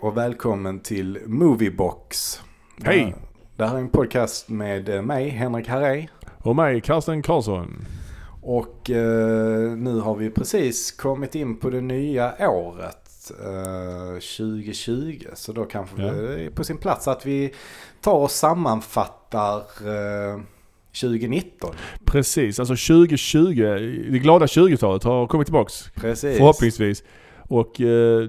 [0.00, 2.40] Och välkommen till Moviebox.
[2.82, 3.14] Hej.
[3.56, 6.08] Det här är en podcast med eh, mig, Henrik Harré.
[6.38, 7.84] Och mig, Karsten Karlsson.
[8.42, 13.30] Och eh, nu har vi precis kommit in på det nya året.
[13.44, 15.24] Eh, 2020.
[15.34, 16.12] Så då kanske Ja.
[16.12, 17.54] det är på sin plats att vi
[18.00, 20.40] tar och sammanfattar eh,
[21.00, 21.74] 2019.
[22.04, 23.54] Precis, alltså 2020,
[24.10, 25.90] det glada 20-talet har kommit tillbaks.
[25.94, 26.36] Precis.
[26.38, 27.04] Förhoppningsvis.
[27.48, 28.28] Och eh,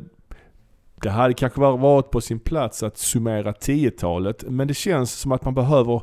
[1.01, 4.43] det hade kanske varit på sin plats att summera 10-talet.
[4.47, 6.01] Men det känns som att man behöver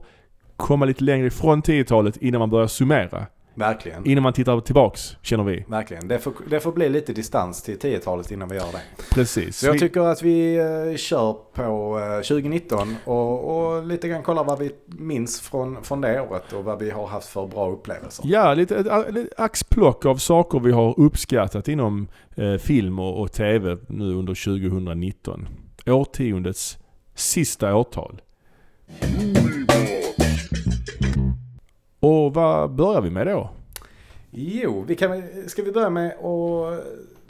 [0.57, 3.27] komma lite längre ifrån 10-talet innan man börjar summera.
[3.59, 4.06] Verkligen.
[4.06, 5.65] Innan man tittar tillbaks, känner vi.
[5.69, 6.09] Verkligen.
[6.09, 8.80] Det får, det får bli lite distans till 10-talet innan vi gör det.
[9.15, 9.59] Precis.
[9.59, 14.23] Så jag Vi- tycker att vi eh, kör på eh, 2019 och, och lite grann
[14.23, 17.71] kollar vad vi minns från, från det året och vad vi har haft för bra
[17.71, 18.24] upplevelser.
[18.29, 23.32] Ja, lite ett, ett axplock av saker vi har uppskattat inom eh, film och, och
[23.32, 25.48] TV nu under 2019.
[25.87, 26.79] Årtiondets
[27.15, 28.20] sista årtal.
[32.07, 33.51] Och vad börjar vi med då?
[34.30, 36.85] Jo, vi kan, ska vi börja med att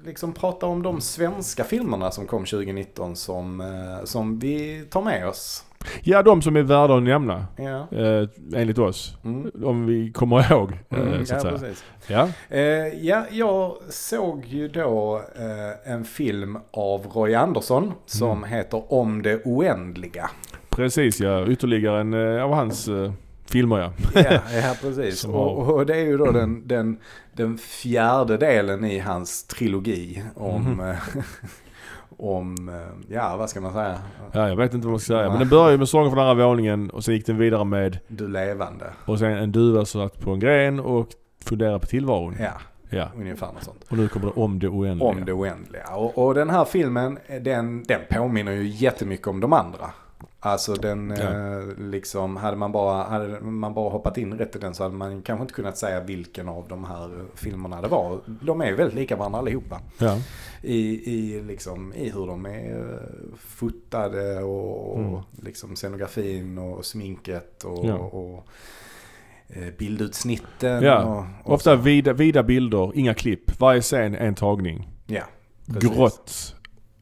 [0.07, 5.29] liksom prata om de svenska filmerna som kom 2019 som, eh, som vi tar med
[5.29, 5.65] oss.
[6.03, 7.47] Ja, de som är värda att nämna.
[7.57, 9.17] Ja, Eh, enligt oss.
[9.25, 9.51] mm.
[9.65, 10.73] Om vi kommer ihåg.
[10.91, 11.75] Eh, Mm, så att ja säga.
[12.07, 12.29] Ja.
[12.57, 18.51] Eh, ja, jag såg ju då eh, en film av Roy Andersson som Mm.
[18.51, 20.31] heter Om det oändliga.
[20.69, 21.47] Precis ja.
[21.47, 22.89] Ytterligare en eh, av hans
[23.47, 23.93] eh, filmer ja.
[24.15, 25.25] Ja, ja precis.
[25.25, 26.99] Och, och det är ju då den, den,
[27.33, 30.97] den fjärde delen i hans trilogi om, eh,
[32.17, 33.99] om eh, ja vad ska man säga,
[34.33, 35.29] Ja, jag vet inte vad man ska säga.
[35.31, 37.99] Men den börjar ju med Sången från andra våningen och sen gick den vidare med
[38.09, 38.87] du levande.
[39.05, 41.09] Och sen en duva som satt på en gren och
[41.45, 42.37] funderade på tillvaron.
[42.41, 42.53] Ja,
[42.91, 43.09] Ja.
[43.17, 43.85] ungefär något sånt.
[43.89, 45.09] Och nu kommer det om det oändliga.
[45.11, 45.95] Om det oändliga.
[45.95, 49.91] Och, och den här filmen, den, den påminner ju jättemycket om de andra.
[50.47, 51.23] Alltså den, Ja.
[51.59, 54.95] eh, liksom, hade man, bara, hade man bara hoppat in rätt i den så hade
[54.95, 58.21] man kanske inte kunnat säga vilken av de här filmerna det var.
[58.43, 59.81] De är ju väldigt lika varandra allihopa.
[59.99, 60.19] Ja.
[60.63, 65.21] I, i, liksom, I hur de är eh, fotade och, och Mm.
[65.43, 67.95] liksom scenografin och sminket och, Ja.
[67.95, 68.47] och
[69.49, 70.83] eh, bildutsnitten.
[70.83, 73.61] Ja, Och, och Ofta vida, vida bilder, inga klipp.
[73.61, 74.89] Varje scen en tagning.
[75.07, 75.23] Ja,
[75.67, 75.91] precis.
[75.91, 76.56] Grått.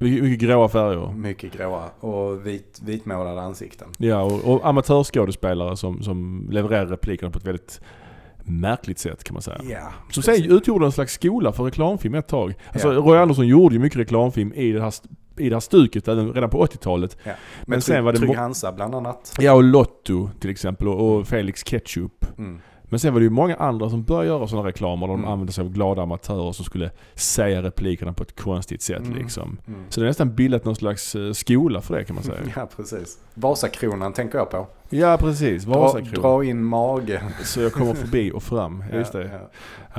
[0.04, 1.12] Mycket, mycket gråa färger.
[1.12, 3.88] Mycket gråa och vit, vitmålade ansikten.
[3.98, 7.80] Ja, och, och amatörskådespelare som, som levererar replikerna på ett väldigt
[8.46, 9.60] märkligt sätt kan man säga.
[9.70, 12.54] Ja, Som sen utgjorde en slags skola för reklamfilm ett tag.
[12.72, 12.98] Alltså Ja.
[12.98, 14.92] Roy Andersson gjorde ju mycket reklamfilm i det här,
[15.36, 17.16] i det här stuket även redan på 80-talet.
[17.24, 17.32] Ja.
[17.60, 19.36] Men Men sen var det Trygg Hansa bland annat.
[19.40, 22.38] Ja, och Lotto till exempel och, och Felix Ketchup.
[22.38, 22.60] Mm.
[22.88, 25.30] Men sen var det ju många andra som började göra sådana reklamer där de Mm.
[25.32, 29.18] använde sig av glada amatörer som skulle säga replikerna på ett konstigt sätt Mm.
[29.18, 29.58] liksom.
[29.66, 29.80] Mm.
[29.88, 32.38] Så det är nästan bildat någon slags eh, skola för det kan man säga.
[32.56, 33.18] Ja, precis.
[33.34, 34.66] Vasakronan tänker jag på.
[34.90, 36.22] ja precis, Dra, Vasakronan.
[36.22, 37.22] dra in mage.
[37.42, 38.84] Så jag kommer förbi och fram.
[38.92, 39.22] Ja, just det.
[39.32, 39.50] Ja,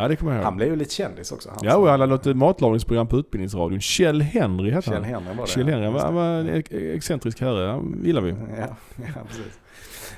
[0.01, 0.43] Ja det kommer jag ja.
[0.43, 0.57] Han ihåg.
[0.57, 1.49] blev ju lite kändis också.
[1.49, 3.81] Han Ja och han hade något matlagningsprogram på Utbildningsradion.
[3.81, 5.03] Kjell Henry hette Kjell han.
[5.03, 5.51] Henry var det.
[5.51, 7.67] Kjell Henry, han var, han var en ex- excentrisk herre.
[7.71, 8.29] Han gillar vi.
[8.29, 8.35] Ja,
[8.95, 9.59] ja, precis.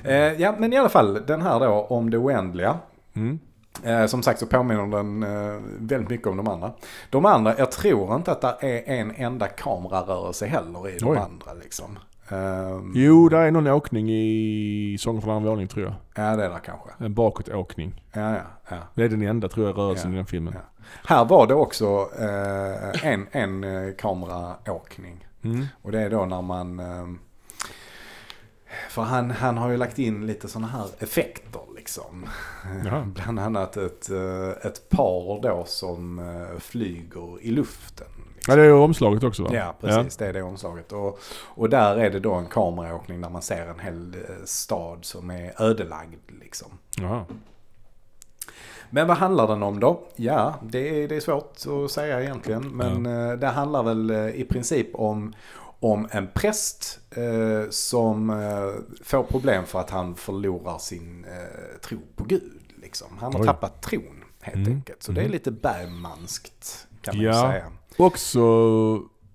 [0.04, 2.76] Eh, ja, men i alla fall den här då om det oändliga.
[3.14, 3.38] Mm.
[3.84, 6.72] Eh, som sagt så påminner den eh, väldigt mycket om de andra.
[7.10, 11.16] De andra, jag tror inte att det är en enda kamerarörelse heller i de Oj.
[11.18, 11.98] andra liksom.
[12.28, 15.94] Ehm, Jo, där är någon åkning i Sången från andra våningen tror jag.
[16.24, 16.88] Ja, det är det kanske.
[16.98, 18.04] En bakåtåkning.
[18.12, 18.76] Ja, ja, ja.
[18.94, 20.54] Det är den enda tror jag rörelsen Ja, i den filmen.
[20.56, 20.84] ja.
[21.06, 25.26] Här var det också eh, en, en eh, kameraåkning.
[25.44, 25.66] Mm.
[25.82, 26.80] Och det är då när man...
[28.90, 32.26] för han, han har ju lagt in lite sådana här effekter liksom.
[32.84, 33.02] Jaha.
[33.14, 38.06] Bland annat ett, eh, ett par då som eh, flyger i luften.
[38.48, 38.56] Ja, Liksom.
[38.56, 39.50] det är ju omslaget också va?
[39.52, 40.16] Ja, precis.
[40.16, 40.92] Det är det omslaget.
[40.92, 45.04] Och, och där är det då en kameraåkning där man ser en hel eh, stad
[45.04, 46.68] som är ödelagd liksom.
[46.96, 47.24] Jaha.
[48.90, 50.00] Men vad handlar den om då?
[50.16, 52.68] Ja, det är, det är svårt att säga egentligen.
[52.68, 55.34] Men eh, det handlar väl i princip om,
[55.80, 61.98] om en präst eh, som eh, får problem för att han förlorar sin eh, tro
[62.16, 62.52] på Gud.
[62.82, 63.08] Liksom.
[63.20, 63.46] Han har Oj.
[63.46, 64.72] tappat tron helt Mm.
[64.72, 65.02] enkelt.
[65.02, 65.32] Så det är Mm.
[65.32, 67.50] lite Bergmanskt kan man Ja.
[67.50, 67.64] säga.
[67.96, 68.40] Också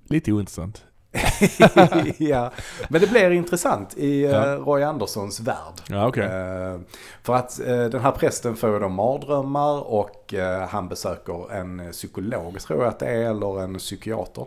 [0.07, 0.83] lite ointressant.
[2.17, 2.51] ja,
[2.89, 4.55] men det blir intressant i Ja.
[4.55, 5.81] Roy Anderssons värld.
[5.89, 6.15] Ja.
[6.17, 6.79] Eh,
[7.23, 10.33] för att den här prästen får då mardrömmar och
[10.69, 14.45] han besöker en psykolog tror jag att det är, eller en psykiater.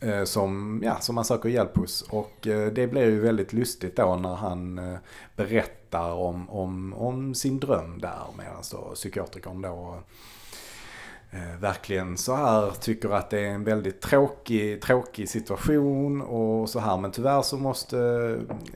[0.00, 2.02] Eh, som, ja, som han söker hjälp hos.
[2.02, 4.98] Och eh, det blir ju väldigt lustigt då när han eh,
[5.36, 8.22] berättar om, om, om sin dröm där.
[8.38, 10.02] Medan då psykiatrikern då
[11.60, 16.96] verkligen så här tycker att det är en väldigt tråkig, tråkig situation och så här.
[16.96, 17.98] Men tyvärr så måste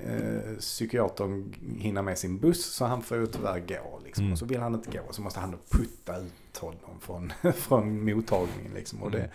[0.07, 4.01] eh, psykiatern hinna med sin buss så han får ju tyvärr gå.
[4.05, 4.25] Liksom.
[4.25, 4.33] Mm.
[4.33, 8.05] Och så vill han inte gå så måste han då putta ut honom från, från
[8.05, 8.73] mottagningen.
[8.75, 9.03] Liksom.
[9.03, 9.31] Och det, Mm.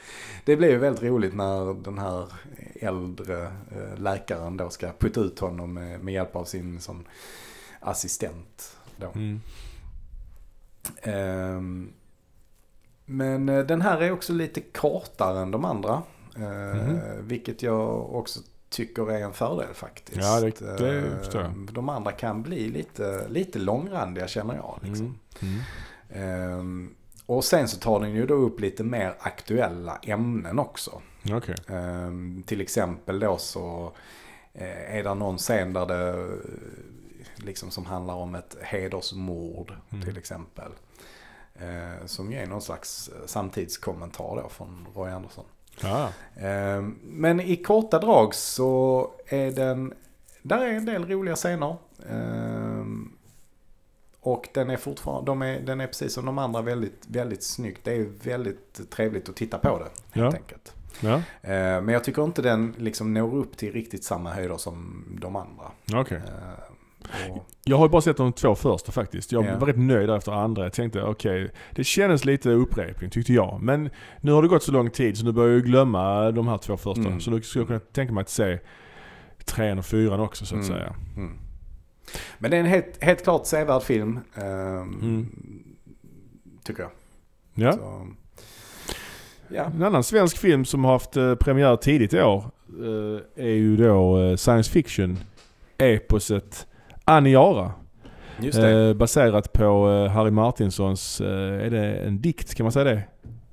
[0.45, 2.33] det blir ju väldigt roligt när den här
[2.75, 7.07] äldre eh, läkaren då ska putta ut honom med, med hjälp av sin sån
[7.79, 8.77] assistent.
[8.97, 9.11] Då.
[9.15, 9.41] Mm.
[11.01, 11.93] Ehm,
[13.09, 16.01] men eh, den här är också lite kortare än de andra.
[16.35, 16.99] Mhm.
[17.27, 18.39] Vilket jag också
[18.69, 20.17] tycker är en fördel faktiskt.
[20.21, 21.51] Ja, det- det Eh, förstår jag.
[21.71, 24.79] De andra kan bli lite, lite långrandiga känner jag.
[24.81, 25.19] Liksom.
[25.41, 25.59] Mm.
[26.09, 26.95] Mm.
[27.25, 31.01] Och sen så tar den ju då upp lite mer aktuella ämnen också.
[31.31, 31.55] Okej.
[31.67, 33.91] Ehm, till exempel då så
[34.53, 36.27] är det någon scen där det
[37.35, 40.05] liksom som handlar om ett hedersmord Mm.
[40.05, 40.71] till exempel.
[41.61, 45.45] Eh, som ju är någon slags eh, samtidskommentar då från Roy Andersson.
[45.81, 46.09] Ja.
[46.35, 49.93] Ehm, men i korta drag så är den,
[50.41, 51.75] där är en del roliga scener.
[52.09, 53.11] Ehm,
[54.21, 57.81] och den är fortfarande, de är, den är precis som de andra väldigt, väldigt snyggt.
[57.83, 59.89] Det är väldigt trevligt att titta på det
[60.21, 60.39] helt Ja.
[60.39, 60.73] enkelt.
[61.01, 61.15] Ja.
[61.41, 65.35] Eh, Men jag tycker inte den liksom når upp till riktigt samma höjder som de
[65.35, 65.71] andra.
[65.93, 66.21] Okej.
[67.63, 69.31] Jag har bara sett de två första faktiskt.
[69.31, 69.57] Jag Ja.
[69.57, 70.63] var rätt nöjd efter andra.
[70.63, 73.59] Jag tänkte okej, det kändes lite upprepning tyckte jag.
[73.61, 73.89] Men
[74.21, 76.77] nu har det gått så lång tid så nu börjar jag glömma de här två
[76.77, 77.01] första.
[77.07, 77.19] Mm.
[77.21, 78.59] Så nu skulle jag kunna tänka mig att se
[79.45, 80.77] trean och fyran också så att Mm.
[80.77, 80.95] säga.
[81.17, 81.37] Mm.
[82.37, 84.19] Men det är en helt, helt klart sevärd film.
[84.35, 85.27] Mm.
[86.63, 86.91] Tycker jag.
[87.53, 87.71] Ja.
[87.73, 88.07] Så,
[89.49, 89.63] ja.
[89.75, 92.45] En annan svensk film som har haft eh, premiär tidigt i år
[92.79, 95.19] eh, är ju då eh, science fiction
[95.77, 96.67] eposet
[97.07, 97.71] Aniara.
[98.39, 103.01] Eh, baserat på eh, Harry Martinsons, eh, är det en dikt kan man säga det?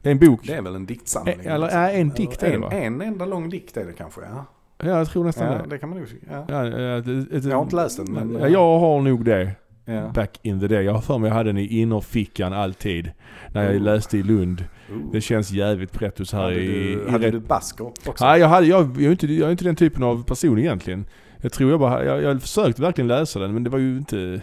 [0.02, 0.40] Det är en bok.
[0.46, 1.40] det är väl en diktsamling.
[1.44, 2.70] Eh, eller, ja, en dikt är det en, va?
[2.72, 4.20] en enda lång dikt är det kanske.
[4.20, 4.44] Ja,
[4.78, 5.70] Ja, jag tror nästan ja det.
[5.70, 6.44] det kan man nog ja.
[6.48, 9.50] Ja, ja, det, det, Jag har inte läst den, men- Ja, jag har nog det.
[9.84, 10.10] Ja.
[10.14, 10.82] Back in the day.
[10.84, 13.10] Jag har för mig jag hade den i innerfickan alltid.
[13.52, 13.80] När jag Oh.
[13.82, 14.64] läste i Lund.
[14.92, 15.12] Ooh.
[15.12, 16.66] Det känns jävligt prettus här hade i...
[16.66, 18.24] du, i hade rätt- du basker också?
[18.24, 21.04] Nej, jag, hade, jag, jag, är inte, jag är inte den typen av person egentligen.
[21.44, 24.40] Jag tror jag bara, jag, jag försökte verkligen läsa den men det var ju inte,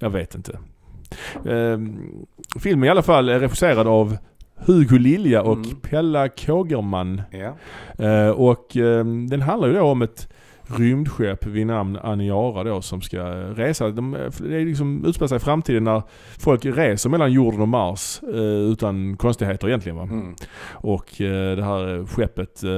[0.00, 0.58] jag vet inte.
[1.48, 1.98] Ehm,
[2.60, 4.16] filmen i alla fall är regisserad av
[4.56, 5.76] Hugo Lilja och Mm.
[5.76, 7.22] Pella Kågerman.
[7.30, 7.54] Ja.
[8.06, 10.28] Eh, och ehm, den handlar ju då om ett
[10.76, 13.88] rymdskepp vid namn Aniara då som ska resa.
[13.90, 16.02] De, det liksom utspelar sig i framtiden när
[16.38, 20.02] folk reser mellan jorden och Mars eh, utan konstigheter egentligen va.
[20.02, 20.34] Mm.
[20.72, 22.70] Och eh, det här skeppet eh,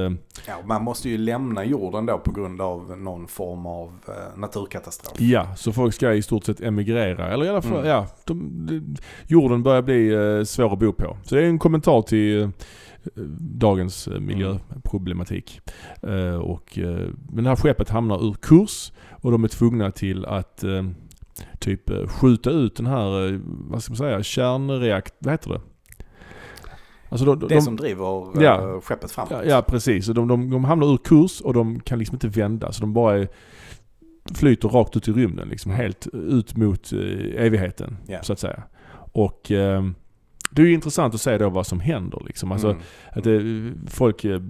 [0.47, 5.21] ja, man måste ju lämna jorden då på grund av någon form av eh, naturkatastrof.
[5.21, 7.27] Ja, så folk ska i stort sett emigrera.
[7.33, 7.87] Eller i alla fall, Mm.
[7.87, 8.07] ja.
[8.25, 8.95] De, de,
[9.27, 11.17] jorden börjar bli eh, svår att bo på.
[11.23, 12.49] Så det är en kommentar till eh,
[13.39, 15.61] dagens eh, miljöproblematik.
[16.03, 20.25] Eh, och, eh, men det här skeppet hamnar ur kurs och de är tvungna till
[20.25, 20.63] att
[21.59, 25.13] typ skjuta ut den här, vad ska man säga, kärnreakt...
[25.19, 25.61] Vad heter det?
[27.09, 28.81] Alltså de, de, Det de, som driver Ja.
[28.83, 29.31] skeppet framåt.
[29.31, 30.05] Ja, ja precis.
[30.07, 32.71] De, de, de hamnar ur kurs och de kan liksom inte vända.
[32.71, 33.27] Så de bara är,
[34.35, 35.47] flyter rakt ut i rymden.
[35.49, 35.81] Liksom, Mm.
[35.81, 36.91] helt ut mot
[37.35, 37.97] evigheten.
[38.07, 38.23] Ja.
[38.23, 38.63] Så att säga.
[38.93, 39.83] Och eh,
[40.51, 42.21] det är ju intressant att se då vad som händer.
[42.25, 42.51] Liksom.
[42.51, 42.81] Alltså, Mm.
[43.11, 44.41] att det, folk eh,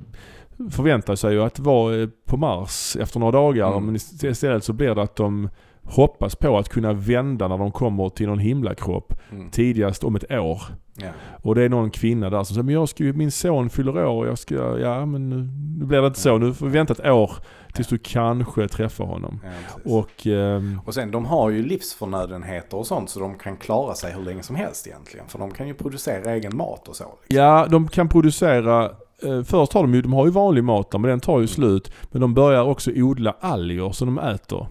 [0.72, 3.72] förväntar sig ju att vara eh, på Mars efter några dagar.
[3.72, 3.86] Mm.
[3.86, 5.50] Men ist- istället så blir det att de
[5.84, 9.50] hoppas på att kunna vända när de kommer till någon himlakropp Mm.
[9.50, 10.62] tidigast om ett år.
[10.98, 11.08] Ja.
[11.41, 14.05] Och det är någon kvinna där som säger men jag ska ju, min son fyller
[14.05, 15.36] år och jag ska, ja men nu,
[15.79, 16.38] nu blir det inte så.
[16.38, 17.31] Nu får vi vänta ett år
[17.74, 19.40] tills du kanske träffar honom.
[19.44, 19.92] Ja.
[19.98, 24.13] Och ehm, Och sen de har ju livsförnödenheter och sånt så de kan klara sig
[24.13, 25.28] hur länge som helst egentligen.
[25.28, 27.04] För de kan ju producera egen mat och så.
[27.04, 27.38] Liksom.
[27.38, 28.84] ja, de kan producera,
[29.24, 31.48] eh, först har de ju, de har ju vanlig mat där, men den tar ju
[31.48, 31.92] slut.
[32.12, 34.68] Men de börjar också odla alger som de äter.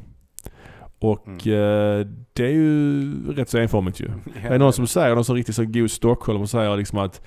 [1.00, 4.10] Och eh, det är ju rätt så enformigt ju.
[4.48, 7.22] Det är någon som säger, någon som riktigt så god Stockholm och säger liksom att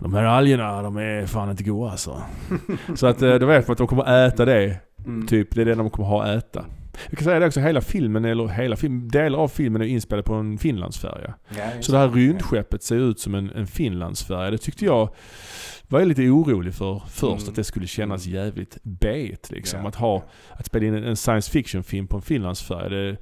[0.00, 2.22] de här algerna, de är fan inte goda alltså.
[2.94, 4.76] så att eh, då vet man att de kommer äta det.
[5.06, 5.26] Mm.
[5.26, 6.64] Typ, det är det de kommer ha att äta.
[7.10, 10.22] Jag kan säga det också, hela filmen, eller hela film, delar av filmen är inspelade
[10.22, 11.34] på en Finlandsfärja.
[11.56, 14.50] Ja, Så det här rymdskeppet ser ut som en, en Finlandsfärja.
[14.50, 15.08] Det tyckte jag
[15.88, 17.48] var jag lite orolig för först, Mm.
[17.48, 19.80] att det skulle kännas jävligt b liksom.
[19.82, 19.88] Ja.
[19.88, 22.88] Att ha, att spela in en, en science fiction-film på en Finlandsfärja.
[22.88, 23.16] Det,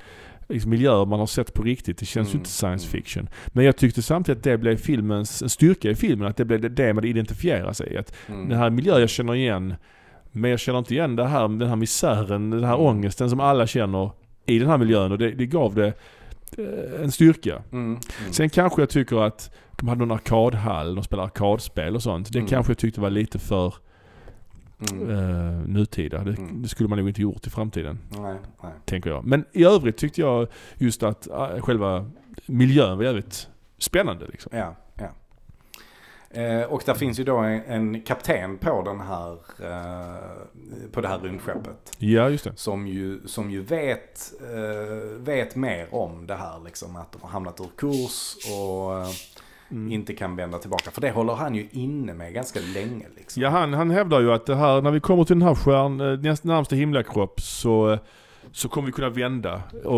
[0.48, 2.40] liksom miljöer man har sett på riktigt, det känns ju Mm.
[2.40, 2.92] inte science Mm.
[3.02, 3.28] fiction.
[3.48, 6.60] Men jag tyckte samtidigt att det blev filmens, en styrka i filmen, att det blev
[6.60, 7.96] det, det man identifierar sig i.
[7.98, 8.48] Att Mm.
[8.48, 9.74] den här miljön jag känner igen,
[10.32, 13.66] men jag känner inte igen det här, den här misären, den här ångesten som alla
[13.66, 14.10] känner
[14.46, 15.86] i den här miljön och det, det gav det
[16.58, 17.62] eh, en styrka.
[17.72, 17.84] Mm.
[17.86, 17.98] Mm.
[18.32, 22.32] Sen kanske jag tycker att de hade någon arkadhall, de spelade arkadspel och sånt.
[22.32, 22.48] Det Mm.
[22.48, 23.74] kanske jag tyckte var lite för
[24.92, 25.10] Mm.
[25.10, 26.24] eh, nutida.
[26.24, 26.62] Det, Mm.
[26.62, 28.72] det skulle man nog inte gjort i framtiden, Nej, nej.
[28.84, 29.24] tänker jag.
[29.24, 30.48] Men i övrigt tyckte jag
[30.78, 32.10] just att eh, själva
[32.46, 33.48] miljön var jävligt
[33.78, 34.52] spännande liksom.
[34.58, 34.76] Ja.
[36.34, 40.16] Eh, och där finns ju då en, en kapten på den här, eh,
[40.92, 41.92] på det här rymdskeppet.
[41.98, 42.52] Ja, just det.
[42.56, 46.96] Som ju, som ju vet, eh, vet mer om det här liksom.
[46.96, 49.14] Att de har hamnat ur kurs och
[49.70, 49.92] Mm.
[49.92, 50.90] inte kan vända tillbaka.
[50.90, 53.42] För det håller han ju inne med ganska länge liksom.
[53.42, 56.20] Ja, han, han hävdar ju att det här, när vi kommer till den här stjärn,
[56.22, 57.98] näst, närmsta himlakropp så,
[58.52, 59.96] så kommer vi kunna vända och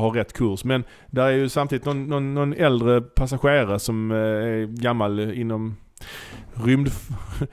[0.00, 0.64] ha rätt kurs.
[0.64, 5.76] Men där är ju samtidigt någon, någon, någon äldre passagerare som eh, är gammal inom
[6.54, 6.90] rymd,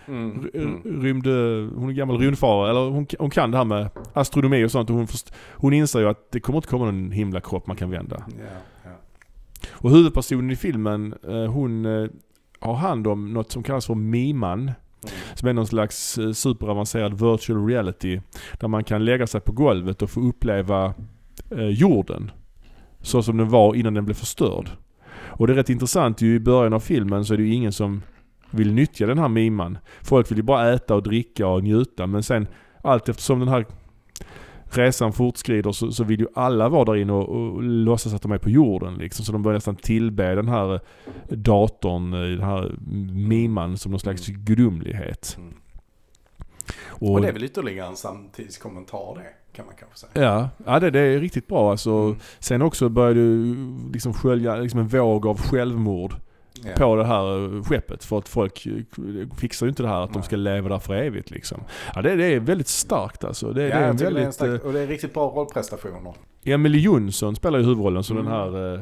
[0.08, 1.02] Mm, mm.
[1.02, 1.28] rymd,
[1.76, 4.96] hon är gammal rymdfarare, eller hon, hon kan det här med astronomi och sånt och
[4.96, 8.24] hon, först, hon inser ju att det kommer inte komma någon himlakropp man kan vända.
[8.28, 8.44] Ja,
[8.84, 8.90] ja.
[9.72, 12.10] Och huvudpersonen i filmen, eh, hon eh,
[12.60, 14.72] har hand om något som kallas för miman.
[15.04, 15.16] Mm.
[15.34, 18.20] Som är någon slags eh, superavancerad virtual reality.
[18.60, 20.94] Där man kan lägga sig på golvet och få uppleva
[21.52, 22.32] eh, jorden.
[23.02, 24.70] Så som den var innan den blev förstörd.
[25.14, 27.72] Och det är rätt intressant ju i början av filmen så är det ju ingen
[27.72, 28.02] som
[28.52, 29.78] vill nyttja den här miman.
[30.02, 32.48] Folk vill ju bara äta och dricka och njuta men sen
[32.84, 33.66] allt eftersom den här
[34.72, 38.32] resan fortskrider så, så vill ju alla vara där inne och, och låtsas att de
[38.32, 39.26] är på jorden liksom.
[39.26, 40.80] Så de börjar nästan tillbe den här eh,
[41.30, 42.76] datorn, eh, den här
[43.14, 45.36] miman som någon slags gudomlighet.
[45.40, 45.54] Mm.
[46.88, 50.26] Och, Och det är väl ytterligare en samtidskommentar det, kan man kanske säga.
[50.26, 51.92] Ja, ja det, det är riktigt bra alltså.
[51.92, 52.20] Mm.
[52.40, 53.56] Sen också börjar du
[53.94, 56.16] liksom skölja liksom en våg av självmord
[56.78, 58.04] På det här skeppet.
[58.04, 58.68] För att folk
[59.38, 60.26] fixar ju inte det här att de Nej.
[60.26, 61.64] ska leva där för evigt liksom.
[61.96, 63.54] Ja det, det är väldigt starkt alltså.
[63.54, 64.34] Det, Ja, det är en det är väldigt...
[64.34, 66.14] stark, eh, och det är riktigt bra rollprestationer.
[66.44, 68.32] Emily Jonsson spelar ju huvudrollen som Mm.
[68.32, 68.82] den här, eh,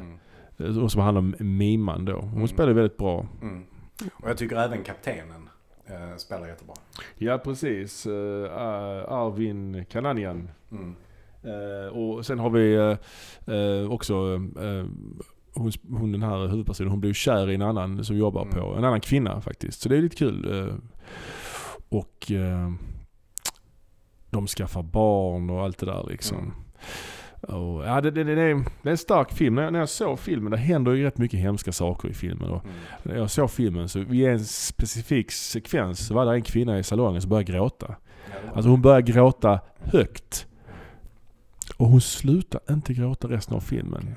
[0.57, 0.79] Mm.
[0.81, 2.13] eh, som handlar om miman då.
[2.15, 2.47] Hon Mm.
[2.47, 3.25] spelar väldigt bra.
[3.41, 3.63] Mm.
[4.13, 5.49] Och jag tycker även kaptenen
[5.87, 6.75] eh, spelar jättebra.
[7.17, 8.07] Ja precis.
[8.07, 8.45] Uh,
[9.13, 10.49] Arvin Kananian.
[10.71, 10.95] Mm.
[11.43, 14.15] Eh, och sen har vi eh, också
[15.59, 18.53] hon, hon den här huvudpersonen, hon blir kär i en annan som jobbar Mm.
[18.53, 19.81] på, en annan kvinna faktiskt.
[19.81, 20.67] Så det är lite kul.
[20.67, 20.75] eh.
[21.89, 22.71] och eh,
[24.29, 26.37] de skaffar barn och allt det där liksom.
[26.37, 26.51] Mm.
[27.41, 28.35] Och, ja, det, det, det, är,
[28.81, 29.55] det är en stark film.
[29.55, 32.49] När jag, när jag såg filmen, det händer ju rätt mycket hemska saker i filmen.
[32.49, 32.75] Och Mm.
[33.03, 36.83] när jag såg filmen så vid en specifik sekvens så var det en kvinna i
[36.83, 37.95] salongen som började gråta.
[38.53, 40.45] Alltså hon började gråta högt.
[41.77, 44.15] Och hon slutade inte gråta resten av filmen.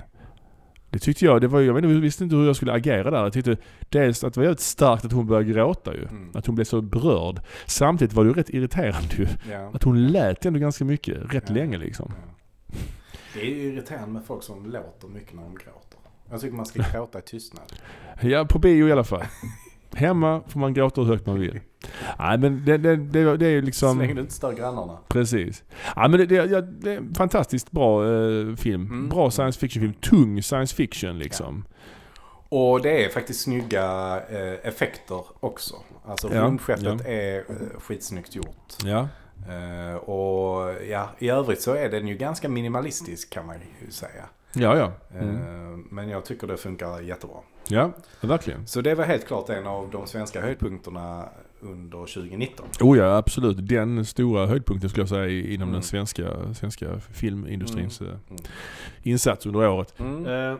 [0.92, 3.10] Det tyckte jag, det var, jag vet inte, jag visste inte hur jag skulle agera
[3.10, 3.22] där.
[3.22, 3.56] Jag tyckte
[3.88, 6.02] dels att det var jävligt starkt att hon började gråta ju.
[6.02, 6.30] Mm.
[6.34, 7.40] Att hon blev så berörd.
[7.66, 9.26] Samtidigt var det ju rätt irriterande ju.
[9.50, 9.70] Ja.
[9.74, 11.54] Att hon lät ändå ganska mycket, rätt Ja.
[11.54, 12.12] länge liksom.
[12.16, 12.74] Ja.
[13.34, 15.98] Det är ju irriterande med folk som låter mycket när de gråter.
[16.30, 17.64] Jag tycker man ska gråta i tystnad.
[18.20, 19.22] Ja, på bio i alla fall.
[19.94, 21.60] Hemma får man gråta hur högt man vill.
[22.18, 23.98] Nej men det, det, det, det är ju liksom...
[23.98, 24.98] du inte stör grannarna.
[25.08, 25.64] Precis.
[25.96, 28.82] Ja men det, det, ja, det är en fantastiskt bra eh, film.
[28.82, 29.08] Mm.
[29.08, 29.94] Bra science fiction-film.
[29.94, 31.64] Tung science fiction liksom.
[32.48, 35.74] Och det är faktiskt snygga eh, effekter också.
[36.06, 37.04] Alltså Ja, rymdskeppet ja.
[37.04, 37.44] är eh,
[37.80, 38.72] skitsnyggt gjort.
[38.84, 39.08] Ja.
[39.48, 44.24] Eh, och ja, i övrigt så är den ju ganska minimalistisk kan man ju säga.
[44.52, 44.92] Ja, ja.
[45.18, 45.86] Eh, Mm.
[45.90, 47.36] Men jag tycker det funkar jättebra.
[47.68, 48.66] Ja, verkligen.
[48.66, 51.28] Så det var helt klart en av de svenska höjdpunkterna
[51.60, 52.66] under 2019.
[52.80, 53.68] Oh ja, absolut.
[53.68, 55.72] Den stora höjdpunkten skulle jag säga inom Mm.
[55.72, 58.42] den svenska, svenska filmindustrins eh, Mm.
[59.02, 59.94] insats under året.
[60.00, 60.26] Mm.
[60.26, 60.58] Eh,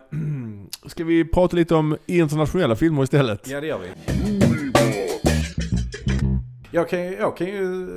[0.89, 3.47] ska vi prata lite om internationella filmer istället?
[3.47, 3.87] Ja, det gör vi.
[6.71, 7.87] Jag kan, ju- jag kan ju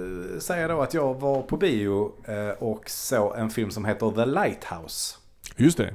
[0.41, 4.25] säga då att jag var på bio eh, och såg en film som heter The
[4.27, 5.17] Lighthouse.
[5.57, 5.95] Just det.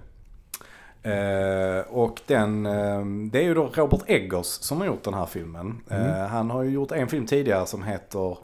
[1.03, 5.25] Eh, och den, eh, det är ju då Robert Eggers som har gjort den här
[5.25, 5.81] filmen.
[5.89, 6.07] Mm.
[6.07, 8.37] Eh, han har ju gjort en film tidigare som heter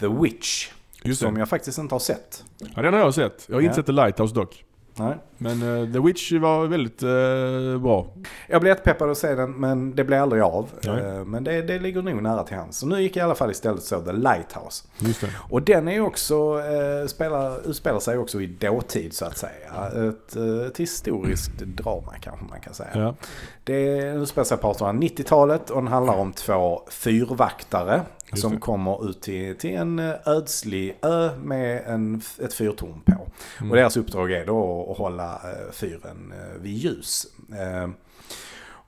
[0.00, 0.68] The Witch.
[1.02, 1.40] Just som det.
[1.40, 2.44] jag faktiskt inte har sett.
[2.76, 3.44] Ja, den har jag sett.
[3.48, 3.74] Jag har inte Ja.
[3.74, 4.64] sett The Lighthouse dock.
[4.98, 5.16] Nej.
[5.38, 8.06] Men eh, The Witch var väldigt eh, bra.
[8.46, 10.68] Jag blev jättepeppad att se den men det blev aldrig av.
[10.84, 12.78] Eh, men det, det ligger nog nära till hands.
[12.78, 14.84] Så nu gick jag i alla fall istället så The Lighthouse.
[15.50, 16.62] Och den är också,
[17.06, 20.08] spelar, utspelar sig också i dåtid så att säga.
[20.08, 20.36] Ett,
[20.66, 22.90] ett historiskt drama kanske man kan säga.
[22.94, 23.14] Ja.
[23.64, 28.00] Det utspelar sig på 1890-talet och den handlar om två fyrvaktare.
[28.32, 33.17] Som kommer ut till, till en ödslig ö med en, ett fyrtorn på.
[33.58, 33.70] Mm.
[33.70, 37.26] Och deras uppdrag är då att hålla eh, fyren eh, vid ljus.
[37.58, 37.88] Eh,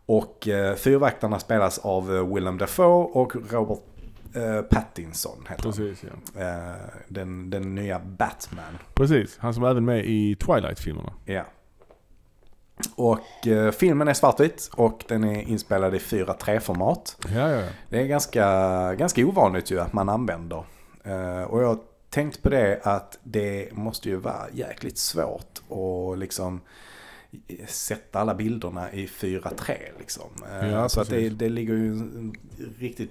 [0.06, 3.78] och fyrvaktarna spelas av Willem Dafoe och Robert
[4.70, 5.72] Pattinson heter han.
[5.72, 6.40] Precis, ja.
[6.40, 6.74] Eh,
[7.08, 8.78] den, den nya Batman.
[8.94, 9.38] Precis.
[9.38, 11.12] Han som är även med i Twilight-filmerna.
[11.24, 11.44] Ja.
[12.96, 17.16] Och eh, filmen är svartvit och den är inspelad i 4.3-format.
[17.34, 17.68] Ja, ja, ja.
[17.88, 20.64] Det är ganska, ganska ovanligt ju att man använder.
[21.04, 21.78] Eh, och jag
[22.10, 26.60] tänkt på det att det måste ju vara jäkligt svårt att liksom
[27.68, 30.30] sätta alla bilderna i 4.3 liksom.
[30.60, 32.34] Eh, Ja, så att det, det ligger ju en
[32.78, 33.10] riktigt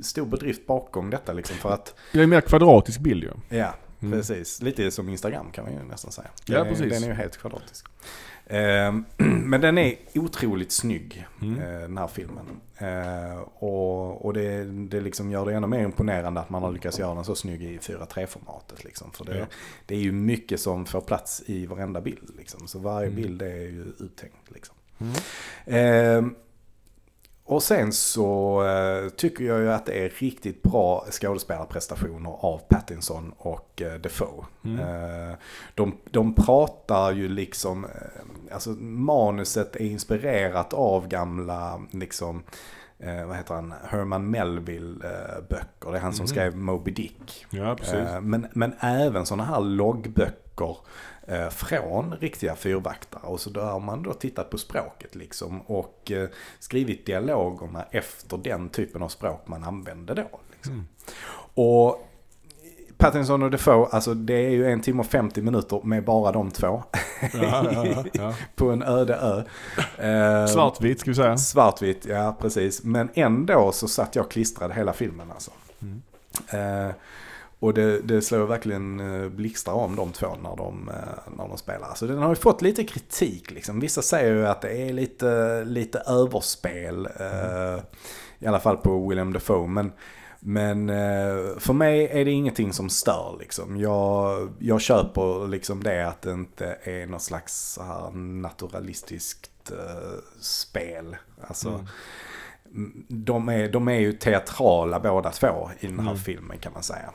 [0.00, 1.56] stor bedrift bakom detta liksom.
[1.56, 3.56] För att, Det är en mer kvadratisk bild ju.
[3.58, 4.12] ja, Mm.
[4.18, 4.62] precis.
[4.62, 6.28] Lite som Instagram kan man ju nästan säga.
[6.46, 6.92] Ja, precis.
[6.92, 7.86] Den är ju helt kvadratisk.
[8.50, 8.94] Eh,
[9.26, 11.60] Men den är otroligt snygg, Mm.
[11.60, 12.46] eh, den här filmen.
[12.78, 16.98] Eh, Och, och det, det liksom gör det ännu mer imponerande att man har lyckats
[16.98, 18.84] göra den så snygg i 4.3-formatet.
[18.84, 19.10] Liksom.
[19.12, 19.44] För det, Ja.
[19.86, 22.30] det är ju mycket som får plats i varenda bild.
[22.38, 22.68] Liksom.
[22.68, 23.16] Så varje Mm.
[23.22, 24.50] bild är ju uttänkt.
[24.50, 24.74] Liksom.
[25.66, 26.34] Mm.
[27.50, 33.32] Och sen så eh, tycker jag ju att det är riktigt bra skådespelarprestationer av Pattinson
[33.38, 34.44] och eh, Defoe.
[34.64, 34.78] Mm.
[34.80, 35.34] Eh,
[35.74, 37.86] de, de pratar ju liksom,
[38.52, 42.42] alltså manuset är inspirerat av gamla, liksom,
[42.98, 45.90] eh, vad heter han, Herman Melville eh, böcker.
[45.92, 46.28] Det är han som Mhm.
[46.28, 47.46] skrev Moby Dick.
[47.50, 47.76] Ja.
[47.94, 50.76] Eh, Men, men även sådana här loggböcker
[51.50, 53.22] från riktiga fyrvaktare.
[53.22, 58.36] Och så då har man då tittat på språket liksom och eh, skrivit dialogerna efter
[58.36, 60.40] den typen av språk man använde då.
[60.52, 60.72] Liksom.
[60.72, 60.86] Mm.
[61.54, 62.06] Och
[62.96, 66.50] Pattinson och Defoe, alltså det är ju en timme och 50 minuter med bara de
[66.50, 66.82] två
[67.32, 69.42] Ja, ja, ja, på en öde ö.
[70.08, 71.38] Eh, Svartvit ska vi säga.
[71.38, 72.84] Svartvitt, ja precis.
[72.84, 75.50] Men ändå så satt jag klistrad hela filmen alltså.
[75.82, 76.02] Mm.
[76.48, 76.94] Eh,
[77.60, 81.58] och det, det slår verkligen eh, blixtar om de två när de, eh, när de
[81.58, 81.94] spelar.
[81.94, 83.80] Så den har ju fått lite kritik liksom.
[83.80, 87.06] Vissa säger ju att det är lite, lite överspel.
[87.20, 87.82] Eh,
[88.38, 89.66] I alla fall på William Dafoe.
[89.68, 89.92] Men,
[90.40, 93.76] men eh, för mig är det ingenting som stör liksom.
[93.80, 100.18] Jag, jag köper liksom det att det inte är något slags så här naturalistiskt eh,
[100.40, 101.16] spel.
[101.48, 101.86] Alltså, Mm.
[102.74, 106.22] Mm, de, är, de är ju teatrala båda två i den här Mm.
[106.22, 107.10] filmen kan man säga.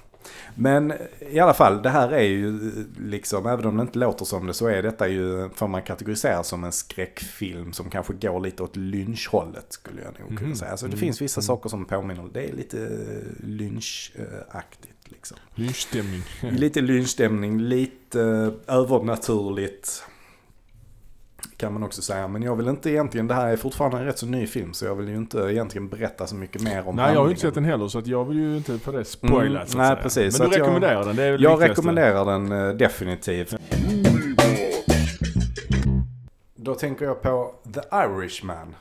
[0.56, 0.94] Men
[1.32, 2.60] i alla fall, det här är ju
[3.00, 6.44] liksom, även om det inte låter som det så är detta ju, får man kategorisera
[6.44, 10.56] som en skräckfilm som kanske går lite åt lynchhållet skulle jag nog kunna Mhm.
[10.56, 10.78] säga.
[10.78, 11.00] Så det Mm.
[11.00, 11.46] finns vissa Mm.
[11.46, 12.90] saker som påminner, det är lite
[13.44, 15.38] lynchaktigt liksom.
[15.56, 16.22] Lynchstämning.
[16.52, 20.04] Lite lynchstämning, lite eh, övernaturligt.
[21.58, 22.28] Kan man också säga.
[22.28, 24.74] Men jag vill inte egentligen, det här är fortfarande en rätt så ny film.
[24.74, 27.16] Så jag vill ju inte egentligen berätta så mycket mer om Nej, jag har ju
[27.16, 27.30] handlingen.
[27.32, 29.96] inte sett den heller så att jag vill ju inte på det spoila Mm, nej,
[30.04, 30.40] precis.
[30.40, 33.56] Men du jag- rekommenderar den, det är väl Jag rekommenderar den eh, definitivt.
[36.66, 38.76] Då tänker jag på The Irishman.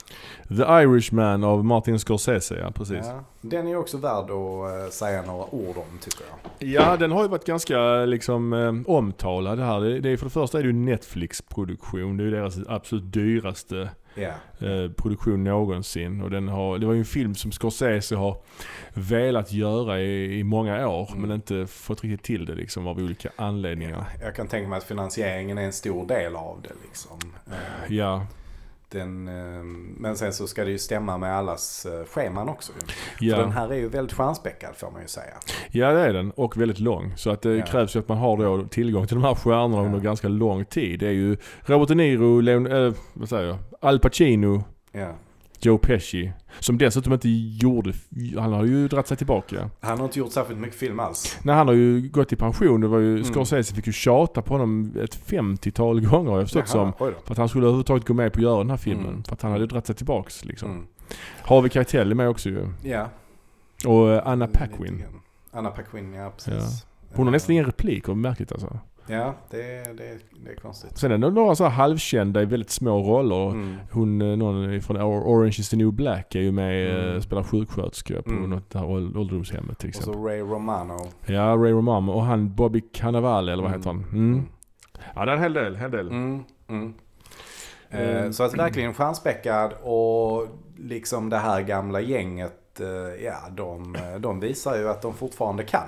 [0.49, 2.97] The Irishman av Martin Scorsese, ja precis.
[3.03, 3.13] Ja.
[3.15, 6.25] Ja, den är också värd att eh, säga några ord om tycker
[6.59, 6.99] jag.
[6.99, 9.81] den har ju varit ganska liksom eh, omtalad här.
[9.81, 12.17] Det är, för det första är det ju Netflix-produktion.
[12.17, 14.67] Det är ju deras absolut dyraste Ja.
[14.67, 16.23] eh, produktion någonsin.
[16.23, 18.37] Och den har, det var ju en film som Scorsese har
[18.95, 21.21] velat göra i, i många år Mm.
[21.23, 24.05] men inte fått riktigt till det liksom av olika anledningar.
[24.23, 27.19] Jag kan tänka mig att finansieringen är en stor del av det liksom.
[27.47, 28.27] Eh, Ja,
[28.95, 29.65] Den, eh,
[29.97, 32.73] men sen så ska det ju stämma med allas eh, scheman också.
[33.21, 33.31] ju.
[33.31, 33.55] För den ja.
[33.55, 35.35] här är ju väldigt stjärnspäckad får man ju säga.
[35.71, 37.13] ja det är den och väldigt lång.
[37.17, 37.65] Så att det Ja.
[37.67, 39.83] krävs ju att man har då tillgång till de här stjärnorna Ja.
[39.87, 41.01] under ganska lång tid.
[41.01, 43.59] Det är ju Robert De Niro, Leon, eh, vad säger jag?
[43.81, 45.09] Al Pacino, Ja.
[45.65, 46.33] Joe Pesci.
[46.61, 47.29] Som dessutom inte
[47.61, 47.93] gjorde,
[48.39, 49.71] han har ju dratt sig tillbaka.
[49.81, 51.39] Han har inte gjort särskilt mycket film alls.
[51.43, 52.81] Nej, han har ju gått i pension.
[52.81, 53.25] Det var ju, Mm.
[53.25, 56.93] Scorsese fick ju tjata på honom ett 50-tal gånger har jag förstått som.
[56.93, 59.07] För att han skulle överhuvudtaget gå med på att göra den här filmen.
[59.09, 59.25] Mm.
[59.25, 60.71] För att han hade dratt sig tillbaks liksom.
[60.71, 60.87] Mm.
[61.43, 62.67] Harvey Keitel är med också ju.
[62.83, 63.09] Ja.
[63.87, 65.05] Och eh, Anna Paquin.
[65.53, 66.87] Anna Paquin, ja precis.
[67.15, 68.79] Hon har nästan Eh, ingen replik och märkligt alltså.
[69.07, 69.59] Ja, det,
[69.97, 70.99] det, det är konstigt.
[70.99, 73.51] Sen är det några så här halvkända i väldigt små roller.
[73.51, 73.77] Mm.
[73.93, 77.23] Hon, eh, någon från Or- Orange is the new black är ju med och Mm.
[77.23, 78.51] spelar sjuksköterska på Mm.
[78.51, 80.15] något här åld- ålderdomshemmet till Och exempel.
[80.15, 80.99] så Ray Romano.
[81.27, 83.81] Ja, Ray Romano och han Bobby Cannavale eller vad Mm.
[83.81, 84.05] heter han?
[84.13, 84.47] Mm.
[85.15, 86.09] Ja, det är en hel del, hel del.
[86.09, 86.95] Mm, mm.
[87.91, 88.33] Eh, Mm.
[88.33, 94.77] Så att verkligen stjärnspäckad och liksom det här gamla gänget, eh, ja de, de visar
[94.79, 95.87] ju att de fortfarande kan.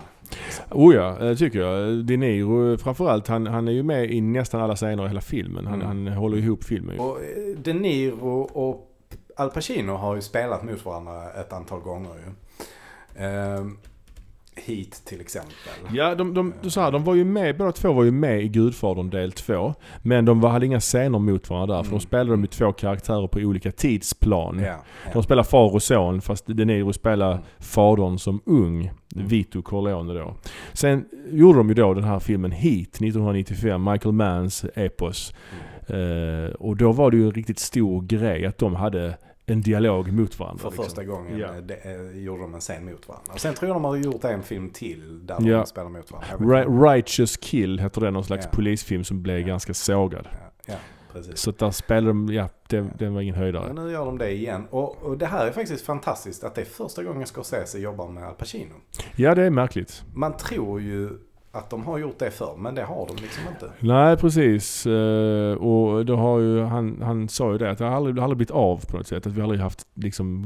[0.70, 2.04] Oh ja, eh, tycker jag.
[2.04, 5.20] De Niro eh, framförallt, han, han är ju med i nästan alla scener i hela
[5.20, 5.66] filmen.
[5.66, 5.86] Han, Mm.
[6.06, 6.98] han håller ihop filmen.
[6.98, 8.92] Och eh, De Niro och
[9.36, 12.32] Al Pacino har ju spelat mot varandra ett antal gånger ju.
[14.64, 15.52] Heat till exempel.
[15.92, 18.42] Ja, de, de, de, så här, de var ju med, båda två var ju med
[18.42, 19.74] i Gudfadern del 2.
[20.02, 21.98] Men de var, hade inga scener mot varandra där, för Mm.
[21.98, 24.58] de spelade de ju två karaktärer på olika tidsplan.
[24.58, 25.22] Ja, De ja.
[25.22, 27.42] spelar far och son, fast De Niro spelar Mm.
[27.58, 28.90] fadern som ung.
[29.16, 29.28] Mm.
[29.28, 30.34] Vito Corleone då.
[30.72, 35.34] Sen gjorde de ju då den här filmen Heat 1995, Michael Manns epos.
[35.88, 39.14] Eh, och då var det ju en riktigt stor grej att de hade
[39.46, 40.58] en dialog mot varandra.
[40.62, 40.84] För liksom.
[40.84, 41.46] första gången Ja.
[41.46, 43.32] eh, det, eh, gjorde de en scen mot varandra.
[43.32, 45.56] Och sen tror jag de har gjort en film till där Ja.
[45.58, 46.28] de spelar mot varandra.
[46.30, 46.70] Jag vet inte.
[46.72, 48.50] Ri- Righteous Kill heter det, någon slags Ja.
[48.56, 49.46] polisfilm som blev Ja.
[49.46, 50.28] ganska sågad.
[50.32, 50.74] Ja, ja,
[51.12, 51.38] precis.
[51.38, 53.72] Så där spelade de, ja, det, det var ingen höjdare.
[53.72, 54.66] Men nu gör de det igen.
[54.70, 58.24] Och, och det här är faktiskt fantastiskt att det är första gången Scorsese jobbar med
[58.24, 58.74] Al Pacino.
[59.16, 60.02] Ja, det är märkligt.
[60.14, 61.10] Man tror ju
[61.58, 63.70] att de har gjort det förr, men det har de liksom inte.
[63.80, 64.86] Nej, precis.
[64.86, 68.36] Eh, och då har ju, han, han sa ju det att det har aldrig, aldrig
[68.36, 69.26] blivit av på något sätt.
[69.26, 70.44] Att vi aldrig haft liksom,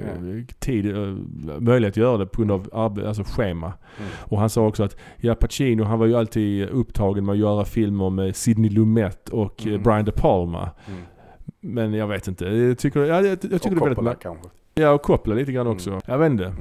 [0.00, 1.14] eh, tid, eh,
[1.58, 3.66] möjlighet att göra det på grund av alltså schema.
[3.98, 4.10] Mm.
[4.20, 7.64] Och han sa också att ja, Pacino han var ju alltid upptagen med att göra
[7.64, 9.82] filmer med Sidney Lumet och Mm.
[9.82, 10.70] Brian De Palma.
[10.86, 11.00] Mm.
[11.60, 12.44] Men jag vet inte.
[12.44, 14.48] Jag tycker, ja, jag, jag tycker Och det är väldigt kanske.
[14.74, 15.90] Ja, och Coppola lite grann också.
[15.90, 16.02] Mm.
[16.06, 16.54] Jag vet inte.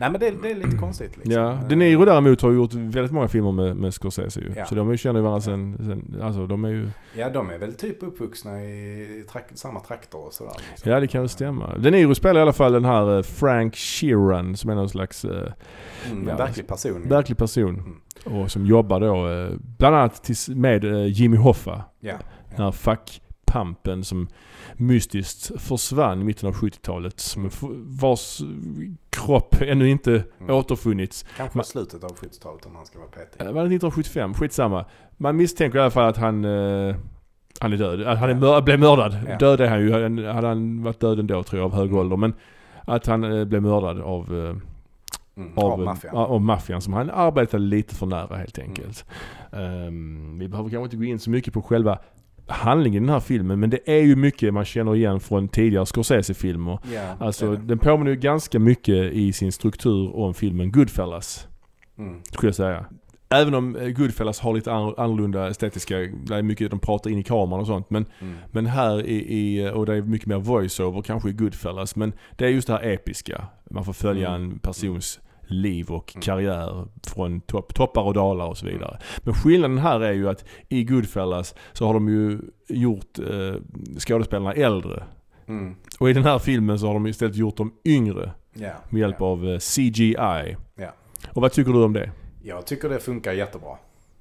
[0.00, 1.32] Nej men det, det är lite konstigt liksom.
[1.42, 4.52] Ja, De Niro däremot har gjort väldigt många filmer med, med Scorsese ju.
[4.56, 4.66] Ja.
[4.66, 7.74] Så de känner ju varandra sen, sen, alltså de är ju, Ja, de är väl
[7.74, 10.52] typ uppvuxna i trak- samma traktor och sådär.
[10.70, 10.92] Liksom.
[10.92, 11.74] ja det kan väl stämma.
[11.78, 15.24] De Niro spelar i alla fall den här eh, Frank Sheeran som är någon slags
[15.24, 15.52] eh,
[16.10, 16.30] Mm, Ja.
[16.32, 17.08] en verklig person.
[17.08, 17.74] verklig person.
[18.26, 18.42] Mm.
[18.42, 21.84] Och som jobbar då eh, bland annat med eh, Jimmy Hoffa.
[22.00, 22.14] Ja.
[22.56, 22.72] Den här
[23.52, 24.28] fackpampen som
[24.76, 27.20] mystiskt försvann i mitten av 70-talet.
[27.20, 27.62] Som f-
[28.00, 28.40] vars
[29.10, 30.54] kropp ännu inte Mm.
[30.54, 31.24] återfunnits.
[31.36, 33.40] Kanske slutet av 70-talet om han ska vara petig.
[33.40, 34.34] Eh, Var det 1975?
[34.34, 34.84] Skitsamma.
[35.16, 36.96] Man misstänker i alla fall att han, eh,
[37.60, 38.02] han är död.
[38.02, 39.16] Att han är mör- blev mördad.
[39.28, 39.38] Ja.
[39.38, 40.26] Död är han ju.
[40.26, 41.98] Hade han varit död ändå tror jag av hög Mm.
[41.98, 42.16] ålder.
[42.16, 42.34] Men
[42.86, 44.56] att han eh, blev mördad av, eh,
[45.36, 45.52] Mm.
[45.58, 46.14] av, Av maffian.
[46.16, 49.04] ja, av maffian som han arbetade lite för nära helt enkelt.
[49.52, 51.98] Ehm, vi behöver kanske inte gå in så mycket på själva
[52.48, 53.60] handlingen i den här filmen.
[53.60, 56.78] Men det är ju mycket man känner igen från tidigare Scorsese-filmer.
[56.94, 57.56] Ja, Alltså det.
[57.56, 61.48] den påminner ju ganska mycket i sin struktur om filmen Goodfellas.
[61.98, 62.20] Mm.
[62.32, 62.84] Skulle jag säga.
[63.30, 67.18] Även om eh, Goodfellas har lite an- annorlunda estetiska, det är mycket de pratar in
[67.18, 67.90] i kameran och sånt.
[67.90, 68.34] Men, Mm.
[68.50, 71.96] men här i, i, och det är mycket mer voiceover kanske i Goodfellas.
[71.96, 73.44] Men det är just det här episka.
[73.70, 74.42] Man får följa Mm.
[74.50, 76.22] en persons liv och Mm.
[76.22, 78.98] karriär från topp, toppar och dalar och så vidare.
[79.22, 83.54] Men skillnaden här är ju att i Goodfellas så har de ju gjort eh,
[83.98, 85.02] skådespelarna äldre.
[85.46, 85.74] Mm.
[86.00, 88.72] Och i den här filmen så har de istället gjort dem yngre Ja.
[88.88, 89.26] med hjälp ja.
[89.26, 90.14] av eh, CGI.
[90.76, 90.92] Ja.
[91.32, 92.10] Och vad tycker du om det?
[92.42, 93.76] Jag tycker det funkar jättebra.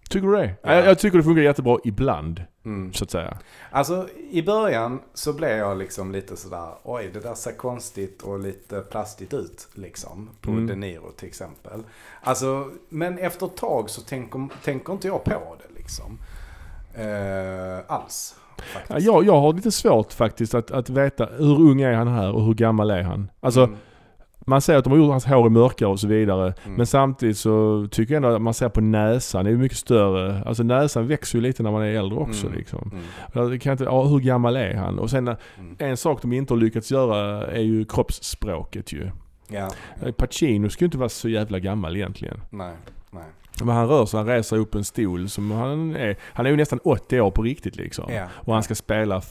[0.09, 0.53] Tycker du det?
[0.61, 0.73] Ja.
[0.75, 2.93] Jag, jag tycker det funkar jättebra ibland, Mm.
[2.93, 3.37] så att säga.
[3.71, 8.39] Alltså i början så blev jag liksom lite sådär, oj det där ser konstigt och
[8.39, 10.29] lite plastigt ut liksom.
[10.41, 10.67] På Mm.
[10.67, 11.83] De Niro till exempel.
[12.21, 16.17] Alltså, men efter ett tag så tänker, tänker inte jag på det liksom.
[16.93, 18.35] Eh, alls.
[18.73, 19.07] Faktiskt.
[19.07, 22.43] Ja, jag, har lite svårt faktiskt att, att veta hur ung är han här och
[22.45, 23.29] hur gammal är han?
[23.39, 23.77] Alltså, Mm.
[24.49, 26.53] Man säger att de har gjort hans hår mörkare och så vidare.
[26.65, 26.77] Mm.
[26.77, 30.43] Men samtidigt så tycker jag ändå att man ser på näsan, det är mycket större.
[30.45, 32.57] Alltså näsan växer ju lite när man är äldre också Mm.
[32.57, 32.91] liksom.
[33.33, 33.60] Mm.
[33.60, 34.99] Kan inte, ja, hur gammal är han?
[34.99, 35.75] Och sen Mm.
[35.79, 39.10] en sak de inte har lyckats göra är ju kroppsspråket ju.
[39.47, 39.69] Ja.
[40.17, 42.41] Pacino ska ju inte vara så jävla gammal egentligen.
[42.49, 42.73] Nej.
[43.12, 43.23] Nej.
[43.63, 46.55] Men han rör sig, han reser upp en stol som han är, han är ju
[46.55, 48.13] nästan 80 år på riktigt liksom.
[48.13, 48.23] Ja.
[48.31, 49.21] Och han ska spela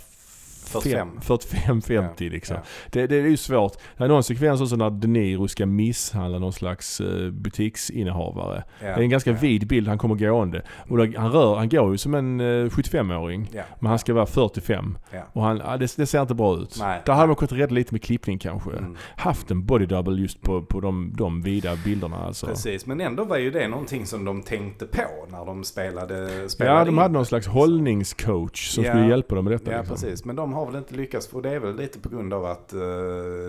[0.69, 1.09] 45.
[1.23, 2.57] 45-50 liksom.
[2.57, 2.63] Ja.
[2.91, 3.73] Det, det är ju svårt.
[3.97, 8.65] Det är någon sekvens också när De Niro ska misshandla någon slags eh, butiksinnehavare.
[8.81, 8.87] Ja.
[8.87, 9.37] Det är en ganska ja.
[9.41, 10.63] vid bild, han kommer gående.
[10.89, 13.51] Och han, rör, han går ju som en eh, 75-åring.
[13.53, 13.63] Ja.
[13.81, 14.99] Men han ska vara 45.
[15.11, 15.23] Ja.
[15.33, 16.77] Och han, ja, det, det ser inte bra ut.
[16.81, 17.03] Nej.
[17.07, 18.71] Där hade man kunnat rädda lite med klippning kanske.
[18.71, 18.97] Mm.
[19.17, 22.47] Haft en body double just på, på de, de vida bilderna alltså.
[22.47, 26.79] Precis, men ändå var ju det någonting som de tänkte på när de spelade, spelade
[26.79, 27.61] Ja, de in hade det, någon slags liksom.
[27.61, 28.91] hållningscoach som Ja.
[28.91, 29.71] skulle hjälpa dem med detta.
[29.73, 29.95] Ja, liksom.
[29.95, 30.25] precis.
[30.25, 31.29] Men de har väl inte lyckats.
[31.33, 32.79] Och det är väl lite på grund av att eh,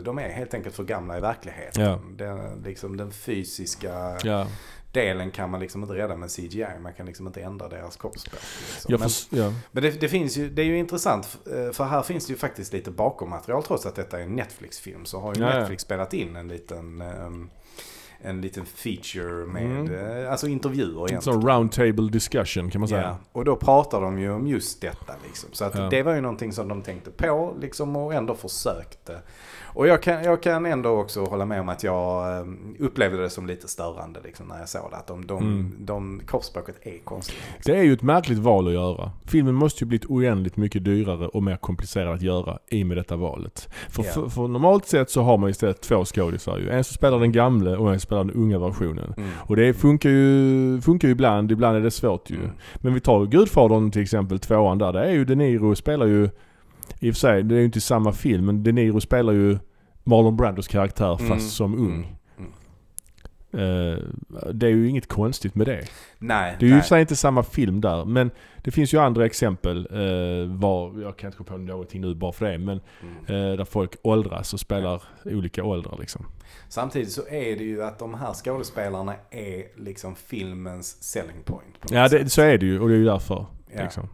[0.03, 1.83] de är helt enkelt för gamla i verkligheten.
[1.83, 1.99] Ja.
[2.11, 4.47] Den, liksom, den fysiska Ja,
[4.91, 6.65] delen kan man liksom inte rädda med CGI.
[6.81, 8.41] Man kan liksom inte ändra deras kroppsspråk.
[8.73, 8.99] Liksom.
[8.99, 9.53] men ja.
[9.71, 11.37] men det, det, finns ju, det är ju intressant.
[11.53, 13.63] eh, För här finns det ju faktiskt lite bakommaterial.
[13.63, 15.41] Trots att detta är en Netflix-film så har ju.
[15.41, 17.01] Netflix spelat in en liten...
[17.01, 17.49] ehm,
[18.21, 20.23] en liten feature med, Mm.
[20.23, 23.01] eh, alltså intervjuer En sån round table discussion kan man säga.
[23.01, 25.49] Ja, och då pratar de ju om just detta liksom.
[25.53, 25.87] Så att Ja.
[25.91, 29.21] det var ju någonting som de tänkte på liksom och ändå försökte.
[29.77, 32.45] Och jag kan, jag kan ändå också hålla med om att jag eh,
[32.79, 34.97] upplevde det som lite störande liksom när jag såg det.
[34.97, 35.71] Att de, de, Mm.
[35.79, 37.35] de kroppsspråket är konstigt.
[37.65, 39.11] Det är ju ett märkligt val att göra.
[39.25, 42.97] Filmen måste ju blivit oändligt mycket dyrare och mer komplicerad att göra i och med
[42.97, 43.69] detta valet.
[43.89, 44.11] För, Ja.
[44.11, 46.69] för, för normalt sett så har man istället två skådisar ju.
[46.69, 49.13] En som spelar den gamle och en som spelar den unga versionen.
[49.17, 49.29] Mm.
[49.37, 52.35] Och det funkar ju, funkar ju ibland, ibland är det svårt ju.
[52.35, 52.49] Mm.
[52.75, 54.93] Men vi tar Gudfadern till exempel, tvåan där.
[54.93, 56.29] Det är ju De Niro spelar ju,
[56.99, 59.57] i och för sig, det är ju inte samma film, men De Niro spelar ju
[60.03, 61.39] Marlon Brandos karaktär fast Mm.
[61.39, 62.17] som ung.
[62.37, 62.51] Mm.
[63.53, 63.97] Eh,
[64.53, 65.85] det är ju inget konstigt med det.
[66.19, 68.31] Nej, Det är ju i och för sig inte samma film där, men
[68.63, 72.31] det finns ju andra exempel eh, var, jag kan inte komma på någonting nu bara
[72.31, 73.51] för det, men Mm.
[73.51, 76.25] eh, där folk åldras och spelar olika åldrar liksom.
[76.69, 81.75] Samtidigt så är det ju att de här skådespelarna är liksom filmens selling point.
[81.91, 83.45] Ja, det, så är det ju och det är ju därför.
[83.75, 83.83] Ja.
[83.83, 84.07] Liksom.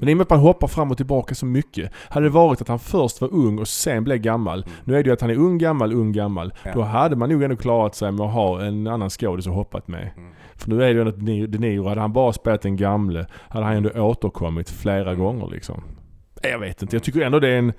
[0.00, 1.92] Men i och med att man hoppar fram och tillbaka så mycket.
[2.08, 4.58] Hade det varit att han först var ung och sen blev gammal.
[4.62, 4.70] Mm.
[4.84, 6.52] Nu är det ju att han är ung, gammal, ung, gammal.
[6.64, 6.70] Ja.
[6.74, 9.88] Då hade man nog ändå klarat sig med att ha en annan skådis att hoppat
[9.88, 10.10] med.
[10.16, 10.30] Mm.
[10.56, 13.66] För nu är det ju att De Niro, hade han bara spelat den gamle, hade
[13.66, 15.18] han ändå återkommit flera Mm.
[15.18, 15.82] gånger liksom.
[16.42, 17.72] Jag vet inte, jag tycker ändå det är en...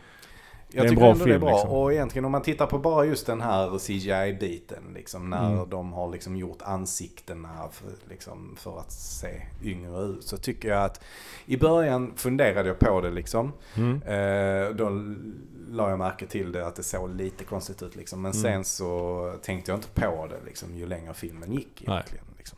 [0.71, 1.49] Jag tycker bra ändå det är film, bra.
[1.51, 1.69] liksom.
[1.69, 4.83] Och egentligen om man tittar på bara just den här CGI-biten.
[4.93, 5.69] Liksom, när Mm.
[5.69, 10.23] de har liksom gjort ansiktena för, liksom, för att se yngre ut.
[10.23, 11.01] Så tycker jag att
[11.45, 13.51] i början funderade jag på det liksom.
[13.75, 14.01] Mm.
[14.01, 14.89] Eh, då
[15.69, 18.21] la jag märke till det att det såg lite konstigt ut liksom.
[18.21, 18.43] Men Mm.
[18.43, 22.25] sen så tänkte jag inte på det liksom, ju längre filmen gick egentligen.
[22.37, 22.57] Liksom.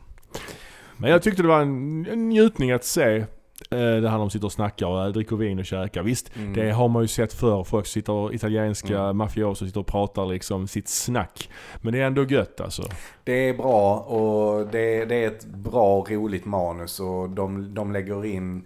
[0.96, 3.24] Men jag tyckte det var en, en njutning att se
[3.70, 6.02] det här de sitter och snackar och dricker vin och käkar.
[6.02, 6.52] Visst, Mm.
[6.52, 7.64] det har man ju sett förr.
[7.64, 9.16] Folk sitter, italienska Mm.
[9.16, 11.48] mafioser sitter och pratar liksom sitt snack.
[11.80, 12.82] Men det är ändå gött alltså.
[13.24, 18.24] Det är bra och det, det är ett bra roligt manus och de, de lägger
[18.24, 18.64] in,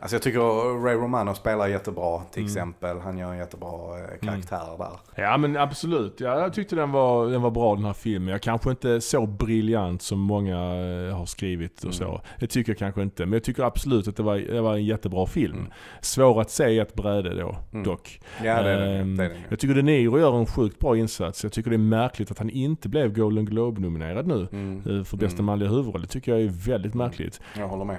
[0.00, 2.46] alltså jag tycker Ray Romano spelar jättebra till Mm.
[2.50, 2.98] exempel.
[2.98, 3.68] Han gör en jättebra
[3.98, 5.22] eh, karaktär där.
[5.24, 6.20] Ja men absolut.
[6.20, 8.28] Ja, jag tyckte den var, den var bra den här filmen.
[8.28, 11.92] Jag kanske inte så briljant som många eh, har skrivit och Mm.
[11.92, 12.20] så.
[12.40, 13.26] Det tycker jag kanske inte.
[13.26, 15.58] Men jag tycker absolut att det var, det var en jättebra film.
[15.58, 15.70] Mm.
[16.00, 17.84] Svår att se i ett bräde då, Mm.
[17.84, 18.20] dock.
[18.44, 19.36] Ja det är det, Ehm, det, är det.
[19.48, 21.42] Jag tycker De Niro gör en sjukt bra insats.
[21.42, 24.48] Jag tycker det är märkligt att han inte blev Golden Globe-nominerad nu.
[24.52, 24.76] Mm.
[24.98, 25.44] eh, För bästa Mm.
[25.46, 26.00] manliga huvudroll.
[26.02, 27.40] Det tycker jag är väldigt märkligt.
[27.56, 27.96] Jag håller med.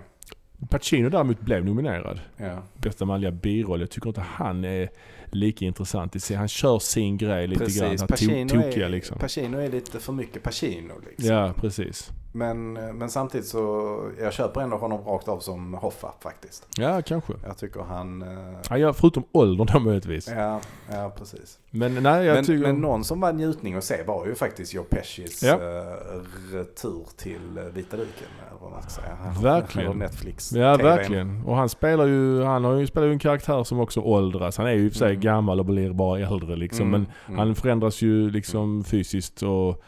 [0.69, 2.21] Pacino däremot blev nominerad.
[2.37, 2.63] Ja.
[2.77, 3.79] Bästa manliga biroll.
[3.79, 4.89] Jag tycker inte han är
[5.25, 6.31] lika intressant.
[6.35, 7.67] Han kör sin grej lite grann.
[7.89, 9.19] Precis, Han Pacino, to- är, liksom.
[9.19, 11.35] Pacino är lite för mycket Pacino liksom.
[11.35, 12.09] Ja, precis.
[12.39, 16.67] Men, men samtidigt så, jag köper ändå honom rakt av som Hoffa faktiskt.
[16.77, 17.33] Ja, kanske.
[17.47, 18.27] Jag tycker han, eh,
[18.69, 20.27] Han gör förutom åldern då möjligtvis.
[20.35, 20.59] ja,
[20.91, 21.59] ja precis.
[21.71, 22.61] Men nej, jag Men, tycker...
[22.67, 25.53] men någon som var njutning att se var ju faktiskt Joe Pescis Ja.
[25.53, 28.27] eh, retur till eh, vita duken.
[28.49, 29.17] Eller vad man ska säga.
[29.41, 29.87] Verkligen.
[29.91, 30.51] Eller Netflix.
[30.51, 31.43] Ja, verkligen.
[31.45, 34.57] Och han spelar ju, han har ju spelar ju en karaktär som också åldras.
[34.57, 35.21] Han är ju i och för sig Mm.
[35.21, 36.87] gammal och blir bara äldre liksom.
[36.87, 37.39] Mm, Men mm.
[37.39, 39.83] han förändras ju liksom fysiskt och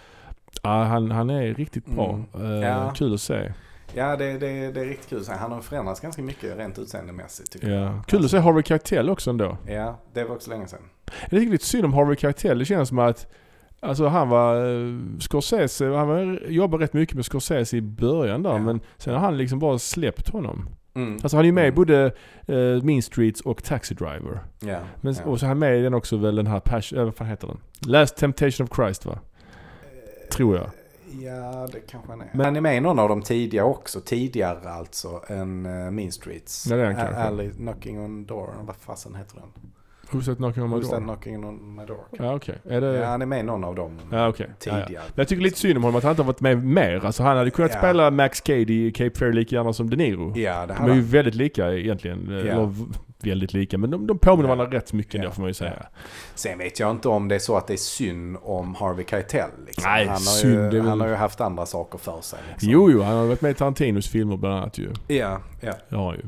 [0.64, 2.20] ja, han, han är riktigt bra.
[2.36, 2.46] Mm.
[2.52, 2.92] Eh, Ja.
[2.96, 3.54] Kul att se.
[3.94, 5.24] Ja, det, det, det är riktigt kul.
[5.26, 7.84] Så Han har förändrats ganska mycket rent utseendemässigt tycker jag.
[7.84, 8.04] Ja.
[8.08, 9.58] Kul att se Harvey Keitel också ändå.
[9.68, 10.80] Ja, det var också länge sedan.
[11.22, 12.60] Jag tycker lite synd om Harvey Keitel.
[12.60, 13.28] Det känns som att
[13.84, 14.88] Alltså han var, eh,
[15.20, 18.58] Scorsese, han var, jobbade rätt mycket med Scorsese i början där Ja.
[18.58, 20.70] men sen har han liksom bara släppt honom.
[20.96, 21.14] Mm.
[21.14, 21.76] Alltså han är ju med i Mm.
[21.76, 22.06] både
[22.48, 24.40] eh, Mean Streets och Taxi Driver.
[24.60, 25.24] Ja, Men, ja.
[25.26, 27.28] Och så är han med i den också väl den här Passion, äh, vad fan
[27.28, 27.58] heter den?
[27.92, 29.20] Last Temptation of Christ va?
[30.32, 30.70] Tror jag.
[31.22, 32.30] Ja, det kanske han är.
[32.34, 34.02] Men- han är med i någon av de tidiga också.
[34.02, 36.68] Tidigare alltså än uh, Mean Streets.
[36.70, 37.14] Ja, det är han.
[37.16, 38.50] Alley Knocking on Door.
[38.62, 39.50] Vad fasen heter den?
[40.12, 41.00] Who's that knocking on my Who's that door?
[41.02, 41.98] knocking on my door?
[42.12, 42.58] Ja okej.
[42.66, 42.96] Är det...
[42.98, 44.00] Ja, han är med i någon av dem.
[44.12, 44.48] Ja, okej.
[44.50, 44.86] Ja, ja.
[44.86, 45.04] Tidigare.
[45.08, 47.06] Men jag tycker lite synd om honom att han inte har varit med mer.
[47.06, 47.78] Alltså han hade kunnat Ja.
[47.78, 50.38] spela Max Cady i Cape Fear lika gärna som De Niro.
[50.38, 52.28] Ja, det De är ju väldigt lika egentligen.
[52.30, 52.38] Ja.
[52.38, 52.76] Eller
[53.24, 53.78] väldigt lika.
[53.78, 54.56] Men de, de påminner Ja.
[54.56, 55.20] varandra rätt mycket Ja.
[55.20, 55.86] ändå får man ju säga.
[56.36, 59.50] Sen vet jag inte om det är så att det är synd om Harvey Keitel.
[59.66, 59.84] Liksom.
[59.92, 62.40] Nej, han, har synd, det ju, väl- han har ju haft andra saker för sig.
[62.52, 62.70] Liksom.
[62.70, 63.02] Jo, jo.
[63.02, 64.90] Han har varit med i Tarantinos filmer bland annat ju.
[65.08, 65.74] Ja, ja.
[65.90, 66.22] Det han ju.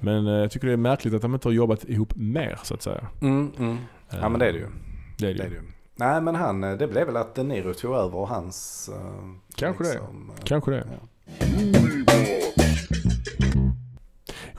[0.00, 2.74] Men eh, jag tycker det är märkligt att de inte har jobbat ihop mer så
[2.74, 3.06] att säga.
[3.22, 3.78] Mm, mm.
[4.10, 4.66] Ja, men det är det ju.
[5.18, 5.62] Det är det, Det är det ju.
[5.96, 8.90] Nej, men han, eh, det blev väl att De Niro tog över hans...
[8.92, 8.96] eh,
[9.56, 9.90] Kanske det.
[9.90, 10.84] liksom, eh, Kanske det.
[10.90, 11.32] Ja.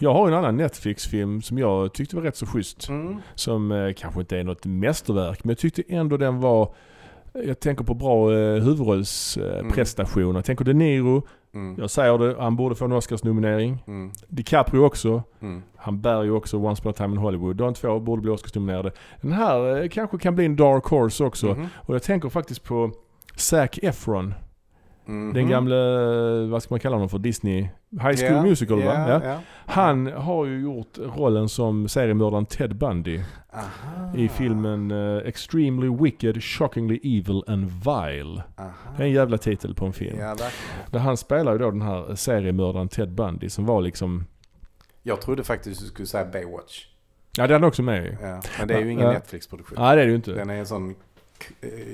[0.03, 2.89] Jag har en annan Netflix-film som jag tyckte var rätt så schysst.
[2.89, 3.17] Mm.
[3.35, 6.73] Som eh, kanske inte är något mästerverk, men jag tyckte ändå den var...
[7.33, 10.33] Jag tänker på bra eh, huvudrollsprestationer.
[10.35, 11.75] Jag tänker De Niro, Mm.
[11.79, 13.83] jag säger det, han borde få en Oscarsnominering.
[13.87, 14.11] Mm.
[14.27, 15.23] DiCaprio också.
[15.41, 15.61] Mm.
[15.75, 17.55] Han bär ju också Once upon a time in Hollywood.
[17.55, 18.91] De två borde bli Oscarsnominerade.
[19.21, 21.47] Den här eh, kanske kan bli en dark horse också.
[21.47, 21.67] Mhm.
[21.75, 22.91] Och jag tänker faktiskt på
[23.35, 24.33] Zac Efron.
[25.05, 25.33] Mhm.
[25.33, 27.19] Den gamla, eh, vad ska man kalla honom för?
[27.19, 27.61] Disney
[27.91, 29.09] High School Ja, Musical va?
[29.09, 29.39] ja, ja.
[29.65, 33.19] Han har ju gjort rollen som seriemördaren Ted Bundy
[33.53, 34.15] Aha.
[34.17, 38.43] i filmen eh, Extremely Wicked, Shockingly Evil and Vile.
[38.57, 38.71] Aha.
[38.97, 40.19] Det är en jävla titel på en film.
[40.19, 40.35] Ja.
[40.91, 44.25] Där han spelar ju då den här seriemördaren Ted Bundy som var liksom...
[45.03, 46.85] Jag trodde faktiskt du skulle säga Baywatch.
[47.37, 48.17] Ja det är också med i.
[48.21, 48.41] Ja.
[48.59, 49.09] Men det är ju ingen.
[49.13, 49.77] Netflix-produktion.
[49.79, 50.31] Nej det är det ju inte.
[50.31, 50.95] Den är en sån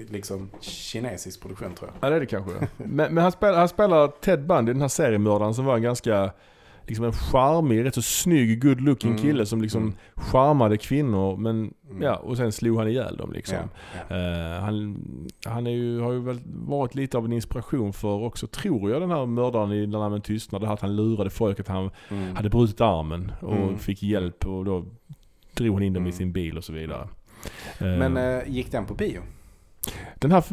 [0.09, 2.07] liksom kinesisk produktion tror jag.
[2.07, 2.67] Ja det är det kanske.
[2.77, 6.31] men, men han, spelar, han spelar Ted Bundy, den här seriemördaren som var en ganska
[6.87, 9.95] liksom en charmig, rätt så snygg, good looking Mm, kille som liksom mm.
[10.15, 11.37] charmade kvinnor.
[11.37, 12.01] Men Mm.
[12.01, 13.57] ja, och sen slog han ihjäl dem liksom.
[13.57, 14.15] Ja, ja.
[14.55, 14.97] Eh, han
[15.45, 19.01] han är ju, har ju väl varit lite av en inspiration för också, tror jag,
[19.01, 20.69] den här mördaren i När namnen tystnade.
[20.69, 22.35] Att han lurade folk att han Mm.
[22.35, 23.77] hade brutit armen och Mm.
[23.77, 24.85] fick hjälp och då
[25.53, 26.17] drog han in dem i Mm.
[26.17, 27.07] sin bil och så vidare.
[27.79, 29.21] Men Eh, eh, gick den på bio?
[30.15, 30.43] Den här,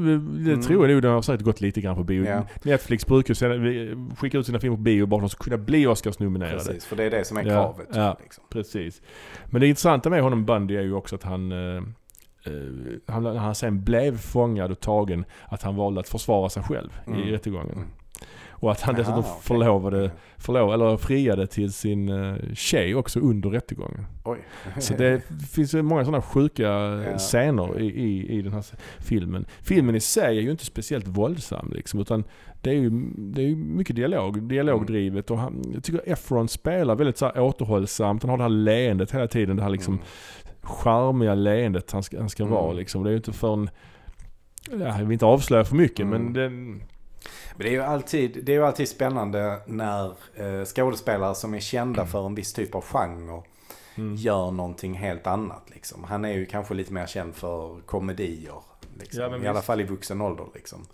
[0.45, 0.63] det Mm.
[0.63, 2.25] tror jag nog, den har säkert gått lite grann på bio.
[2.27, 2.43] Ja.
[2.63, 5.45] Netflix brukar ju sen- skicka ut sina filmer på bio bara för att de ska
[5.45, 6.57] kunna bli Oscars-nominerade.
[6.57, 7.89] Precis, för det är det som är kravet.
[7.95, 8.17] ja.
[8.23, 8.45] Liksom.
[8.51, 9.03] Precis.
[9.47, 11.77] Men det intressanta med honom Bundy är ju också att han, eh,
[12.47, 12.53] eh,
[13.07, 17.21] han, han sen blev fångad och tagen, att han valde att försvara sig själv Mm.
[17.21, 17.73] i rättegången.
[17.77, 17.89] Mm.
[18.59, 19.33] Och att han Jaha, dessutom okej.
[19.43, 24.07] förlovade, förlov, eller friade till sin uh, tjej också under rättegången.
[24.25, 24.39] Oj.
[24.81, 27.19] Så det finns ju många sådana sjuka Ja.
[27.19, 28.65] scener i, i, i den här
[28.99, 29.47] filmen.
[29.63, 32.25] Filmen i sig är ju inte speciellt våldsam liksom, utan
[32.63, 37.19] det är ju, det är mycket dialog, dialogdrivet och han, jag tycker Efron spelar väldigt
[37.19, 38.23] så här återhållsamt.
[38.23, 40.05] Han har det här leendet hela tiden, det här liksom Mm.
[40.63, 42.55] charmiga leendet han ska, han ska Mm.
[42.55, 43.03] vara liksom.
[43.03, 43.71] Det är ju inte förrän,
[44.71, 46.23] ja, jag vill inte avslöja för mycket Mm.
[46.23, 46.83] men den,
[47.57, 52.07] Men det är ju alltid, det är alltid spännande när eh, skådespelare som är kända
[52.07, 53.43] för en viss typ av genre
[53.95, 54.17] mm.
[54.17, 55.71] gör någonting helt annat.
[55.75, 56.05] Liksom.
[56.05, 58.55] Han är ju kanske lite mer känd för komedier.
[59.01, 59.21] Liksom.
[59.23, 59.67] Ja, I alla visst.
[59.67, 60.47] fall i vuxen ålder.
[60.55, 60.87] Liksom.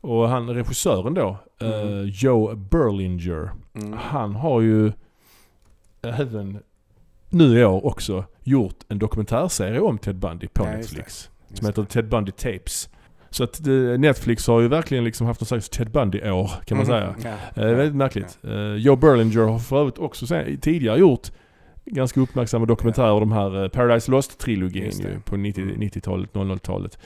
[0.00, 2.06] Och han, regissören då, eh, Mm.
[2.12, 3.50] Joe Berlinger.
[3.74, 3.92] Mm.
[3.92, 4.92] Han har ju
[6.02, 6.62] även
[7.28, 11.30] nu i år också gjort en dokumentärserie om Ted Bundy på Ja, Netflix.
[11.54, 12.88] Som heter Ted Bundy Tapes.
[13.34, 16.86] Så att eh, Netflix har ju verkligen liksom haft något slags Ted Bundy-år kan man
[16.86, 17.32] Mm, säga.
[17.56, 17.62] Ja.
[17.62, 18.38] Eh, väldigt märkligt.
[18.44, 21.30] Eh, Joe Berlinger har för övrigt också sen, tidigare gjort
[21.86, 25.80] ganska uppmärksamma dokumentärer om de här eh, Paradise Lost-trilogin ju, på 90, Mm.
[25.80, 26.98] 90-talet, 00-talet.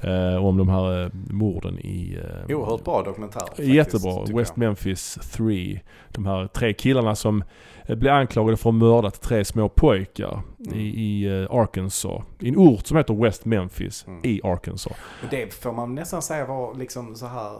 [0.00, 0.34] Mm.
[0.34, 2.18] Eh, om de här morden i...
[2.48, 3.40] Eh, Oerhört bra dokumentär.
[3.40, 4.24] faktiskt, Jättebra.
[4.38, 4.58] West jag.
[4.58, 5.80] Memphis 3.
[6.14, 7.44] De här tre killarna som
[7.86, 10.78] eh, blev anklagade för att ha mördat tre små pojkar Mm.
[10.78, 12.22] i, i eh, Arkansas.
[12.38, 14.20] I en ort som heter West Memphis Mm.
[14.24, 14.92] i Arkansas.
[15.30, 17.52] Det får man nästan säga var liksom så här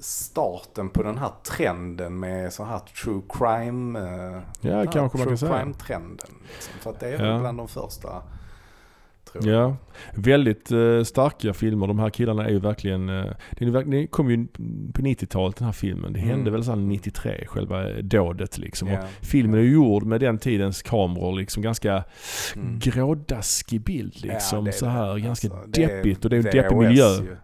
[0.00, 3.98] starten på den här trenden med så här true crime.
[3.98, 5.52] eh, Ja, här kanske man kan true säga.
[5.52, 6.30] crime-trenden.
[6.54, 6.74] Liksom.
[6.80, 7.38] För att det är Ja.
[7.38, 8.22] bland de första.
[9.32, 9.46] Tror.
[9.48, 9.76] Ja,
[10.14, 11.86] väldigt eh, starka filmer.
[11.86, 13.08] De här killarna är ju verkligen...
[13.08, 13.24] Eh,
[13.86, 14.46] det kom ju
[14.92, 16.12] på 90-talet den här filmen.
[16.12, 16.52] Det hände Mm.
[16.52, 18.88] väl såhär 93, själva dådet liksom.
[18.92, 22.04] Och filmen är ju gjord med den tidens kameror liksom ganska
[22.56, 22.78] Mm.
[22.78, 24.58] grådaskig bild liksom.
[24.58, 27.04] Ja, det så här ganska Alltså, deppigt och det är en VHS deppig miljö.
[27.22, 27.36] ju.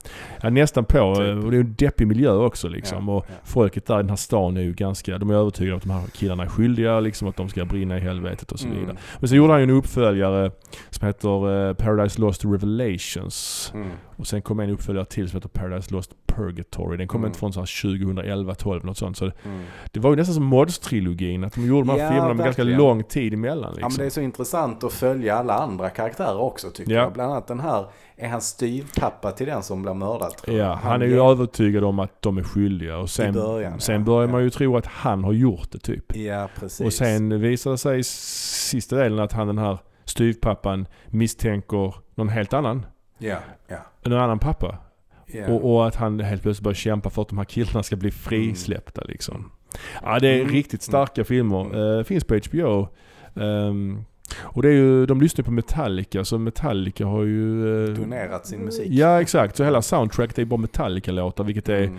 [0.43, 1.15] Ja, nästan på.
[1.15, 1.27] Typ.
[1.27, 3.09] eh, Och det är en deppig miljö också liksom.
[3.09, 3.35] Ja, och ja.
[3.45, 5.91] folket där i den här stan är ju ganska, de är övertygade om att de
[5.91, 7.29] här killarna är skyldiga liksom.
[7.29, 8.81] Att de ska brinna i helvetet och så Mm.
[8.81, 8.97] vidare.
[9.21, 10.51] Men så gjorde han ju en uppföljare
[10.91, 13.71] som heter eh, Paradise Lost Revelations.
[13.75, 13.91] Mm.
[14.17, 16.97] Och sen kom en uppföljare till som heter Paradise Lost Purgatory.
[16.97, 17.27] Den kom Mm.
[17.29, 19.17] inte från så här 2011, 12 något sånt.
[19.17, 19.63] Så det, Mm.
[19.93, 21.45] det var ju nästan som Mods-trilogin.
[21.47, 23.81] Att de gjorde de här Ja, filmerna med ganska lång tid emellan liksom.
[23.83, 27.01] Ja men det är så intressant att följa alla andra karaktärer också tycker Ja.
[27.03, 27.13] jag.
[27.13, 30.35] Bland annat den här, är han styvpappa till den som blir mördad.
[30.47, 32.99] Ja, han är ju ger- övertygad om att de är skyldiga.
[32.99, 34.01] Och sen, början, sen ja.
[34.01, 34.45] börjar man Ja.
[34.45, 36.17] ju tro att han har gjort det typ.
[36.17, 36.87] Ja precis.
[36.87, 42.29] Och sen visar det sig i sista delen att han den här styvpappan misstänker någon
[42.29, 42.87] helt annan.
[43.19, 43.37] Ja,
[43.69, 43.77] ja.
[44.03, 44.79] En annan pappa.
[45.27, 45.47] ja.
[45.49, 48.11] Och, och att han helt plötsligt börjar kämpa för att de här killarna ska bli
[48.11, 49.51] frisläppta liksom.
[50.03, 50.53] Ja det är Mm.
[50.53, 51.61] riktigt starka filmer.
[51.65, 51.99] Mm.
[51.99, 52.89] Eh, finns på HBO.
[53.41, 54.05] Ehm,
[54.41, 57.85] och det är ju, de lyssnar på Metallica, så Metallica har ju...
[57.85, 58.87] eh, Donerat sin musik.
[58.91, 61.99] Ja exakt, så hela soundtracket är bara Metallica-låtar vilket är, Mm.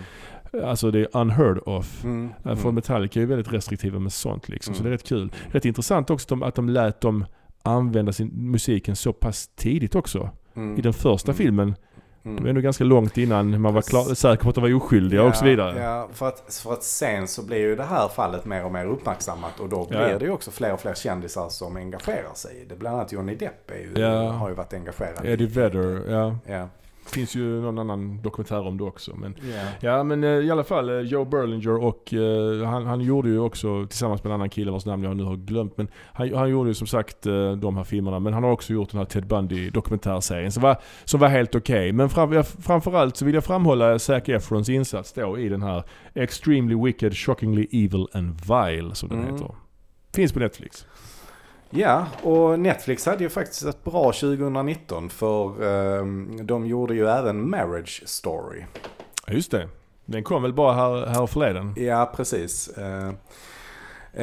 [0.64, 2.04] alltså det är unheard of.
[2.04, 2.16] Mm.
[2.44, 2.56] Mm.
[2.56, 2.74] För Mm.
[2.74, 4.90] Metallica är ju väldigt restriktiva med sånt liksom, så Mm.
[4.90, 5.32] det är rätt kul.
[5.52, 7.24] Rätt intressant också att de, att de lät dem
[7.62, 10.30] använda sin musiken så pass tidigt också.
[10.56, 10.78] Mm.
[10.78, 11.36] I den första Mm.
[11.36, 11.74] filmen.
[12.24, 12.36] Mm.
[12.36, 15.22] Det var ändå ganska långt innan man var klar, säker på att de var oskyldiga
[15.22, 15.82] och så vidare.
[15.82, 18.86] Ja, för att, för att sen så blir ju det här fallet mer och mer
[18.86, 20.18] uppmärksammat och då blir Ja, ja.
[20.18, 22.76] det ju också fler och fler kändisar som engagerar sig i det.
[22.76, 24.30] Bland annat Johnny Depp ju, Ja.
[24.30, 25.26] har ju varit engagerad.
[25.26, 26.36] Eddie Vedder, ja.
[26.46, 26.68] Ja.
[27.12, 29.16] Finns ju någon annan dokumentär om det också.
[29.16, 29.62] Men, ja.
[29.80, 33.38] ja men eh, i alla fall eh, Joe Berlinger och eh, han, han gjorde ju
[33.38, 35.76] också tillsammans med en annan kille vars namn jag nu har glömt.
[35.76, 37.22] Men han, han gjorde ju som sagt
[37.60, 38.18] de här filmerna.
[38.18, 41.54] Men han har också gjort den här Ted Bundy dokumentärserien som var, som var helt
[41.54, 41.92] okej.
[41.92, 45.84] Men fram, framförallt så vill jag framhålla Zac Efrons insats då i den här
[46.14, 49.32] Extremely Wicked, Shockingly Evil and Vile som den Mm.
[49.32, 49.54] heter.
[50.14, 50.86] Finns på Netflix.
[51.70, 57.50] Ja, och Netflix hade ju faktiskt ett bra 2019 för ehm, de gjorde ju även
[57.50, 58.64] Marriage Story.
[59.28, 59.68] Just det.
[60.04, 61.74] Den kom väl bara här, här förleden?
[61.76, 62.68] Ja, precis.
[62.68, 63.12] Eh,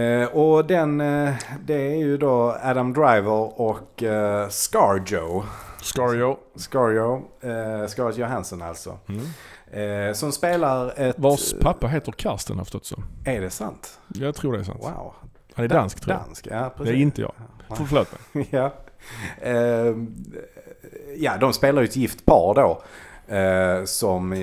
[0.02, 1.34] eh, och den, eh,
[1.66, 5.44] det är ju då Adam Driver och uh, Scarjo.
[5.82, 6.38] Scario.
[6.56, 8.98] Scarjo, uh, Scarlett Johansson alltså.
[9.10, 9.26] Mm.
[9.72, 11.20] Eh, som spelar ett...
[11.20, 13.06] Vars pappa heter Karsten har jag förstått.
[13.26, 14.00] Är det sant?
[14.08, 14.84] Jag tror det är sant.
[14.84, 15.14] Wow.
[15.58, 16.26] Han är dansk tror jag.
[16.26, 16.94] Dansk, ja Det precis.
[16.94, 17.32] är inte jag.
[17.70, 17.76] Ja.
[17.76, 18.48] Förlåt mig.
[18.52, 18.74] ja.
[19.42, 20.16] Ehm,
[21.18, 22.82] ja, de spelar ju ett gift par då.
[23.36, 24.34] eh, som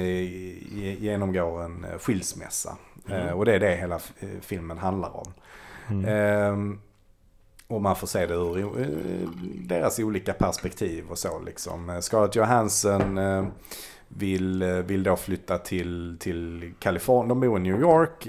[0.99, 2.77] genomgår en eh, skilsmässa.
[3.09, 3.35] Eh, Mhm.
[3.39, 3.99] och det är det hela
[4.41, 5.33] filmen handlar om.
[5.91, 6.05] Mm.
[6.05, 6.81] Ehm,
[7.67, 8.89] och man får se det ur
[9.69, 11.99] deras olika perspektiv och så liksom.
[12.03, 13.19] Scarlett Johansson
[14.09, 17.29] vill, vill då flytta till, till Kalifornien.
[17.29, 18.25] De bor i New York,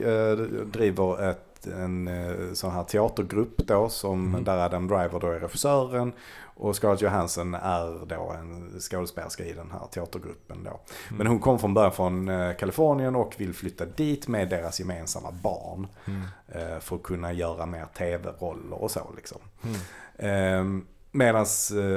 [0.74, 4.43] driver ett, en eh, sån här teatergrupp då som, Mhm.
[4.43, 6.13] där Adam Driver då är regissören.
[6.57, 10.80] Och Scarlett Johansson är då en skådespelerska i den här teatergruppen då.
[11.18, 15.32] Men hon kom från början från eh, Kalifornien och vill flytta dit med deras gemensamma
[15.32, 15.88] barn.
[16.05, 16.22] Mm.
[16.47, 19.38] Eh, för att kunna göra mer tv-roller och så liksom.
[19.63, 20.78] Mm.
[20.78, 21.45] Eh, Medan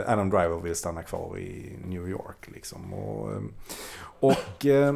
[0.06, 2.94] Adam Driver vill stanna kvar i New York liksom.
[2.94, 3.40] Och, eh,
[4.20, 4.94] och eh,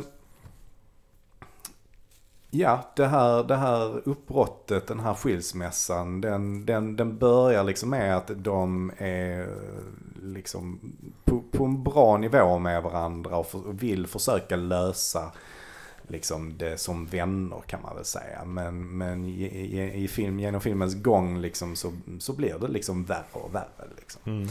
[2.54, 8.16] ja, det här, det här uppbrottet, den här skilsmässan, den, den, den börjar liksom med
[8.16, 9.48] att de är
[10.22, 10.92] liksom
[11.24, 15.32] på, på en bra nivå med varandra och, för, och vill försöka lösa
[16.02, 18.44] liksom det som vänner kan man väl säga.
[18.44, 23.04] Men, men i, i, i film, genom filmens gång liksom så, så blir det liksom
[23.04, 23.88] värre och värre.
[23.96, 24.22] Liksom.
[24.24, 24.48] Mm.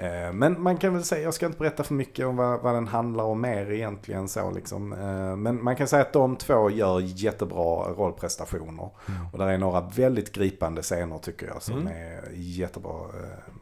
[0.00, 2.74] Eh, Men man kan väl säga, jag ska inte berätta för mycket om vad, vad
[2.74, 4.92] den handlar om mer egentligen så liksom.
[4.92, 8.90] Eh, Men man kan säga att de två gör jättebra rollprestationer.
[9.08, 9.20] Mm.
[9.32, 11.86] Och där är några väldigt gripande scener tycker jag som Mm.
[11.92, 13.52] är jättebra, eh,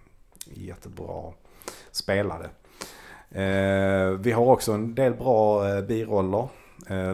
[0.54, 1.32] jättebra
[1.92, 2.48] spelade.
[4.18, 6.48] Vi har också en del bra biroller.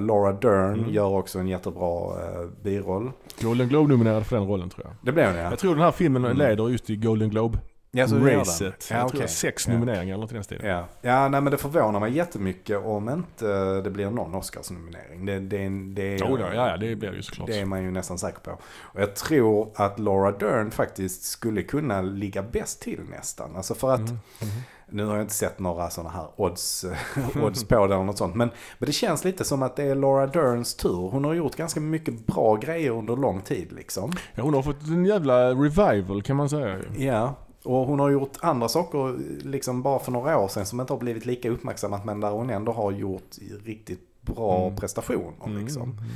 [0.00, 0.90] Laura Dern Mm.
[0.90, 2.14] gör också en jättebra
[2.62, 3.10] biroll.
[3.40, 4.94] Golden Globe nominerad för den rollen tror jag.
[5.02, 5.50] Det blev hon ja.
[5.50, 6.36] Jag tror den här filmen Mm.
[6.36, 7.58] leder just i Golden Globe
[7.94, 8.86] ja så racet.
[8.90, 9.20] Ja, jag tror okej.
[9.20, 9.72] jag sex Ja.
[9.74, 10.66] nomineringar eller i den stilen.
[10.66, 15.26] Ja, ja nej, men det förvånar mig jättemycket om inte det blir någon Oscarsnominering.
[15.26, 17.46] Det, det, det, Jo, ja, ja, det blir ju såklart.
[17.48, 18.50] det är man ju nästan säker på.
[18.82, 23.56] Och jag tror att Laura Dern faktiskt skulle kunna ligga bäst till nästan.
[23.56, 24.16] Alltså för att, Mm.
[24.40, 24.54] Mm.
[24.90, 26.84] nu har jag inte sett några sådana här odds,
[27.42, 28.34] odds på det eller något sånt.
[28.34, 31.10] Men, men det känns lite som att det är Laura Derns tur.
[31.10, 34.12] Hon har gjort ganska mycket bra grejer under lång tid liksom.
[34.34, 36.78] Ja, hon har fått en jävla revival kan man säga.
[36.96, 37.34] Ja,
[37.64, 40.98] och hon har gjort andra saker liksom bara för några år sedan som inte har
[41.00, 44.76] blivit lika uppmärksammat men där hon ändå har gjort riktigt bra Mm.
[44.76, 45.82] prestationer liksom.
[45.82, 46.08] Mm.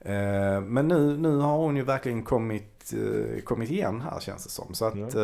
[0.00, 4.50] Eh, Men nu, nu har hon ju verkligen kommit, eh, kommit igen här känns det
[4.50, 4.74] som.
[4.74, 5.20] Så att eh,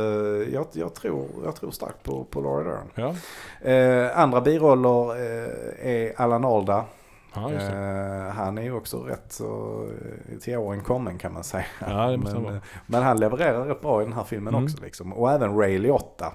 [0.53, 2.87] jag, jag, tror, jag tror starkt på, på Laura Dern.
[2.95, 3.15] Ja,
[3.71, 6.85] Eh, andra biroller eh, är Alan Alda.
[7.37, 7.51] Ja.
[7.53, 9.83] Eh, han är ju också rätt så
[10.33, 11.65] eh, till åren kommen kan man säga.
[11.81, 12.55] Ja, det måste men, vara.
[12.55, 14.65] eh, men han levererar rätt bra i den här filmen Mm.
[14.65, 14.77] också.
[14.85, 15.13] Liksom.
[15.13, 16.33] Och även Ray Liotta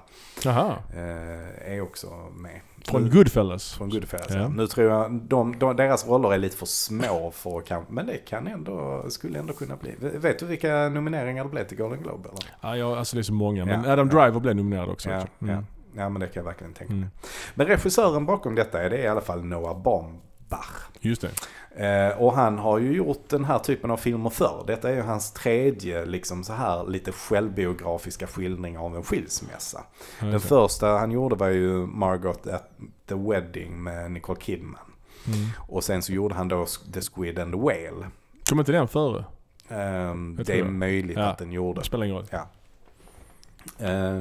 [0.94, 2.60] eh, är också med.
[2.86, 3.72] Från Goodfellas.
[3.74, 4.26] Från Goodfellas.
[4.30, 4.36] Ja.
[4.40, 4.48] Ja.
[4.48, 8.16] Nu tror jag de, de, deras roller är lite för små för kan, men det
[8.16, 9.94] kan ändå, skulle ändå kunna bli.
[9.98, 12.50] Vet du vilka nomineringar det blev till Golden Globe eller?
[12.60, 13.64] Ja, ja, alltså det är så många.
[13.64, 14.22] Men Ja, Adam ja.
[14.22, 15.10] Driver blev nominerad också.
[15.10, 15.54] Ja, Mm.
[15.54, 15.62] ja.
[16.02, 16.98] ja, men det kan jag verkligen tänka mig.
[17.02, 17.10] Mm.
[17.54, 19.82] Men regissören bakom detta är det i alla fall Noah
[20.52, 20.82] Baumbach.
[21.00, 21.30] Just det.
[21.86, 24.64] Eh, och han har ju gjort den här typen av filmer förr.
[24.66, 29.84] Detta är ju hans tredje liksom så här lite självbiografiska skildring av en skilsmässa.
[30.20, 32.70] Ja, Den första han gjorde var ju Margot at
[33.06, 34.80] the Wedding med Nicole Kidman.
[35.26, 35.48] Mm.
[35.68, 38.06] Och sen så gjorde han då The Squid and the Whale.
[38.48, 39.24] Kom inte den före?
[39.68, 39.76] Jag
[40.46, 40.70] det är det.
[40.70, 41.22] möjligt Ja.
[41.24, 41.80] att den gjorde.
[41.80, 42.26] Det spelar ingen roll.
[43.78, 44.20] Eh,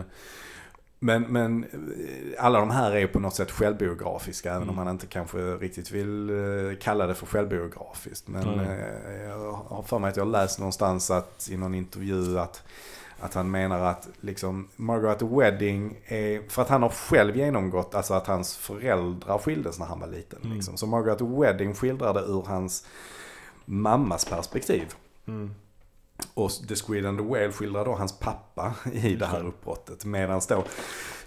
[1.03, 4.49] men, men eh, alla de här är på något sätt självbiografiska.
[4.49, 4.85] Även om Mm.
[4.85, 8.27] man inte kanske riktigt vill eh, kalla det för självbiografiskt.
[8.27, 8.65] Men Mm.
[9.29, 12.63] jag har för mig att jag läst någonstans att, i någon intervju att
[13.23, 17.95] att han menar att liksom Margaret the Wedding är, för att han har själv genomgått,
[17.95, 20.39] alltså att hans föräldrar skildes när han var liten.
[20.43, 20.55] Mm.
[20.55, 20.77] Liksom.
[20.77, 22.85] Så Margaret the Wedding skildrar det ur hans
[23.65, 24.93] mammas perspektiv.
[25.27, 25.51] Mm.
[26.33, 30.05] Och The Squid and the Whale skildrar då hans pappa i det här uppbrottet.
[30.05, 30.63] Medan då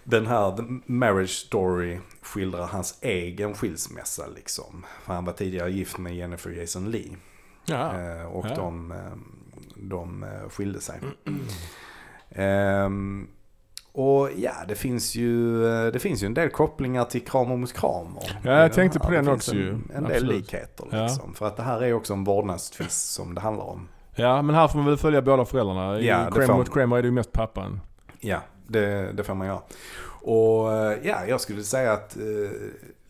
[0.04, 4.84] den här The Marriage Story skildrar hans egen skilsmässa liksom.
[5.04, 7.16] För han var tidigare gift med Jennifer Jason Lee.
[7.66, 8.00] Ja.
[8.00, 8.54] Eh, och Ja.
[8.54, 8.96] de, eh,
[9.76, 11.00] de eh, skilde sig.
[12.30, 13.28] Ehm,
[13.92, 17.72] och ja, det finns, ju, eh, det finns ju en del kopplingar till Kramer mot
[17.72, 18.40] Kramer.
[18.44, 19.68] Ja, jag tänkte på den finns också ju.
[19.70, 20.36] En, en del Absolut.
[20.36, 21.02] likheter Ja.
[21.02, 21.34] liksom.
[21.34, 23.88] För att det här är också en vårdnadstvist som det handlar om.
[24.14, 25.98] Ja, men här får man väl följa båda föräldrarna.
[25.98, 27.80] I Ja, Kramer mot Kramer är det ju mest pappan.
[28.20, 29.60] Ja, det, det får man göra.
[30.22, 32.22] Och eh, ja, jag skulle säga att eh,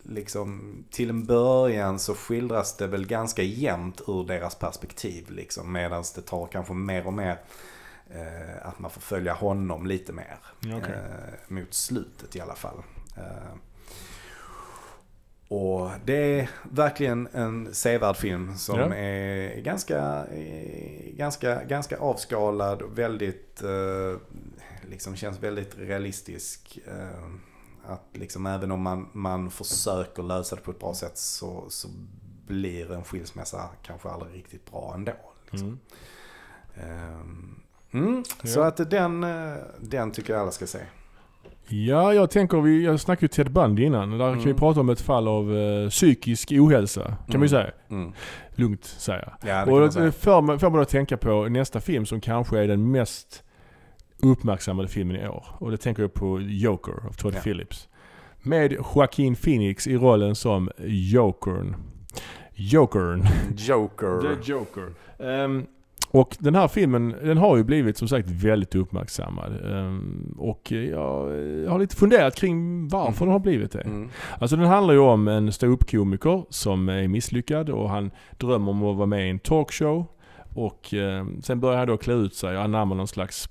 [0.03, 5.71] liksom till en början så skildras det väl ganska jämnt ur deras perspektiv liksom.
[5.71, 7.37] Medan det tar kanske mer och mer
[8.09, 10.37] eh, att man får följa honom lite mer.
[10.93, 12.77] Eh, mot slutet i alla fall.
[13.17, 13.55] Eh,
[15.57, 18.95] Och det är verkligen en sevärd film som Ja.
[18.95, 24.19] är ganska, eh, ganska, ganska avskalad och väldigt, eh,
[24.89, 26.79] liksom känns väldigt realistisk.
[26.87, 27.25] Eh,
[27.91, 31.87] att liksom även om man, man försöker lösa det på ett bra sätt så, så
[32.47, 35.13] blir en skilsmässa kanske aldrig riktigt bra ändå.
[35.51, 35.79] Liksom.
[36.75, 36.99] Mm.
[37.11, 38.65] Ehm, Mm, Så Ja.
[38.67, 39.25] att den,
[39.79, 40.79] den tycker jag alla ska se.
[41.67, 44.09] Ja, jag tänker, vi, jag snackade ju Ted Bundy innan.
[44.11, 44.55] Där kan vi Mm.
[44.57, 47.03] prata om ett fall av eh, psykisk ohälsa.
[47.03, 47.39] Kan Mm.
[47.39, 47.71] man ju säga.
[47.89, 48.11] Mm.
[48.55, 49.37] Lugnt säga.
[49.45, 52.91] Ja, Och det får man, man att tänka på nästa film som kanske är den
[52.91, 53.43] mest
[54.21, 55.45] uppmärksammade filmen i år.
[55.59, 57.39] Och det tänker jag på Joker av Todd Ja.
[57.41, 57.87] Phillips.
[58.41, 61.75] Med Joaquin Phoenix i rollen som Jokern.
[62.53, 63.23] Jokern.
[63.57, 64.35] Joker.
[64.45, 64.89] The Joker.
[65.19, 65.65] Ehm,
[66.19, 69.51] och den här filmen, den har ju blivit som sagt väldigt uppmärksammad.
[69.71, 73.81] Ehm, och jag, jag har lite funderat kring varför den har blivit det.
[73.81, 74.09] Mm.
[74.39, 78.95] Alltså den handlar ju om en ståuppkomiker som är misslyckad och han drömmer om att
[78.97, 80.05] vara med i en talkshow.
[80.53, 83.49] Och eh, sen börjar han då klä ut sig och anamma någon slags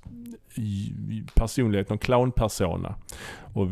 [1.33, 2.95] personlighet, någon clownpersona.
[3.53, 3.67] Och,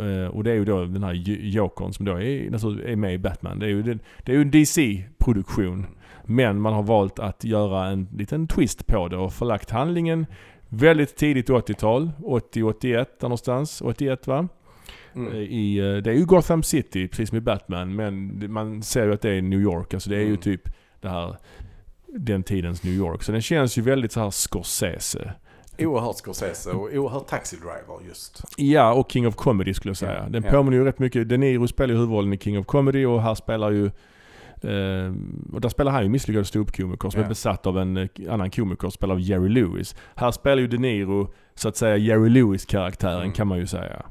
[0.00, 3.18] eh, och det är ju då den här Jokern som då är, är med i
[3.18, 3.58] Batman.
[3.58, 5.86] Det är ju, den- det är ju en DC-produktion.
[6.26, 10.26] Men man har valt att göra en liten twist på det och förlagt handlingen
[10.68, 12.10] väldigt tidigt 80-tal.
[12.18, 13.82] 80-81 där någonstans.
[13.84, 14.48] 81 va?
[15.14, 15.32] Mm.
[15.34, 17.94] I, eh, det är ju Gotham City, precis som i Batman.
[17.94, 19.94] Men man ser ju att det är New York.
[19.94, 20.40] Alltså det är ju Mm.
[20.40, 20.60] typ
[21.00, 21.36] det här,
[22.06, 23.22] den tidens New York.
[23.22, 25.32] Så den känns ju väldigt så här Scorsese.
[25.78, 28.44] Oerhört Scorsese och oerhört Taxi Driver just.
[28.56, 30.28] Ja, och King of Comedy skulle jag säga.
[30.28, 30.50] Den ja.
[30.50, 31.28] påminner ju rätt mycket.
[31.28, 33.90] De Niro spelar ju huvudrollen i King of Comedy och här spelar ju eh,
[35.52, 37.24] och där spelar han ju misslyckad ståuppkomiker som Ja.
[37.24, 39.96] är besatt av en eh, annan komiker, spelad av Jerry Lewis.
[40.14, 43.32] Här spelar ju De Niro, så att säga, Jerry Lewis-karaktären Mm.
[43.32, 44.02] kan man ju säga.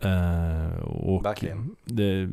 [0.00, 1.76] Eh, och Verkligen.
[1.84, 2.28] Det,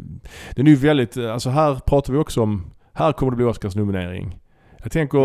[0.55, 3.45] den är ju väldigt, eh, alltså här pratar vi också om, här kommer det bli
[3.45, 4.39] Oscars nominering.
[4.83, 5.17] Jag tänker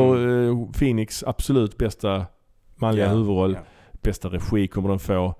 [0.49, 2.27] eh, Phoenix absolut bästa
[2.77, 3.16] manliga Mm.
[3.19, 3.53] Ja, huvudroll.
[3.53, 3.61] ja.
[4.03, 5.35] Bästa regi kommer den få.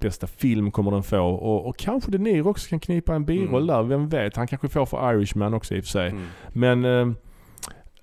[0.00, 1.20] Bästa film kommer den få.
[1.20, 3.66] Och, och kanske De Niro också kan knipa en biroll Mm.
[3.66, 3.82] där.
[3.82, 4.36] Vem vet?
[4.36, 6.08] Han kanske får för Irishman också i och för sig.
[6.10, 6.26] Mm.
[6.48, 6.84] Men...
[6.84, 6.90] eh,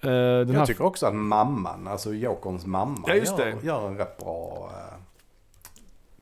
[0.01, 0.53] eh, här...
[0.53, 3.67] Jag tycker också att mamman, alltså Jokerns mamma, Ja, just gör, det.
[3.67, 4.97] gör en rätt bra eh,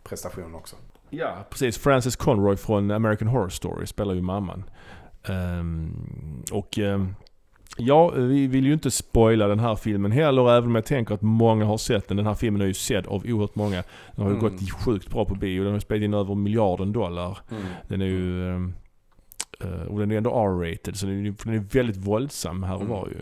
[0.03, 0.75] prestation också.
[1.09, 1.77] Ja, precis.
[1.77, 4.63] Frances Conroy från American Horror Story spelar ju mamman.
[5.23, 7.15] Ehm, och ehm,
[7.77, 11.21] ja, vi vill ju inte spoila den här filmen heller, även om jag tänker att
[11.21, 12.17] många har sett den.
[12.17, 13.83] Den här filmen är ju sedd av oerhört många.
[14.15, 14.49] Den har ju Mm.
[14.51, 15.63] gått sjukt bra på bio.
[15.63, 17.37] Den har spelat in över miljarden dollar.
[17.51, 17.63] Mm.
[17.87, 18.49] Den är ju...
[18.55, 18.73] ehm,
[19.63, 22.75] eh, och den är ändå R-rated, så den är, ju- den är väldigt våldsam här
[22.75, 22.93] och Mm.
[22.93, 23.19] var ju.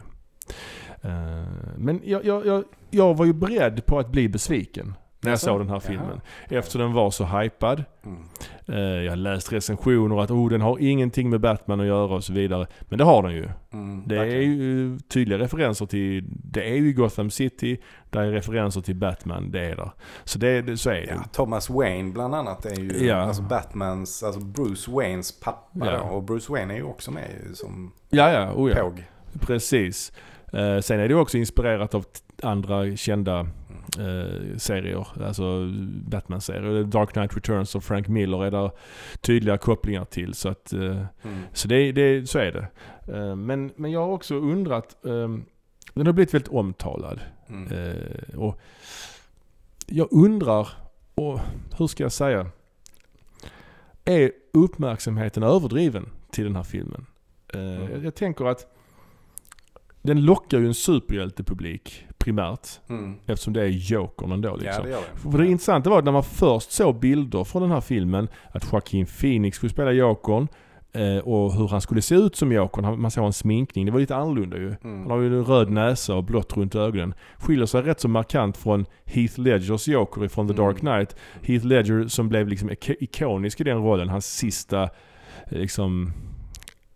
[1.10, 1.44] Eh,
[1.78, 4.94] men jag, jag, jag, jag var ju beredd på att bli besviken
[5.24, 5.80] när jag såg den här Jaha.
[5.82, 6.22] filmen.
[6.50, 7.84] Eftersom den var så hypad.
[8.06, 8.24] Mm.
[8.68, 12.34] Eh, Jag läst recensioner att oh, den har ingenting med Batman att göra och så
[12.34, 12.68] vidare.
[12.82, 13.50] Men det har den ju.
[13.74, 14.52] Mm, Det är verkligen.
[14.52, 17.78] ju tydliga referenser till, det är ju Gotham City,
[18.10, 19.92] där är referenser till Batman, det är där.
[20.24, 21.08] Så, det, så är det.
[21.10, 23.16] Ja, Thomas Wayne bland annat är ju Ja.
[23.16, 26.02] alltså Batmans, alltså Bruce Waynes pappa Ja.
[26.02, 28.82] Och Bruce Wayne är ju också med ju som Ja, ja, oh ja.
[28.84, 29.04] påg.
[29.40, 30.12] Precis.
[30.54, 32.06] Eh, sen är det också inspirerat av
[32.44, 33.48] andra kända
[34.00, 35.08] eh, serier.
[35.26, 35.72] Alltså
[36.08, 36.84] Batman-serier.
[36.84, 38.72] Dark Knight Returns och Frank Miller är där
[39.22, 40.34] tydliga kopplingar till.
[40.34, 41.40] Så, att, eh, Mm.
[41.54, 42.68] så, det, det, så är det.
[43.18, 45.06] Eh, men, men jag har också undrat.
[45.06, 45.30] Eh,
[45.94, 47.20] den har blivit väldigt omtalad.
[47.50, 47.72] Mm.
[47.72, 48.60] Eh, och
[49.88, 50.68] jag undrar,
[51.16, 51.40] och
[51.78, 52.48] hur ska jag säga?
[54.06, 57.06] Är uppmärksamheten överdriven till den här filmen?
[57.54, 57.92] Eh, Mm.
[57.92, 58.68] jag, jag tänker att
[60.02, 62.68] den lockar ju en superhjältepublik primärt.
[62.90, 63.16] Mm.
[63.26, 64.84] Eftersom det är Jokern ändå Ja, liksom.
[64.84, 65.20] det gör det.
[65.32, 68.72] För det intressanta var att när man först såg bilder från den här filmen, att
[68.74, 70.48] Joaquin Phoenix skulle spela Jokern
[70.94, 73.02] eh, och hur han skulle se ut som Jokern.
[73.02, 74.68] Man såg en sminkning, det var lite annorlunda ju.
[74.84, 75.02] Mm.
[75.02, 77.14] Han har ju en röd näsa och blått runt ögonen.
[77.38, 80.66] Skiljer sig rätt så markant från Heath Ledgers Joker från The Mm.
[80.66, 81.16] Dark Knight.
[81.42, 84.10] Heath Ledger som blev liksom ik- ikonisk i den rollen.
[84.10, 84.90] Hans sista, eh,
[85.50, 86.12] liksom,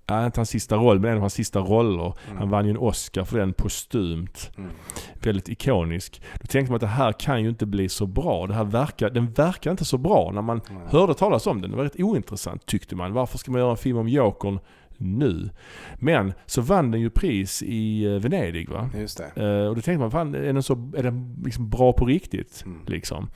[0.07, 2.13] ja, inte hans sista roll, men en av hans sista roller.
[2.25, 2.37] Mm.
[2.37, 4.51] Han vann ju en Oscar för den postumt.
[4.57, 4.69] Mm.
[5.13, 6.21] Väldigt ikonisk.
[6.41, 8.47] Då tänkte man att det här kan ju inte bli så bra.
[8.47, 10.77] Det här verkar, den verkar inte så bra när man Nej.
[10.89, 11.71] hörde talas om den.
[11.71, 13.13] Det var rätt ointressant tyckte man.
[13.13, 14.59] Varför ska man göra en film om Jokern
[14.97, 15.49] nu?
[15.95, 18.89] Men så vann den ju pris i eh, Venedig va?
[18.95, 19.43] Just det.
[19.43, 22.63] Eh, och då tänkte man, fan är den, så, är den liksom bra på riktigt?
[22.65, 22.85] Mm.
[22.87, 23.29] Liksom.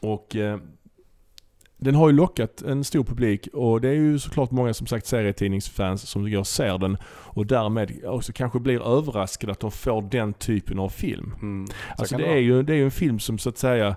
[0.00, 0.58] Och eh,
[1.82, 5.06] den har ju lockat en stor publik och det är ju såklart många som sagt
[5.06, 10.02] serietidningsfans som går och ser den och därmed också kanske blir överraskade att de får
[10.02, 11.34] den typen av film.
[11.42, 11.66] Mm.
[11.66, 12.34] Så Alltså det vara.
[12.34, 13.96] är, ju, det är ju en film som så att säga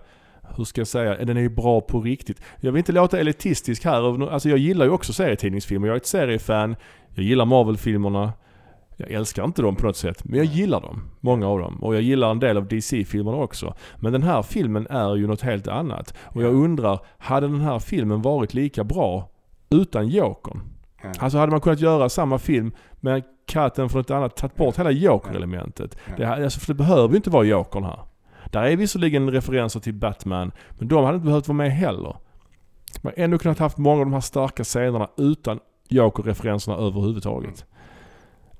[0.57, 2.41] hur ska jag säga, den är ju bra på riktigt.
[2.59, 6.05] Jag vill inte låta elitistisk här, alltså jag gillar ju också serietidningsfilmer, jag är ett
[6.05, 6.75] seriefan,
[7.13, 8.33] jag gillar Marvel-filmerna.
[8.97, 11.01] Jag älskar inte dem på något sätt, men jag gillar dem.
[11.19, 11.83] Många av dem.
[11.83, 13.73] Och jag gillar en del av DC-filmerna också.
[13.95, 16.13] Men den här filmen är ju något helt annat.
[16.23, 19.29] Och jag undrar, hade den här filmen varit lika bra
[19.69, 20.61] utan Jokern?
[21.19, 24.91] Alltså hade man kunnat göra samma film med katten från ett annat, tagit bort hela
[24.91, 25.97] Joker-elementet.
[26.17, 27.99] Det, alltså, för det behöver ju inte vara Jokern här.
[28.51, 32.15] Där är visserligen referenser till Batman, men de hade inte behövt vara med heller.
[33.01, 37.65] Man hade ändå kunnat haft många av de här starka scenerna utan Joker-referenserna överhuvudtaget.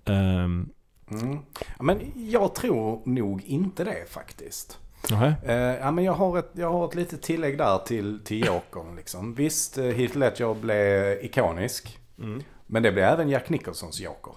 [0.05, 0.69] Ehm,
[1.11, 1.37] Mm.
[1.79, 4.79] Men jag tror nog inte det faktiskt.
[5.11, 5.35] nähä.
[5.45, 8.95] Eh, ja, men jag, har ett, jag har ett litet tillägg där till, till Jokern.
[8.95, 9.33] Liksom.
[9.33, 11.99] Visst, eh, Heath Ledger blev ikonisk.
[12.19, 12.43] Mm.
[12.67, 14.33] Men det blev även Jack Nicholsons Joker.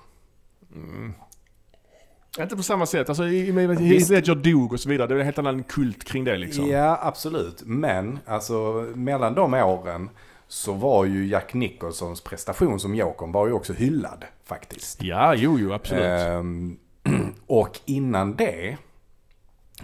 [2.38, 3.08] Inte på samma sätt.
[3.08, 3.22] Alltså.
[3.24, 5.08] Heath Ledger dog och så vidare.
[5.08, 6.68] Det är en helt annan kult kring det liksom.
[6.68, 7.62] Ja, absolut.
[7.66, 10.10] Men alltså mellan de åren
[10.48, 15.02] så var ju Jack Nicholsons prestation som Jokern var ju också hyllad faktiskt.
[15.02, 16.04] Ja, jo, jo, absolut.
[16.04, 16.76] Ehm,
[17.46, 18.76] och innan det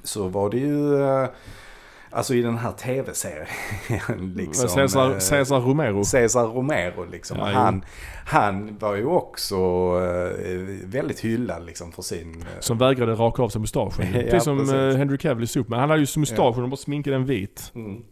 [0.03, 1.29] så var det ju, eh,
[2.11, 3.47] alltså i den här tv-serien
[4.37, 4.69] liksom.
[4.69, 6.05] Cesar, eh, Cesar Romero.
[6.05, 7.39] Cesar Romero liksom.
[7.39, 7.85] Ja, han,
[8.27, 9.57] han var ju också
[10.45, 12.45] eh, väldigt hyllad liksom för sin...
[12.61, 14.07] Som vägrade raka av sig mustaschen.
[14.15, 15.81] Ja, precis som Henry Cavill i Superman.
[15.81, 17.73] Han hade ju mustaschen och bara sminkade den vit.
[17.75, 18.03] Mm.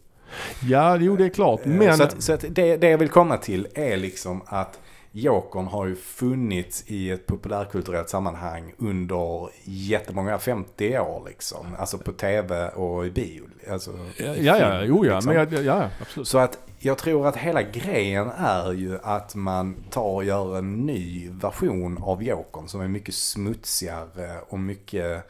[0.69, 1.61] Ja, jo det är klart.
[1.61, 1.97] Eh, Men...
[1.97, 4.79] Så, att, så att det, det jag vill komma till är liksom att
[5.15, 11.67] Jokern har ju funnits i ett populärkulturellt sammanhang under jättemånga, 50 år liksom.
[11.79, 13.43] Alltså på tv och i bio.
[13.71, 15.15] Alltså, ja, i ja, ja, jo ja.
[15.15, 15.35] liksom.
[15.35, 16.29] Men ja, ja, absolut.
[16.29, 20.87] Så att jag tror att hela grejen är ju att man tar och gör en
[20.87, 25.25] ny version av Jokern som är mycket smutsigare och mycket,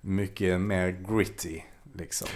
[0.00, 1.60] mycket mer gritty.
[1.94, 2.28] Liksom.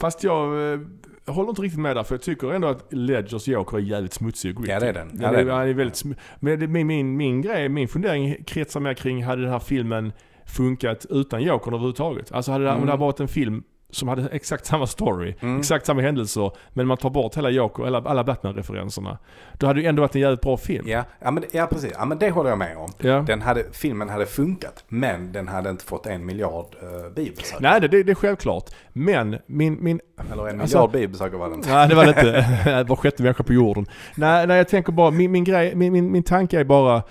[0.00, 0.80] Fast jag eh,
[1.26, 2.02] håller inte riktigt med där.
[2.02, 4.72] För jag tycker ändå att Ledgers Joker är jävligt smutsig och gritty.
[4.72, 5.10] Ja, det är den.
[5.22, 5.56] Ja, det är den.
[5.56, 9.24] är, är väldigt sm- Men det, min, min, min grej, min fundering kretsar mer kring,
[9.24, 10.12] hade den här filmen
[10.46, 12.32] funkat utan Jokern överhuvudtaget?
[12.32, 12.88] Alltså hade det, om det Mm.
[12.88, 13.62] hade varit en film
[13.96, 15.58] som hade exakt samma story, Mm.
[15.58, 19.18] exakt samma händelser, men man tar bort hela Joker, alla, alla Batman-referenserna.
[19.58, 20.84] Då hade det ändå varit en jävligt bra film.
[20.88, 21.92] Ja, ja, men, ja, precis.
[21.98, 22.90] Ja, men det håller jag med om.
[22.98, 23.24] Ja.
[23.26, 27.70] Den hade, filmen hade funkat, men den hade inte fått en miljard uh, biobesökare.
[27.70, 28.70] Nej, det, det, det är självklart.
[28.92, 30.00] Men min, min
[30.32, 31.68] Eller en Alltså- miljard biobesökare var det inte.
[31.74, 32.84] Nej det var det inte.
[32.88, 33.86] Var sjätte människa på jorden.
[34.16, 37.02] Nej, nej jag tänker bara, min, min, grej, min, min, min tanke är bara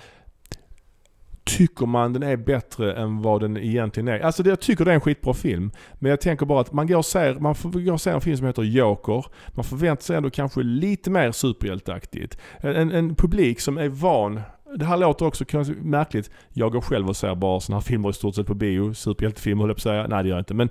[1.46, 4.20] Tycker man den är bättre än vad den egentligen är?
[4.20, 5.70] Alltså jag tycker det är en skitbra film.
[5.94, 8.36] Men jag tänker bara att man går och ser, man går och ser en film
[8.36, 9.24] som heter Joker.
[9.48, 12.38] Man förväntar sig ändå kanske lite mer superhjälteaktigt.
[12.60, 14.40] En, en, publik som är van
[14.74, 16.30] det här låter också kanske märkligt.
[16.52, 18.94] Jag går själv och ser bara såna här filmer i stort sett på bio.
[18.94, 20.06] Superhjältefilmer höll jag på att säga.
[20.06, 20.54] Nej det gör jag inte.
[20.54, 20.68] Men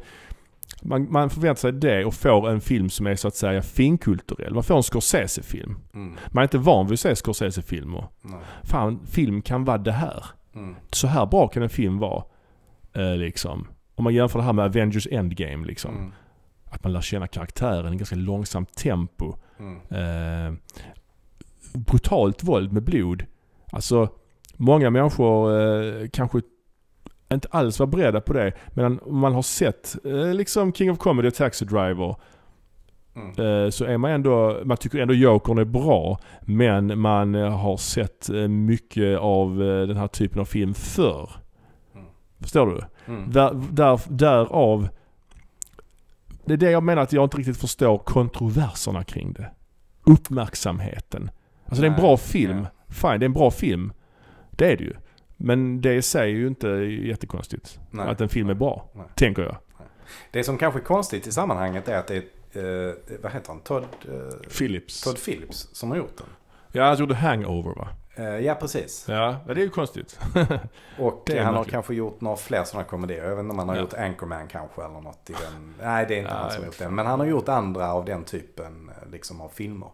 [0.82, 4.54] man, man förväntar sig det och får en film som är så att säga finkulturell.
[4.54, 5.76] Man får en Scorsese-film.
[5.94, 8.06] Mm, Man är inte van vid att se Scorsese-filmer.
[8.64, 10.26] Fan, film kan vara det här.
[10.56, 12.24] Mm, Så här bra kan en film vara.
[12.94, 13.68] Eh, liksom.
[13.96, 15.96] Om man jämför det här med Avengers Endgame liksom.
[15.96, 16.12] mm,
[16.66, 19.36] Att man lär känna karaktären i ganska långsamt tempo.
[19.60, 20.54] mm, Eh,
[21.74, 23.26] brutalt våld med blod.
[23.72, 24.10] Alltså,
[24.56, 26.42] många människor eh, kanske
[27.34, 28.52] inte alls var beredda på det.
[28.70, 32.16] Men om man har sett eh, liksom King of Comedy och Taxi Driver
[33.16, 33.30] mm.
[33.30, 36.20] eh, så är man ändå, man tycker ändå Jokern är bra.
[36.42, 39.58] Men man eh, har sett eh, mycket av
[39.88, 41.32] den här typen av film förr.
[41.94, 42.06] Mm.
[42.42, 42.82] Förstår du?
[43.14, 43.32] Mm.
[43.32, 44.88] Där, där, därav...
[46.46, 49.52] Det är det jag menar att jag inte riktigt förstår kontroverserna kring det.
[50.04, 51.32] Uppmärksamheten.
[51.66, 52.58] Alltså det är en Nej, bra film.
[52.58, 52.94] ja.
[52.94, 53.94] Fine, det är en bra film.
[54.52, 54.94] Det är det ju.
[55.38, 56.68] Men det i sig är ju inte
[57.08, 57.80] jättekonstigt.
[57.92, 58.10] Nej.
[58.10, 58.90] Att en film är bra.
[58.94, 59.06] Nej.
[59.16, 59.58] Tänker jag.
[60.32, 62.24] Det som kanske är konstigt i sammanhanget är att det är,
[62.56, 65.02] eh, vad heter han, Todd, eh, Philips.
[65.02, 66.28] Todd Phillips som har gjort den.
[66.72, 67.88] Ja, han gjorde Hangover va?
[68.16, 69.06] Eh, ja, precis.
[69.10, 70.20] Ja, det är ju konstigt.
[71.00, 73.24] Och han har kanske gjort några fler sådana komedier.
[73.24, 73.82] Jag vet inte om han har Ja.
[73.82, 75.74] gjort Anchorman kanske eller något i den.
[75.82, 76.96] Nej, det är inte Nej, han som har gjort den.
[76.96, 79.90] Men han har gjort andra av den typen eh, liksom av filmer.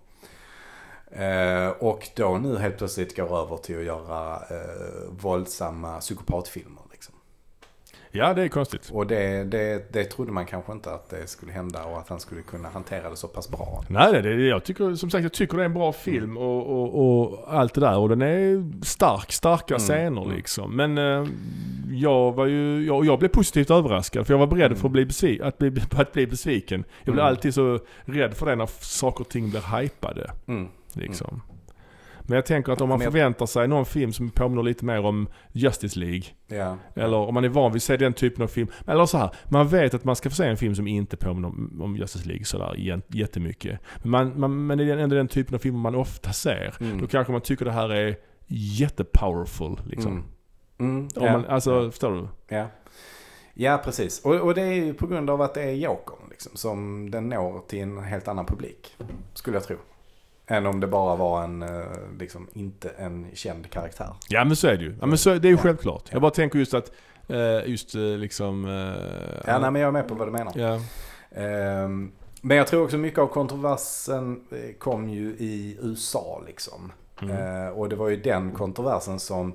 [1.12, 6.82] Eh, och då nu helt plötsligt går över till att göra eh, våldsamma psykopatfilmer.
[8.14, 8.89] Ja, det är konstigt.
[8.93, 12.20] Och det, det, det trodde man kanske inte att det skulle hända och att han
[12.20, 13.84] skulle kunna hantera det så pass bra.
[13.88, 17.22] Nej, det, jag tycker, som sagt jag tycker det är en bra film och, och,
[17.30, 17.97] och allt det där.
[17.97, 20.36] Och den är stark, starka Mm, scener mm.
[20.36, 20.76] liksom.
[20.76, 21.28] Men eh,
[21.91, 24.78] jag var ju, jag, jag blev positivt överraskad för jag var beredd Mm.
[24.78, 26.84] för att bli, besvi, att bli, att bli besviken.
[27.03, 27.30] Jag blir Mm.
[27.34, 30.32] alltid så rädd för det när saker och ting blir hypade.
[30.47, 30.68] Mm.
[30.93, 31.41] Liksom.
[32.32, 34.86] Men jag tänker att om man Men jag- förväntar sig någon film som påminner lite
[34.86, 36.24] mer om Justice League.
[36.48, 36.78] Ja.
[36.96, 38.68] Eller om man är van vid att se den typen av film.
[38.88, 41.48] Eller så här, man vet att man ska få se en film som inte påminner
[41.48, 43.80] om, om Justice League sådär jä- jättemycket.
[44.04, 46.76] Men, man, man, men det är ändå den typen av film man ofta ser.
[46.80, 47.02] Mm.
[47.02, 48.16] Då kanske man tycker det här är
[48.48, 50.12] jättepowerful liksom.
[50.12, 50.24] Mm.
[50.80, 51.32] Mm, Om ja.
[51.32, 52.28] man, alltså, förstår du?
[52.56, 52.68] Ja,
[53.54, 54.22] ja precis.
[54.26, 57.30] Och, och det är ju på grund av att det är Jokern liksom, som den
[57.30, 58.96] når till en helt annan publik.
[59.34, 59.76] Skulle jag tro.
[60.48, 61.82] Än om det bara var en, eh,
[62.20, 64.14] liksom, inte en känd karaktär.
[64.30, 64.96] Ja men så är det ju.
[65.00, 65.62] Ja, men så, det är ju Ja.
[65.62, 66.04] självklart.
[66.06, 66.10] Ja.
[66.12, 66.92] Jag bara tänker just att,
[67.28, 68.66] eh, just eh, liksom...
[69.46, 70.54] Ja, nej, men jag är med på vad du menar.
[70.56, 70.80] ja.
[71.42, 72.12] Ehm,
[72.42, 74.42] men jag tror också mycket av kontroversen
[74.80, 76.92] kom ju i USA liksom.
[77.22, 77.74] Mm.
[77.74, 79.54] Och det var ju den kontroversen som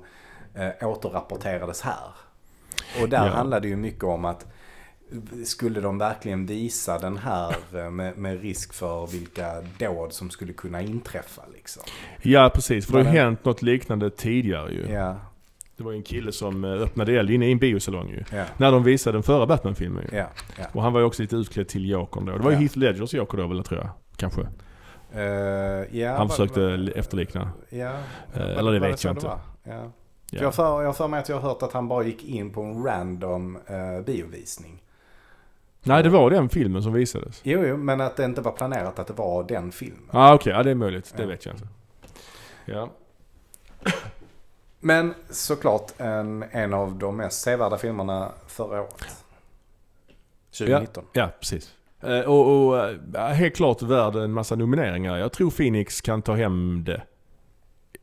[0.81, 2.09] återrapporterades här.
[3.01, 3.31] Och där Ja.
[3.33, 4.45] handlade det ju mycket om att
[5.45, 10.53] skulle de verkligen visa den här eh, med, med risk för vilka dåd som skulle
[10.53, 11.83] kunna inträffa liksom.
[12.21, 14.85] ja precis, för det har hänt något liknande tidigare ju.
[14.91, 15.15] Ja,
[15.77, 18.23] Det var ju en kille som eh, öppnade eld inne i en biosalong ju.
[18.37, 20.17] ja, När de visade den förra Batman-filmen ju.
[20.17, 20.25] ja.
[20.73, 22.37] Och han var ju också lite utklädd till Jokern då.
[22.37, 22.57] Det var ju.
[22.57, 23.89] Heath Ledgers Joker då väl tror jag.
[24.15, 24.41] Kanske.
[25.13, 25.21] Eh,
[25.99, 27.49] ja Han försökte vad- efterlikna.
[27.69, 27.87] Eh,
[28.33, 29.29] vad- eller det vet jag inte.
[29.63, 32.49] För Jag har för, för mig att jag har hört att han bara gick in
[32.53, 34.81] på en random eh, biovisning.
[35.87, 37.41] Nej det var den filmen som visades.
[37.43, 40.03] Jo, jo, men att det inte var planerat att det var den filmen.
[40.11, 41.13] ah, okej, ja det är möjligt.
[41.17, 41.29] Det Ja.
[41.29, 41.67] vet jag inte.
[42.65, 42.89] Ja.
[44.79, 49.23] Men såklart en, en av de mest sevärda filmerna förra året.
[50.57, 51.03] 2019.
[51.13, 51.73] Ja, precis.
[52.01, 52.79] Eh, och och
[53.15, 55.17] eh, helt klart värd en massa nomineringar.
[55.17, 57.01] Jag tror Phoenix kan ta hem det.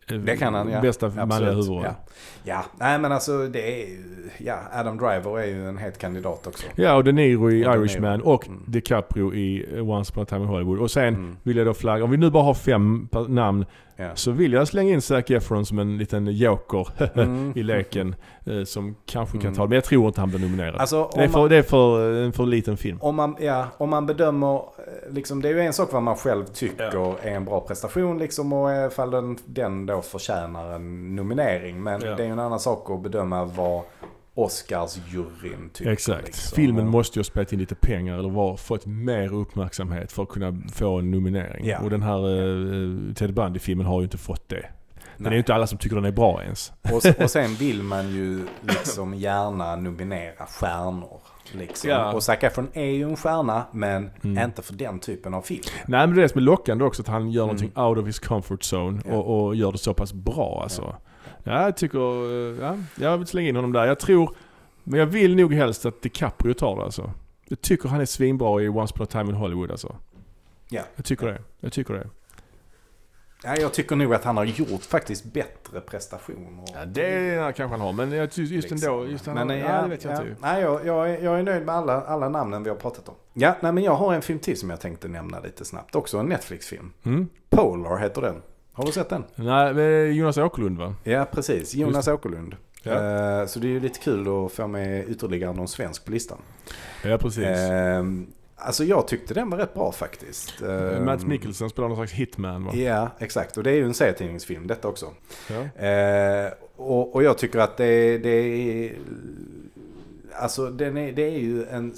[0.06, 0.80] Det kan han, ja.
[0.80, 1.82] Bästa manliga huvudroll.
[1.84, 1.94] Ja.
[2.44, 3.98] ja, nej men alltså det är ju,
[4.38, 6.66] ja, Adam Driver är ju en het kandidat också.
[6.74, 7.80] Ja, och De Niro i Och De Niro.
[7.84, 8.60] Irishman och Mm.
[8.66, 10.78] DiCaprio i Once upon a time in Hollywood.
[10.78, 11.36] Och sen Mm.
[11.42, 13.64] vill jag då flagga, om vi nu bara har fem namn,
[13.96, 14.10] Ja.
[14.14, 17.52] så vill jag slänga in Zac Efron som en liten joker Mm.
[17.56, 18.14] i leken.
[18.46, 19.54] eh, Som kanske kan Mm.
[19.54, 20.76] ta det, men jag tror inte han blir nominerad.
[20.76, 22.98] Alltså, det, är för, man, det är för en för liten film.
[23.00, 24.62] om, man, ja, om man bedömer, eh,
[25.12, 28.52] liksom, det är ju en sak vad man själv tycker är en bra prestation liksom
[28.52, 31.82] och ifall den, den då förtjänar en nominering.
[31.82, 32.14] Men Ja.
[32.16, 33.82] det är ju en annan sak att bedöma vad
[34.34, 35.90] Oscarsjuryn tycker.
[35.90, 36.26] Exakt.
[36.26, 36.56] liksom.
[36.56, 40.28] Filmen måste ju ha spelat in lite pengar eller var, fått mer uppmärksamhet för att
[40.28, 41.66] kunna få en nominering.
[41.66, 41.78] Ja.
[41.78, 44.66] Och den här uh, Ted Bundy-filmen har ju inte fått det.
[45.16, 46.72] Men det är ju inte alla som tycker den är bra ens.
[46.92, 51.20] Och, och sen vill man ju liksom gärna nominera stjärnor.
[51.52, 51.90] Liksom.
[51.90, 52.12] Ja.
[52.12, 54.44] Och Zac Efron är ju en stjärna men Mm.
[54.44, 55.62] inte för den typen av film.
[55.86, 57.56] Nej men det är det som är lockande också, att han gör Mm.
[57.56, 59.12] någonting out of his comfort zone Ja.
[59.14, 60.82] och, och gör det så pass bra alltså.
[60.82, 60.98] Ja,
[61.44, 63.86] jag tycker, eh, ja, jag vill slänga in honom där.
[63.86, 64.36] Jag tror,
[64.84, 67.10] men jag vill nog helst att DiCaprio tar det alltså.
[67.48, 69.96] Jag tycker han är svinbra i Once upon a time in Hollywood alltså.
[70.68, 70.82] Ja.
[70.96, 71.42] Jag tycker det.
[71.60, 72.08] Jag tycker det.
[73.44, 76.64] Ja, jag tycker nog att han har gjort faktiskt bättre prestationer.
[76.74, 78.78] Ja, det kanske han har, men just Liksom.
[78.90, 80.22] ändå, just han, Men, ja, ja, det vet jag ja.
[80.22, 80.36] inte.
[80.40, 83.14] Nej, jag, jag, är, jag är nöjd med alla, alla namnen vi har pratat om.
[83.32, 85.94] Ja, nej, men jag har en film till som jag tänkte nämna lite snabbt.
[85.94, 86.92] Också en Netflix-film.
[87.02, 87.28] Mm?
[87.50, 88.42] Polar heter den.
[88.76, 89.24] Har du sett den?
[89.34, 90.94] Nej, Jonas Åkerlund va?
[91.04, 91.74] Ja, precis.
[91.74, 92.56] Jonas Åkerlund.
[92.82, 92.92] Ja.
[92.92, 96.38] Eh, så det är ju lite kul att få med ytterligare någon svensk på listan.
[97.04, 97.44] Ja, precis.
[97.44, 100.62] Ehm, alltså jag tyckte den var rätt bra faktiskt.
[100.62, 102.74] Ehm, Matt Mikkelsen spelar någon slags hitman va?
[102.74, 103.56] Ja, exakt.
[103.56, 105.06] Och det är ju en serietidningsfilm detta också.
[105.50, 105.86] Ja.
[105.86, 108.92] Eh, och, och jag tycker att det, det är...
[110.36, 111.94] Alltså den är, det är ju en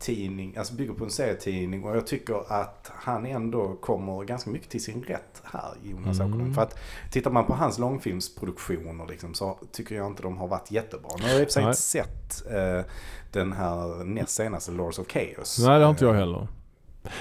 [0.00, 4.70] serietidning, alltså bygger på en serietidning och jag tycker att han ändå kommer ganska mycket
[4.70, 6.32] till sin rätt här, Jonas Mm.
[6.32, 6.54] Åkerlund.
[6.54, 6.78] För att
[7.10, 11.10] tittar man på hans långfilmsproduktioner liksom, så tycker jag inte de har varit jättebra.
[11.16, 12.92] Nu har jag i och för sig inte sett eh,
[13.32, 15.58] den här näst senaste Lords of Chaos.
[15.58, 16.48] Nej, det har inte jag heller.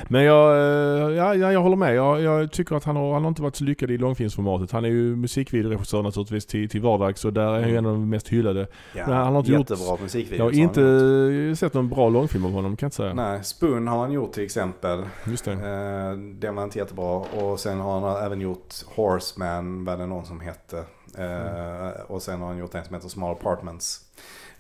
[0.08, 1.96] Men jag, eh, ja, ja, jag håller med.
[1.96, 4.72] Jag, jag tycker att han har, han har inte varit så lyckad i långfilmsformatet.
[4.72, 7.92] Han är ju musikvideoregissör naturligtvis till, till vardags och där är han ju en av
[7.92, 8.68] de mest hyllade.
[8.96, 10.38] Ja, Men han har inte gjort- jättebra musikvideo.
[10.38, 13.14] Jag har inte sett någon bra långfilm av honom kan jag inte säga.
[13.14, 15.04] Nej, Spoon har han gjort till exempel.
[15.28, 15.52] Just det.
[15.52, 17.16] Eh, den var inte jättebra.
[17.16, 20.78] Och sen har han även gjort Horseman, vad det någon som hette.
[21.18, 24.00] Eh, Och sen har han gjort en som heter Small Apartments.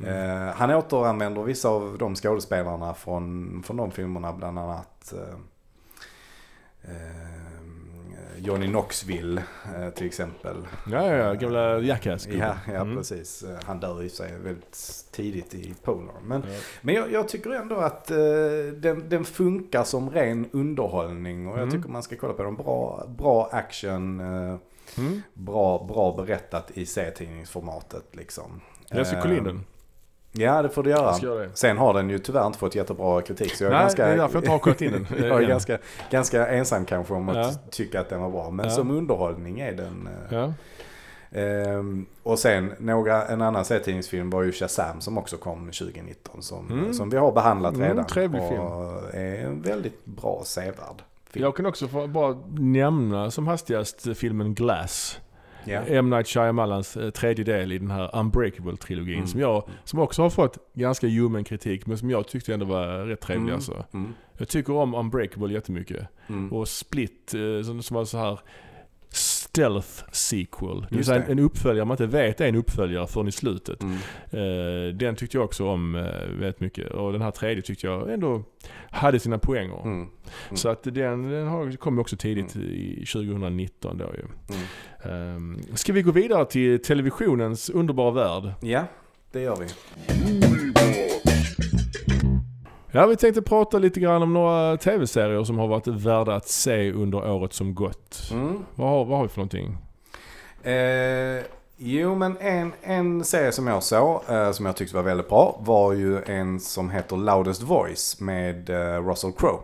[0.03, 0.47] Mm.
[0.47, 5.35] Eh, han återanvänder vissa av de skådespelarna från, från de filmerna, bland annat eh,
[6.81, 9.43] eh, Johnny Knoxville
[9.77, 10.67] eh, till exempel.
[10.91, 11.33] Ja, ja, ja.
[11.33, 12.27] Gamla Jackass.
[12.27, 12.97] Ja, ja Mm.
[12.97, 13.45] precis.
[13.63, 16.15] Han dör i sig väldigt tidigt i Polar.
[16.23, 16.59] Men, Ja.
[16.81, 18.05] men jag, jag tycker ändå att
[18.75, 21.47] den, den funkar som ren underhållning.
[21.47, 21.71] Och jag Mm.
[21.75, 22.55] tycker man ska kolla på den.
[22.55, 24.19] Bra, bra action,
[24.97, 25.21] Mm.
[25.33, 28.61] bra, bra berättat i serietidningsformatet liksom.
[28.91, 29.65] In den.
[30.31, 31.17] Ja, det får du göra.
[31.21, 31.49] Göra det.
[31.53, 33.55] Sen har den ju tyvärr inte fått jättebra kritik.
[33.55, 35.07] Så jag är Nej, ganska, det är därför jag inte har kollat in den.
[35.29, 35.77] jag är ganska,
[36.11, 37.51] ganska ensam kanske om att Ja.
[37.71, 38.49] tycka att den var bra.
[38.49, 38.71] Men Ja.
[38.71, 40.09] som underhållning är den...
[40.29, 40.53] eh, Ja.
[41.31, 46.41] Ehm, och sen några, en annan serietidningsfilm var ju Shazam som också kom 2019.
[46.41, 46.93] Som, Mm.
[46.93, 48.05] som vi har behandlat Mm, redan.
[48.05, 48.61] trevlig och film.
[49.13, 51.43] är en väldigt bra sevärd film.
[51.45, 55.19] Jag kan också bara nämna som hastigast filmen Glass.
[55.65, 55.81] Ja.
[55.87, 56.09] M.
[56.09, 59.15] Night Shyamalans eh, tredje del i den här Unbreakable-trilogin.
[59.15, 59.27] Mm.
[59.27, 62.87] Som, jag, som också har fått ganska ljummen kritik, men som jag tyckte ändå var
[63.05, 63.55] rätt trevlig Mm.
[63.55, 63.85] alltså.
[63.93, 64.13] Mm.
[64.37, 66.07] Jag tycker om Unbreakable jättemycket.
[66.29, 66.53] Mm.
[66.53, 68.39] Och Split, eh, som, som var så här
[69.51, 70.85] stealth sequel.
[70.89, 73.83] Det vill en uppföljare man inte vet är en uppföljare förrän i slutet.
[73.83, 73.95] Mm.
[74.31, 76.01] Eh, den tyckte jag också om eh,
[76.39, 76.91] väldigt mycket.
[76.91, 78.43] Och den här tredje tyckte jag ändå
[78.89, 79.81] hade sina poänger.
[79.83, 80.07] Mm.
[80.53, 84.25] Så att den, den har, kom också tidigt i 2019 då ju.
[85.05, 85.35] Mm.
[85.35, 88.53] Um, ska vi gå vidare till televisionens underbara värld?
[88.61, 88.85] Ja,
[89.31, 89.67] det gör vi.
[92.91, 96.91] Ja, vi tänkte prata lite grann om några tv-serier som har varit värda att se
[96.91, 98.29] under året som gått.
[98.31, 98.65] Mm.
[98.75, 99.77] Vad, har, vad har vi för någonting?
[100.63, 101.45] Eh,
[101.77, 105.59] jo, men en, en serie som jag såg, eh, som jag tyckte var väldigt bra,
[105.59, 109.61] var ju en som heter Loudest Voice med eh, Russell Crowe.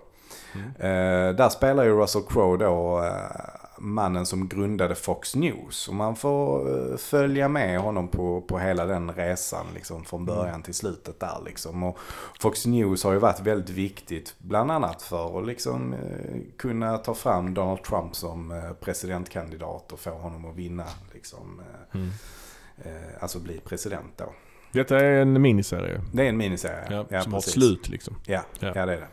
[0.80, 5.88] Eh, där spelar ju Russell Crowe då eh, mannen som grundade Fox News.
[5.88, 10.64] Och man får eh, följa med honom på, på hela den resan liksom, från början
[10.64, 11.38] till slutet där.
[11.46, 11.84] Liksom.
[11.84, 11.98] Och
[12.40, 16.00] Fox News har ju varit väldigt viktigt, bland annat för att liksom, eh,
[16.58, 20.86] kunna ta fram Donald Trump som eh, presidentkandidat och få honom att vinna.
[21.14, 22.10] Liksom, eh, Mm.
[23.20, 24.34] alltså bli president då.
[24.72, 26.02] Detta är en miniserie.
[26.14, 27.06] Det är en miniserie.
[27.10, 27.54] Ja, som har ett precis.
[27.54, 28.16] slut liksom.
[28.26, 28.68] Ja, Ja.
[28.76, 28.86] ja.
[28.86, 29.08] det är det.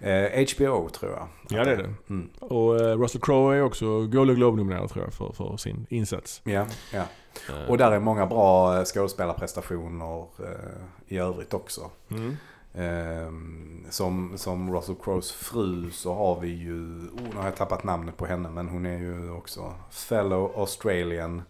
[0.00, 1.28] Eh, HBO tror jag.
[1.48, 1.94] Ja, det är det.
[2.10, 2.30] Mm.
[2.40, 6.40] Och eh, Russell Crowe är också Golden Globe-nominerad tror jag för, för sin insats.
[6.44, 7.02] Ja, ja.
[7.48, 11.90] Eh, Och där är många bra eh, skådespelarprestationer eh, i övrigt också.
[12.10, 12.36] mm.
[12.74, 17.84] Ehm, som, som Russell Crowes fru så har vi ju, oh, nu har jag tappat
[17.84, 21.42] namnet på henne men hon är ju också fellow Australian.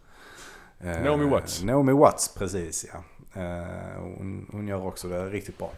[0.80, 1.62] Eh, Naomi Watts.
[1.62, 2.99] Naomi Watts, precis ja.
[3.39, 5.72] Eh, hon, hon gör också det riktigt bra.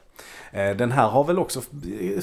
[0.53, 1.61] Eh, den här har väl också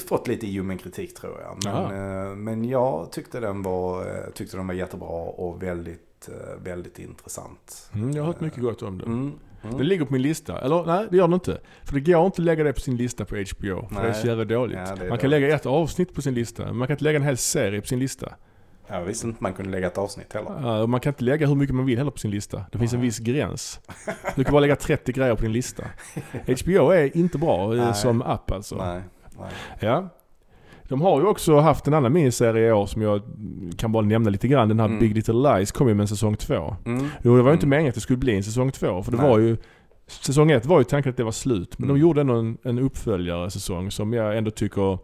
[0.08, 1.58] fått lite ljummen kritik tror jag.
[1.64, 6.28] Men, eh, men jag tyckte den, var, tyckte den var jättebra och väldigt,
[6.64, 7.90] väldigt intressant.
[7.94, 9.04] Mm, jag har hört mycket gott om det.
[9.04, 9.32] Mm.
[9.62, 9.86] Den Mm.
[9.86, 10.60] ligger på min lista.
[10.60, 11.60] Eller nej, det gör den inte.
[11.84, 13.88] För det går inte att lägga det på sin lista på HBO.
[13.88, 14.26] För det är så Nej.
[14.28, 14.78] jävla dåligt.
[14.78, 15.22] Ja, man kan dåligt.
[15.30, 17.86] lägga ett avsnitt på sin lista, men man kan inte lägga en hel serie på
[17.86, 18.32] sin lista.
[18.90, 20.82] Jag visste inte man kunde lägga ett avsnitt heller.
[20.82, 22.64] Och man kan inte lägga hur mycket man vill heller på sin lista.
[22.72, 23.06] Det finns en Nej.
[23.08, 23.80] viss gräns.
[24.36, 25.84] Du kan bara lägga 30 grejer på din lista.
[26.64, 27.94] HBO är inte bra eh, Nej.
[27.94, 28.76] som app alltså.
[28.76, 29.00] Nej,
[29.38, 29.50] nej.
[29.80, 30.08] Ja.
[30.88, 33.22] De har ju också haft en annan miniserie i år som jag
[33.76, 34.68] kan bara nämna lite grann.
[34.68, 34.98] Den här Mm.
[34.98, 36.76] Big Little Lies kom ju med en säsong två.
[36.86, 37.06] Mm.
[37.22, 37.70] Jo, det var ju inte Mm.
[37.70, 39.02] meningen att det skulle bli en säsong två.
[39.02, 39.30] För det Nej.
[39.30, 39.56] var ju...
[40.08, 41.78] Säsong ett var ju tanken att det var slut.
[41.78, 42.00] Men de Mm.
[42.02, 44.98] gjorde ändå en, en uppföljare säsong som jag ändå tycker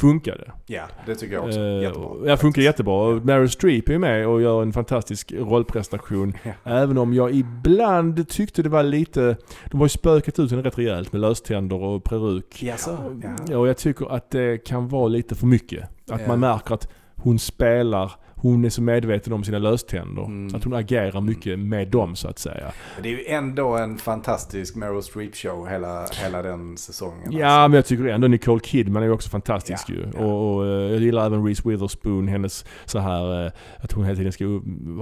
[0.00, 0.52] funkade.
[0.66, 1.60] Ja, det tycker jag också.
[1.60, 2.08] Eh, Jättebra.
[2.26, 2.94] Ja, funkar jättebra.
[2.94, 6.32] Och Meryl Streep är med och gör en fantastisk rollprestation.
[6.42, 6.52] Ja.
[6.64, 9.36] Även om jag ibland tyckte det var lite...
[9.70, 12.62] De har ju spökat ut henne rätt rejält med löständer och peruk.
[12.62, 12.98] Jaså?
[13.22, 13.58] Ja, Ja.
[13.58, 15.82] och jag tycker att det kan vara lite för mycket.
[16.10, 16.28] Att Ja.
[16.28, 18.12] man märker att hon spelar,
[18.42, 20.24] hon är så medveten om sina löständer.
[20.24, 20.54] Mm.
[20.56, 22.72] Att hon agerar mycket med dem så att säga.
[23.02, 27.18] Det är ju ändå en fantastisk Meryl Streep show hela, hela den säsongen.
[27.24, 27.38] alltså.
[27.38, 30.06] Ja, men jag tycker ändå Nicole Kidman är ju också fantastisk Ja, ju.
[30.14, 30.24] ja.
[30.24, 34.16] Och, och eh, jag gillar även Reese Witherspoon, hennes så här eh, att hon hela
[34.16, 34.44] tiden ska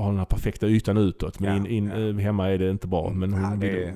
[0.02, 1.40] ha den här perfekta ytan utåt.
[1.40, 3.10] Men Ja, in, in, eh, hemma är det inte bra.
[3.10, 3.94] Men hon, det, är-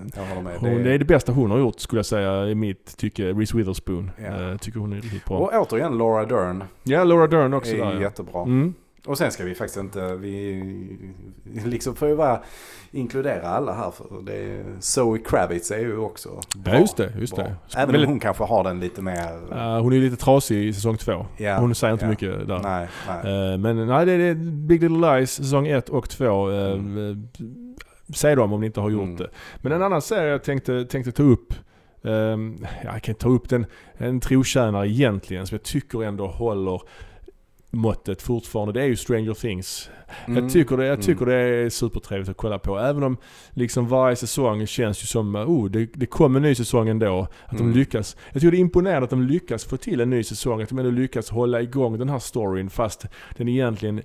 [0.58, 3.32] hon, det är det bästa hon har gjort skulle jag säga i mitt tycke.
[3.32, 4.10] Reese Witherspoon.
[4.22, 4.58] Ja.
[4.58, 5.38] Tycker hon är riktigt bra.
[5.38, 8.42] Och återigen Laura Dern ja, Laura Dern också är där jättebra.
[8.42, 8.74] Mm.
[9.06, 10.62] Och sen ska vi faktiskt inte, vi
[11.64, 12.42] liksom får ju bara
[12.90, 13.90] inkludera alla här.
[13.90, 16.74] För det är, Zoe Kravitz är ju också bra.
[16.74, 17.12] Ja, just det.
[17.18, 17.44] Just bra.
[17.44, 17.56] det.
[17.76, 19.52] Även om hon kanske har den lite mer...
[19.52, 21.26] Eh, hon är ju lite trasig i säsong två.
[21.36, 22.08] ja, Hon säger inte ja.
[22.10, 22.58] mycket där.
[22.62, 22.88] Nej,
[23.24, 23.52] nej.
[23.52, 26.48] Eh, men nej, det är Big Little Lies säsong 1 och 2.
[26.50, 27.28] Uh, Mm.
[28.14, 29.16] Säg dem om ni inte har gjort Mm.
[29.16, 29.28] det.
[29.56, 31.54] Men en annan serie jag tänkte, tänkte ta upp.
[32.02, 32.38] ja,
[32.92, 33.66] jag kan ta upp den.
[33.96, 36.80] En trotjänare egentligen som jag tycker ändå håller
[37.74, 38.72] måttet fortfarande.
[38.72, 39.90] Det är ju Stranger Things.
[40.26, 40.44] Mm.
[40.44, 41.02] Jag tycker, det, jag Mm.
[41.06, 42.78] tycker det är supertrevligt att kolla på.
[42.78, 43.16] Även om
[43.50, 47.28] liksom varje säsong känns ju som, oh, det, det kommer en ny säsong ändå.
[47.46, 47.72] Att Mm.
[47.72, 48.16] de lyckas.
[48.32, 50.62] Jag tycker det är imponerande att de lyckas få till en ny säsong.
[50.62, 53.06] Att de ändå lyckas hålla igång den här storyn fast
[53.36, 54.02] den egentligen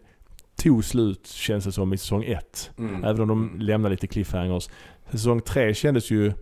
[0.56, 2.72] tog slut känns det som i säsong ett.
[2.78, 3.04] Mm.
[3.04, 3.60] Även om de Mm.
[3.60, 4.70] lämnar lite cliffhangers.
[5.12, 6.34] Säsong tre kändes ju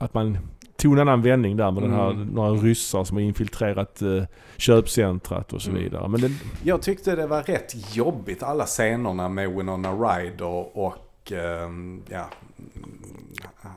[0.00, 0.38] att man
[0.84, 2.26] tog en annan vändning där med den här, Mm.
[2.26, 4.22] några ryssar som har infiltrerat eh,
[4.56, 5.82] köpcentrat och så Mm.
[5.82, 6.08] vidare.
[6.08, 6.30] Men det,
[6.64, 12.24] Jag tyckte det var rätt jobbigt alla scenerna med Winona Ryder och ehm, ja,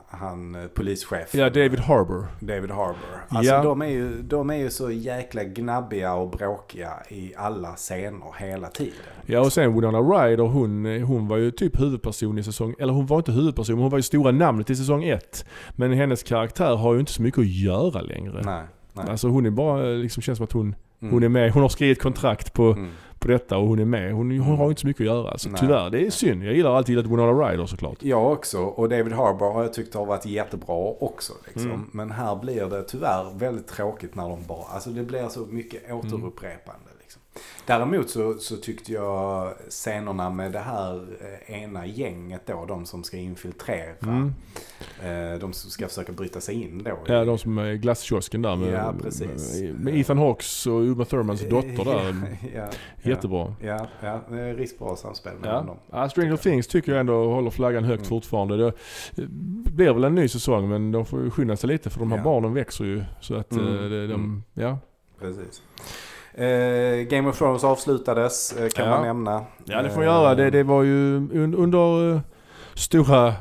[0.08, 1.34] han eh, polischef.
[1.34, 2.26] Ja, David Harbour.
[2.40, 3.24] David Harbour.
[3.28, 3.62] Alltså Ja.
[3.62, 8.68] de, är ju, de är ju så jäkla gnabbiga och bråkiga i alla scener hela
[8.68, 8.92] tiden.
[9.26, 13.06] Ja och sen Winona Ryder, hon, hon var ju typ huvudperson i säsong, eller hon
[13.06, 15.44] var inte huvudperson, men hon var ju stora namnet i säsong ett.
[15.76, 18.42] Men hennes karaktär har ju inte så mycket att göra längre.
[18.44, 18.64] Nej.
[18.92, 19.06] nej.
[19.08, 21.14] Alltså hon är bara, liksom känns som att hon, Mm.
[21.14, 22.88] hon är med, hon har skrivit kontrakt på, Mm.
[23.18, 24.12] på detta och hon är med.
[24.12, 25.36] Hon, hon har ju inte så mycket att göra.
[25.46, 25.60] Nej.
[25.60, 26.44] tyvärr, det är synd.
[26.44, 27.96] Jag gillar alltid gillat Winona Ryder såklart.
[28.02, 28.58] Jag också.
[28.58, 31.32] Och David Harbour har jag tyckt har varit jättebra också.
[31.46, 31.70] Liksom.
[31.70, 31.90] Mm.
[31.92, 34.64] Men här blir det tyvärr väldigt tråkigt när de bara...
[34.74, 35.98] Alltså det blir så mycket Mm.
[35.98, 36.90] återupprepande.
[37.66, 41.06] Däremot så, så tyckte jag scenerna med det här
[41.48, 42.64] eh, ena gänget då.
[42.68, 43.94] De som ska infiltrera.
[44.02, 44.34] Mm.
[45.02, 46.98] Eh, de som ska försöka bryta sig in då.
[47.06, 49.62] Ja, de som är i glasskiosken där med, Ja, precis.
[49.74, 52.14] med, Ethan Hawks och Uma Thurmans dotter där.
[52.54, 52.68] ja,
[53.02, 53.54] Jättebra.
[53.62, 54.20] Ja, ja,
[54.56, 55.62] riktigt bra samspel mellan Ja.
[55.62, 55.76] dem.
[56.02, 58.08] Ja, Stranger Things tycker jag ändå håller flaggan högt Mm.
[58.08, 58.56] fortfarande.
[58.56, 59.26] Det
[59.74, 62.24] blir väl en ny säsong men de får skynda sig lite för de här Ja.
[62.24, 63.04] barnen växer ju.
[63.20, 64.42] Så att Mm, eh, de, de, mm.
[64.54, 64.78] ja.
[65.20, 65.62] Precis.
[66.38, 68.90] Eh, Game of Thrones avslutades eh, kan Ja.
[68.90, 69.44] man nämna.
[69.64, 70.34] ja, det får man göra.
[70.34, 72.20] Det, det var ju un, under eh,
[72.74, 73.34] stora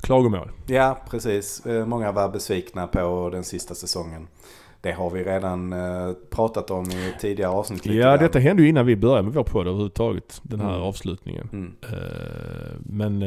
[0.00, 0.50] klagomål.
[0.66, 1.66] Ja, precis.
[1.66, 4.28] Eh, många var besvikna på den sista säsongen.
[4.80, 7.86] Det har vi redan eh, pratat om i tidigare avsnitt.
[7.86, 10.40] Ja, detta hände ju innan vi började med vår podd överhuvudtaget.
[10.42, 10.82] Den här Mm.
[10.82, 11.48] avslutningen.
[11.52, 11.72] Mm,
[12.80, 13.22] men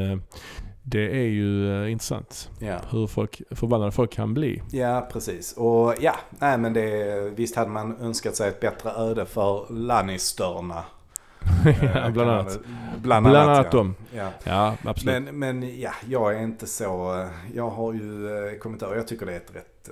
[0.91, 2.77] det är ju eh, intressant ja.
[2.91, 4.61] hur folk, förbannade folk kan bli.
[4.71, 5.53] ja, precis.
[5.57, 10.83] Och ja, nej men det, visst hade man önskat sig ett bättre öde för Lannistörna.
[11.65, 12.59] Eh, ja, bland annat.
[13.01, 13.77] Bland, Bland annat, ja.
[13.77, 13.95] dem.
[14.15, 14.29] Ja.
[14.43, 15.23] Ja, absolut.
[15.23, 17.19] Men, men ja, jag är inte så...
[17.21, 18.95] eh, Jag har ju eh, kommentarer.
[18.95, 19.89] Jag tycker det är ett rätt...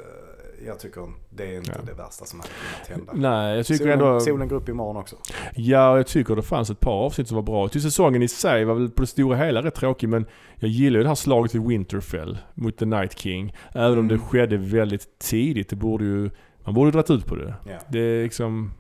[0.66, 1.82] Jag tycker det är inte Ja.
[1.86, 2.52] det värsta som hade
[2.88, 3.30] kunnat hända.
[3.30, 4.20] Nej, jag tycker solen, ändå...
[4.20, 5.16] solen går upp imorgon också.
[5.56, 7.68] Ja, jag tycker det fanns ett par avsnitt som var bra.
[7.68, 10.98] Till säsongen i sig var väl på det stora hela rätt tråkig men jag gillar
[10.98, 13.54] ju det här slaget vid Winterfell mot The Night King.
[13.72, 14.08] Även om Mm.
[14.08, 15.70] det skedde väldigt tidigt.
[15.70, 16.30] Det borde ju...
[16.66, 17.54] Man borde dragit ut på det.
[17.70, 18.72] Ja, Det är liksom...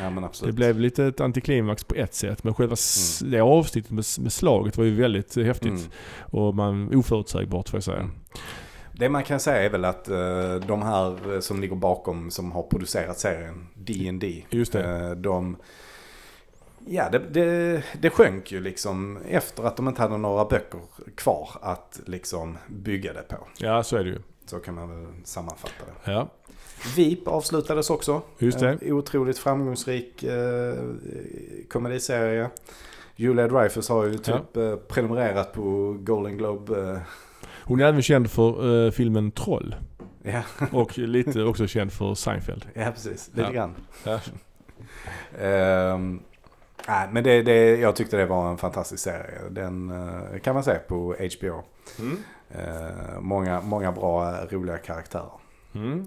[0.00, 0.30] ja.
[0.44, 2.44] Det blev lite ett antiklimax på ett sätt.
[2.44, 5.70] Men själva s- det avsnittet med, med slaget var ju väldigt eh, häftigt.
[5.70, 5.82] Mm.
[6.20, 8.10] Och man, oförutsägbart får jag säga.
[8.92, 12.52] Det man kan säga är väl att eh, de här eh, som ligger bakom som
[12.52, 14.84] har producerat serien D&D Just det.
[14.84, 15.56] eh, de
[16.86, 20.80] Ja, det, det, det sjönk ju liksom efter att de inte hade några böcker
[21.16, 23.36] kvar att liksom bygga det på.
[23.58, 24.18] Ja, så är det ju.
[24.46, 26.12] Så kan man väl sammanfatta det.
[26.12, 26.28] Ja,
[26.96, 28.22] VIP avslutades också.
[28.38, 28.68] just det.
[28.68, 30.74] En otroligt framgångsrik eh,
[31.70, 32.50] komediserie.
[33.16, 36.90] Julia Dreyfus har ju typ eh, prenumererat på Golden Globe.
[36.92, 36.98] Eh,
[37.64, 39.74] Hon är även känd för eh, filmen Troll.
[40.22, 40.42] ja,
[40.72, 42.66] Och lite också känd för Seinfeld.
[42.74, 43.28] ja, precis.
[43.34, 43.50] Lite Ja.
[43.50, 43.74] grann.
[44.04, 44.20] Ja.
[46.88, 49.38] Nej, men det, det, jag tyckte det var en fantastisk serie.
[49.50, 51.62] Den eh, kan man se på HBO.
[51.98, 52.18] Mm.
[52.50, 55.30] Eh, många, många bra, roliga karaktärer.
[55.74, 56.06] Mm.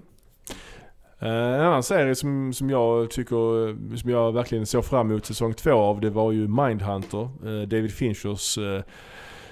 [1.18, 5.54] Eh, En annan serie som, som jag tycker, som jag verkligen såg fram emot säsong
[5.54, 7.22] två av, det var ju Mindhunter.
[7.22, 8.82] eh, David Finchers eh,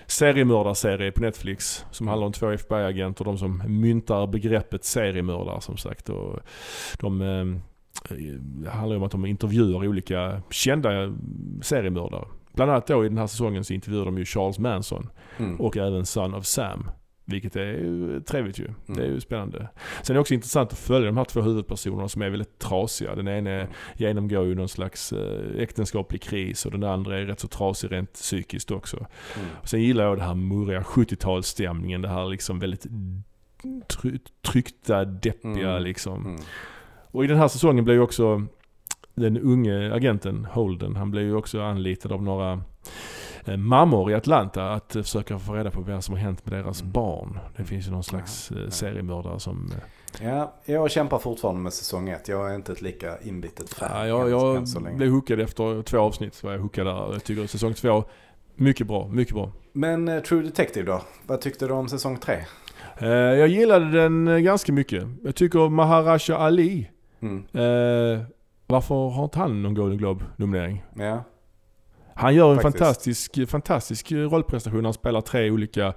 [0.07, 1.84] seriemördarserie på Netflix.
[1.90, 6.09] Som handlar om två FBI-agenter, de som myntar begreppet seriemördare som sagt.
[6.09, 6.38] Och
[7.00, 7.44] de, eh,
[8.40, 10.90] det handlar ju om att de intervjuar olika kända
[11.62, 12.24] seriemördare.
[12.52, 15.61] Bland annat då i den här säsongen så intervjuar de ju Charles Manson Mm.
[15.61, 16.90] och även Son of Sam.
[17.26, 18.68] Vilket är ju trevligt ju.
[18.86, 19.14] Det är Mm.
[19.14, 19.68] ju spännande.
[20.02, 23.14] Sen är det också intressant att följa de här två huvudpersonerna som är väldigt trasiga.
[23.14, 23.72] Den ene Mm.
[23.96, 28.12] genomgår ju någon slags eh, äktenskaplig kris och den andra är rätt så trasig rent
[28.12, 28.96] psykiskt också.
[28.96, 29.48] Mm.
[29.64, 32.02] Sen gillar jag det här murriga 70-talsstämningen.
[32.02, 32.86] Det här liksom väldigt
[33.88, 35.82] try- tryckta, deppiga Mm.
[35.82, 36.26] liksom.
[36.26, 36.40] Mm.
[37.10, 38.42] Och i den här säsongen blev ju också
[39.14, 42.60] den unge agenten Holden, han blev ju också anlitad av några
[43.57, 46.80] mammor i Atlanta att eh, försöka få reda på vad som har hänt med deras
[46.80, 46.93] Mm.
[46.93, 47.39] barn.
[47.57, 48.70] Det finns ju någon slags Ja, eh, ja.
[48.70, 49.72] seriemördare som...
[49.72, 52.28] eh, Ja, jag kämpar fortfarande med säsong ett.
[52.28, 54.09] Jag är inte ett lika inbitet fan.
[54.09, 54.97] Ja, jag jag så länge.
[54.97, 56.35] blev hookad efter två avsnitt.
[56.35, 57.12] Så var jag hookad där.
[57.12, 58.05] Jag tycker säsong två,
[58.55, 59.51] mycket bra, mycket bra.
[59.72, 61.03] Men eh, True Detective då?
[61.26, 62.37] Vad tyckte du om säsong tre?
[62.99, 65.05] Eh, jag gillade den eh, ganska mycket.
[65.24, 67.39] Jag tycker Maharaja Ali, Mm.
[67.53, 68.22] eh,
[68.66, 70.85] varför har inte han någon Golden Globe-nominering?
[70.97, 71.24] Ja.
[72.14, 72.78] Han gör en Faktiskt.
[72.78, 74.84] fantastisk, fantastisk rollprestation.
[74.84, 75.94] Han spelar tre olika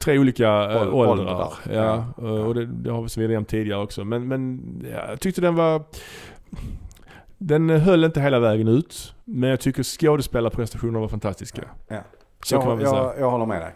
[0.00, 1.10] Tre olika äh, Ål- åldrar.
[1.10, 1.52] åldrar.
[1.70, 2.24] Ja, Ja.
[2.26, 4.04] eh, och det, det har vi nämnt tidigare också.
[4.04, 4.60] Men, men
[4.92, 5.82] ja, jag tyckte den var...
[7.38, 9.14] Den höll inte hela vägen ut.
[9.24, 11.62] Men jag tycker skådespelarprestationerna var fantastiska.
[11.88, 11.96] Ja.
[12.44, 13.02] Så kan man jag, väl säga.
[13.02, 13.74] jag, jag håller med dig.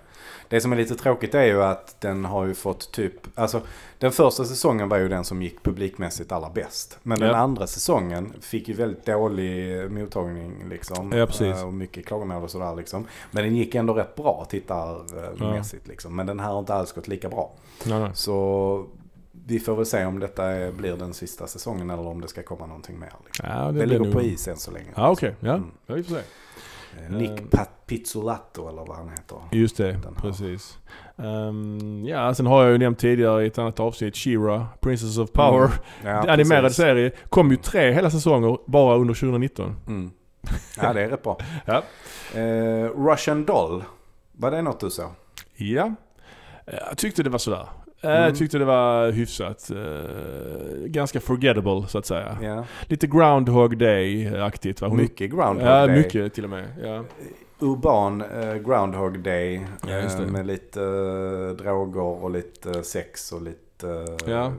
[0.48, 3.60] Det som är lite tråkigt är ju att den har ju fått typ, alltså
[3.98, 6.98] den första säsongen var ju den som gick publikmässigt allra bäst.
[7.02, 7.36] Men den Ja.
[7.36, 11.12] andra säsongen fick ju väldigt dålig mottagning liksom.
[11.12, 11.56] Ja, precis.
[11.56, 13.06] Eh, Och mycket klagomål och sådär liksom.
[13.30, 16.16] Men den gick ändå rätt bra tittarmässigt liksom.
[16.16, 17.52] Men den här har inte alls gått lika bra.
[17.86, 18.10] Nej, nej.
[18.14, 18.86] Så
[19.46, 22.66] vi får väl se om detta blir den sista säsongen eller om det ska komma
[22.66, 23.12] någonting mer.
[23.26, 23.46] Liksom.
[23.48, 24.86] Ja, Det, blir ligger nog- på is än så länge.
[24.96, 25.34] Ja, okej.
[25.40, 25.70] Ja, Mm.
[25.86, 26.20] ja, vi får se.
[26.96, 27.50] Eh, Nick.
[27.50, 29.38] Pat Pizzolatto eller vad han heter.
[29.52, 30.78] Just det, precis.
[31.16, 35.32] Um, ja, sen har jag ju nämnt tidigare i ett annat avsnitt, She-Ra, Princess of
[35.32, 35.64] Power.
[35.64, 36.14] Mm.
[36.16, 36.76] Ja, Det animerade precis.
[36.76, 37.10] serie.
[37.28, 39.76] Kom ju tre hela säsonger bara under 2019.
[39.86, 40.10] Mm.
[40.80, 41.38] Ja, det är rätt bra.
[41.64, 41.82] Ja.
[42.40, 43.84] Eh, Russian Doll.
[44.32, 45.10] Var det något du såg?
[45.54, 45.94] Ja.
[46.66, 47.66] Eh, Jag tyckte det var sådär.
[48.06, 48.22] Eh, Mm.
[48.22, 49.70] Jag tyckte det var hyfsat.
[49.70, 52.38] eh, ganska forgettable så att säga.
[52.42, 52.64] Ja.
[52.86, 54.80] Lite Groundhog Day-aktigt?
[54.80, 55.96] Hon- Mycket Groundhog Ja, Day.
[55.96, 56.64] mycket till och med.
[56.84, 57.04] Ja.
[57.58, 59.66] Urban eh, Groundhog Day.
[59.88, 60.26] Ja, det.
[60.26, 60.80] med lite
[61.52, 64.52] droger och lite sex och lite Ja.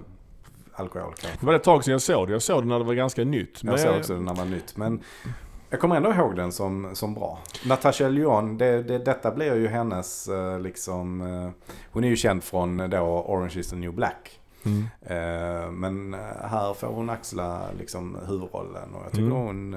[0.74, 1.39] alkohol kanske.
[1.39, 2.32] Det var ett tag sedan jag såg det.
[2.32, 3.64] Jag såg det när det var ganska nytt.
[3.64, 4.78] Jag såg också den när det var nytt.
[4.78, 5.00] Men
[5.70, 7.39] jag kommer ändå ihåg den som, som bra.
[7.65, 11.22] Natasha Lyon, det, det, detta blir ju hennes eh, liksom...
[11.22, 11.49] eh,
[11.91, 12.97] Hon är ju känd från eh, då
[13.28, 14.39] Orange is the new black.
[14.65, 15.80] Mm.
[15.80, 19.38] Men här får hon axla liksom huvudrollen och jag tycker Mm.
[19.38, 19.74] hon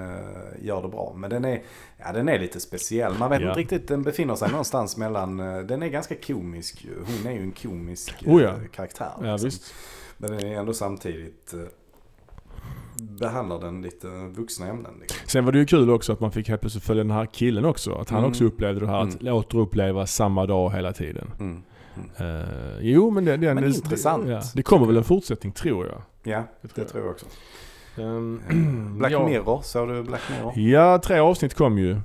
[0.60, 1.12] gör det bra.
[1.16, 1.62] Men den är,
[1.98, 3.14] ja, den är lite speciell.
[3.18, 3.48] Man vet Ja.
[3.48, 6.86] inte riktigt, den befinner sig någonstans mellan, den är ganska komisk.
[7.06, 8.54] Hon är ju en komisk Oh ja.
[8.72, 9.12] karaktär.
[9.22, 9.44] Ja, liksom.
[9.46, 9.74] visst.
[10.16, 11.54] Men den är ändå samtidigt
[13.00, 14.92] behandlar den lite vuxna ämnen.
[15.00, 15.18] Liksom.
[15.26, 17.64] Sen var det ju kul också att man fick helt plötsligt följa den här killen
[17.64, 17.92] också.
[17.94, 18.30] Att han Mm.
[18.30, 19.34] också upplevde det här att Mm.
[19.34, 21.30] återuppleva samma dag hela tiden.
[21.40, 21.62] Mm.
[22.20, 25.52] Uh, jo men det, det, Men det, intressant, Det, ja, det kommer väl en fortsättning
[25.52, 26.02] tror jag.
[26.22, 26.88] Ja, Det det tror jag.
[26.88, 27.26] tror jag också.
[27.96, 29.26] Ehm, Black ja.
[29.26, 30.58] Mirror, såg du Black Mirror?
[30.58, 32.00] Ja, tre avsnitt kom ju.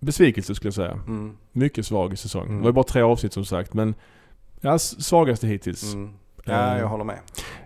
[0.00, 0.92] Besvikelse skulle jag säga.
[0.92, 1.36] Mm.
[1.52, 2.46] Mycket svag säsong.
[2.46, 2.58] Mm.
[2.58, 3.94] Det var bara tre avsnitt som sagt men
[4.60, 5.94] ja, svagaste hittills.
[5.94, 6.10] Mm.
[6.44, 7.18] Ja, Eh, jag håller med.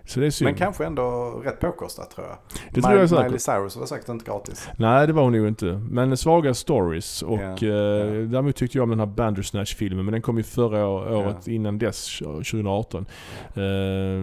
[0.05, 0.45] Så det är synd.
[0.47, 2.37] Men kanske ändå rätt påkostat tror jag.
[2.73, 3.25] det tror jag säkert.
[3.25, 4.69] Miley Cyrus var säkert inte gratis.
[4.77, 5.65] Nej det var hon nog inte.
[5.89, 8.03] Men svaga stories och Ja, eh, ja.
[8.25, 12.17] däremot tyckte jag om den här Bandersnatch-filmen men den kom ju förra året innan dess,
[12.19, 13.05] 2018.
[13.47, 13.61] Eh,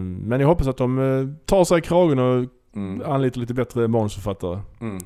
[0.01, 2.45] men jag hoppas att de eh, tar sig i kragen och
[2.75, 3.11] Mm.
[3.11, 4.59] anlitar lite bättre manusförfattare.
[4.81, 4.97] Mm.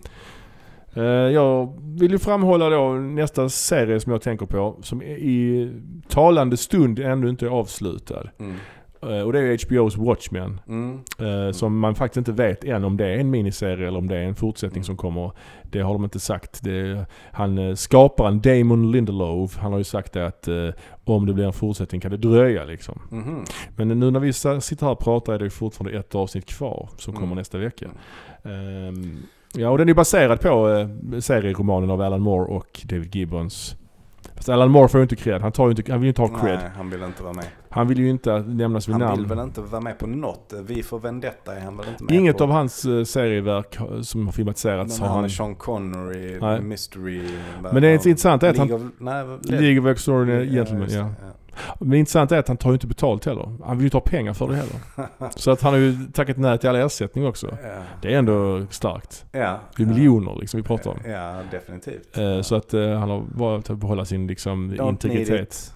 [0.93, 5.71] Eh, Jag vill ju framhålla då nästa serie som jag tänker på som i
[6.07, 8.23] talande stund ännu inte är avslutad.
[8.39, 8.55] Mm.
[9.01, 10.61] Eh, Och det är HBO's Watchmen.
[10.67, 10.99] Mm.
[11.19, 14.17] eh, Som man faktiskt inte vet än om det är en miniserie eller om det
[14.17, 14.83] är en fortsättning Mm.
[14.83, 15.31] som kommer.
[15.63, 16.63] Det har de inte sagt.
[16.63, 20.47] Det, han, eh, skaparen Damon Lindelof, han har ju sagt det att
[21.03, 23.01] om det blir en fortsättning kan det dröja liksom.
[23.11, 23.43] Mhm.
[23.75, 27.13] Men nu när vi sitter här och pratar är det fortfarande ett avsnitt kvar som
[27.13, 27.37] kommer Mm.
[27.37, 27.85] nästa vecka.
[28.43, 29.17] Ehm,
[29.53, 30.87] ja, och den är baserad på
[31.19, 33.75] serieromanen av Alan Moore och David Gibbons.
[34.35, 35.41] Fast Alan Moore får ju inte cred.
[35.41, 36.59] Han, tar ju inte, han vill ju inte ha cred.
[36.59, 37.45] Nej, han vill inte vara med.
[37.69, 39.17] Han vill ju inte nämnas vid Han namn.
[39.17, 40.53] vill väl inte vara med på något.
[40.63, 42.43] Vi för Vendetta är han väl inte med Inget på.
[42.43, 45.21] av hans uh, serieverk har- som har filmatiserats har han...
[45.21, 46.61] med Sean Connery, Nej.
[46.61, 47.21] Mystery.
[47.71, 48.67] Men det är intressant är att han...
[48.67, 51.09] League of, nej, League of Extraordinary Gentlemen, det, ja.
[51.79, 53.51] Men det intressanta är att han tar ju inte betalt heller.
[53.65, 54.75] Han vill ju inte ha pengar för det heller.
[55.35, 57.57] Så att han har ju tackat nej till all ersättning också.
[57.63, 57.69] Ja.
[58.01, 59.25] Det är ändå starkt.
[59.31, 59.59] Ja.
[59.77, 60.97] Det är miljoner liksom vi pratar om.
[61.11, 62.17] Ja, definitivt.
[62.17, 65.41] Eh, Så att eh, han har valt att behålla sin liksom, Don't integritet.
[65.41, 65.73] it.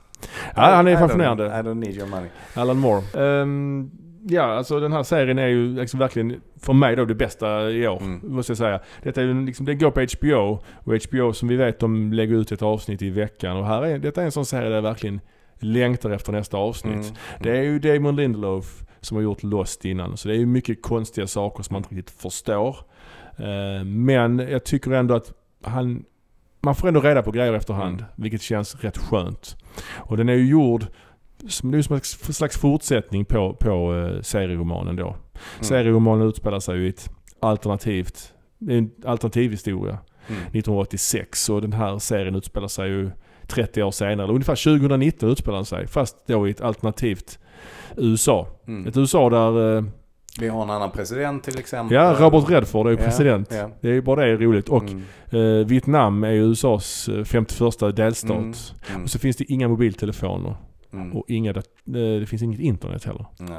[0.56, 1.46] Ja, han I är don't- fascinerande.
[1.46, 2.30] I don't need your money.
[2.54, 3.04] Alan Moore.
[3.42, 3.92] Ehm,
[4.30, 7.88] ja, alltså den här serien är ju liksom verkligen för mig då det bästa i
[7.88, 8.02] år.
[8.02, 8.22] Mm.
[8.24, 8.80] Måste jag säga.
[9.04, 10.60] Detta är ju liksom, det går på HBO.
[10.84, 13.58] Och HBO som vi vet de lägger ut ett avsnitt i veckan.
[13.58, 15.20] Och här är, detta är en sån serie där verkligen
[15.64, 16.94] längtar efter nästa avsnitt.
[16.94, 17.16] Mm.
[17.40, 20.18] Det är ju Damon Lindelof som har gjort Lost innan.
[20.18, 22.78] Så det är ju mycket konstiga saker som man inte riktigt förstår.
[23.38, 25.34] Eh, Men jag tycker ändå att
[25.64, 26.06] han...
[26.62, 28.00] Man får ändå reda på grejer efterhand.
[28.00, 28.12] Mm.
[28.16, 29.58] Vilket känns rätt skönt.
[29.94, 30.86] Och den är ju gjord
[31.48, 35.08] som, det är ju som en slags fortsättning på, på eh, serieromanen då.
[35.08, 35.18] Mm.
[35.62, 37.10] Serieromanen utspelar sig ju i ett
[37.40, 38.34] alternativt...
[38.70, 39.98] En alternativ historia.
[40.28, 40.42] Mm.
[40.42, 43.12] 1986 och den här serien utspelar sig ju
[43.48, 44.24] 30 år senare.
[44.24, 45.88] Eller ungefär 2019 utspelar den sig.
[45.88, 47.40] Fast då i ett alternativt
[47.98, 48.48] USA.
[48.68, 48.88] Mm.
[48.88, 49.78] Ett USA där...
[49.78, 49.84] eh,
[50.40, 51.96] Vi har en annan president till exempel.
[51.96, 53.48] Ja, Robert Redford är ju president.
[53.52, 53.70] ja.
[53.82, 54.70] Det är ju bara det är roligt.
[54.70, 55.04] Och Mm.
[55.62, 58.32] eh, Vietnam är ju USAs eh, 51 delstat.
[58.38, 58.54] Mm.
[58.90, 59.04] Mm.
[59.04, 60.56] Och så finns det inga mobiltelefoner.
[60.94, 61.14] Mm.
[61.18, 61.56] Och inga, eh,
[61.86, 63.26] det finns inget internet heller.
[63.40, 63.58] Nej,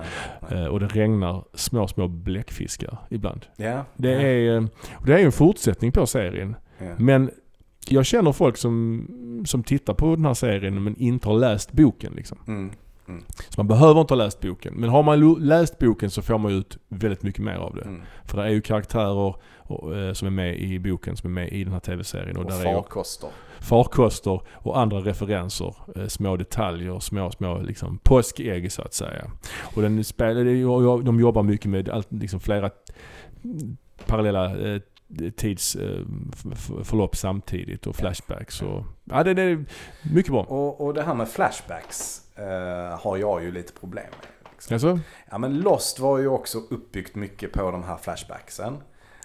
[0.50, 0.62] nej.
[0.62, 3.46] Eh, och det regnar små, små bläckfiskar ibland.
[3.56, 3.84] Ja.
[3.96, 6.56] Det är, eh, och det är ju en fortsättning på serien.
[6.98, 7.30] Men
[7.88, 12.12] jag känner folk som, som tittar på den här serien men inte har läst boken
[12.16, 12.38] liksom.
[12.46, 12.70] Mm.
[13.08, 13.24] Mm.
[13.28, 14.74] Så man behöver inte ha läst boken.
[14.74, 17.82] Men har man läst boken så får man ut väldigt mycket mer av det.
[17.82, 18.02] Mm.
[18.24, 21.52] För det är ju karaktärer och, eh, som är med i boken som är med
[21.52, 22.36] i den här tv-serien.
[22.36, 23.30] Och, Och där är ju farkoster.
[23.60, 25.74] farkoster och andra referenser.
[25.96, 29.30] Eh, små detaljer, små, små liksom påskägg så att säga.
[29.74, 32.70] Och den spelar, är de jobbar mycket med allt, liksom flera
[34.06, 34.80] parallella eh,
[35.36, 38.62] tidsförlopp samtidigt och flashbacks.
[38.62, 39.64] Och, ja, det, det är
[40.14, 40.42] mycket bra.
[40.42, 44.50] Och, och det här med flashbacks eh, har jag ju lite problem med.
[44.52, 44.74] Liksom.
[44.74, 45.00] Alltså?
[45.30, 48.76] Ja men Lost var ju också uppbyggt mycket på de här flashbacksen.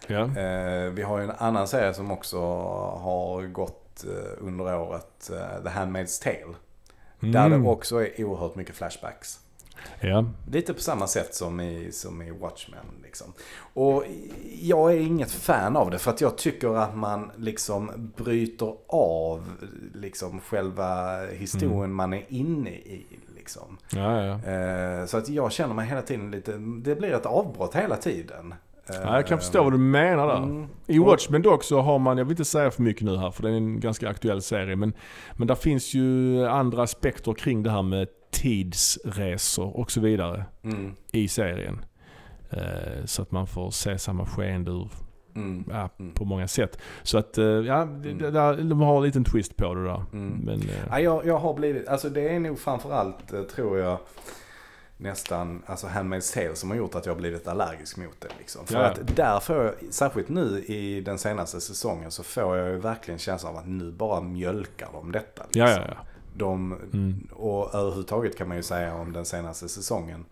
[0.08, 0.22] Ja.
[0.22, 2.40] Eh, vi har ju en annan serie som också
[3.00, 6.56] har gått eh, under året, eh, The Handmaid's Tale.
[7.20, 7.64] Där Mm.
[7.64, 9.40] det också är oerhört mycket flashbacks.
[10.02, 10.26] Ja.
[10.52, 12.86] Lite på samma sätt som i, som i Watchmen.
[13.04, 13.34] Liksom.
[13.74, 14.04] Och
[14.62, 19.46] jag är inget fan av det för att jag tycker att man liksom bryter av
[19.94, 21.96] liksom själva historien Mm.
[21.96, 23.06] man är inne i.
[23.36, 23.78] Liksom.
[23.96, 24.52] Ja, ja.
[24.52, 28.54] Eh, så att jag känner mig hela tiden lite, det blir ett avbrott hela tiden.
[28.90, 30.38] Eh, ja, jag kan förstå vad du menar där.
[30.38, 30.68] Mm.
[30.88, 33.44] I Watchmen dock så har man, jag vill inte säga för mycket nu här för
[33.44, 34.94] det är en ganska aktuell serie, men,
[35.34, 40.96] men där finns ju andra aspekter kring det här med tidsresor och så vidare Mm,
[41.12, 41.86] i serien.
[42.50, 44.90] Eh, så att man får se samma skeende ur,
[45.36, 46.14] mm, ja, Mm.
[46.14, 46.78] på många sätt.
[47.04, 50.04] Så att, eh, ja, det, där, de har en liten twist på det där.
[50.14, 50.38] Mm.
[50.44, 53.98] Men, eh, Ja, jag, jag har blivit, alltså det är nog framförallt tror jag
[54.98, 58.28] nästan, alltså Handmaid's Tale som har gjort att jag har blivit allergisk mot det.
[58.40, 58.66] Liksom.
[58.68, 58.86] För Ja.
[58.86, 63.18] att där får jag, särskilt nu i den senaste säsongen så får jag ju verkligen
[63.20, 65.44] känslan av att nu bara mjölkar de detta.
[65.44, 65.62] Liksom.
[65.62, 65.98] ja, ja.
[66.34, 67.28] De, Mm.
[67.34, 70.26] och överhuvudtaget kan man ju säga om den senaste säsongen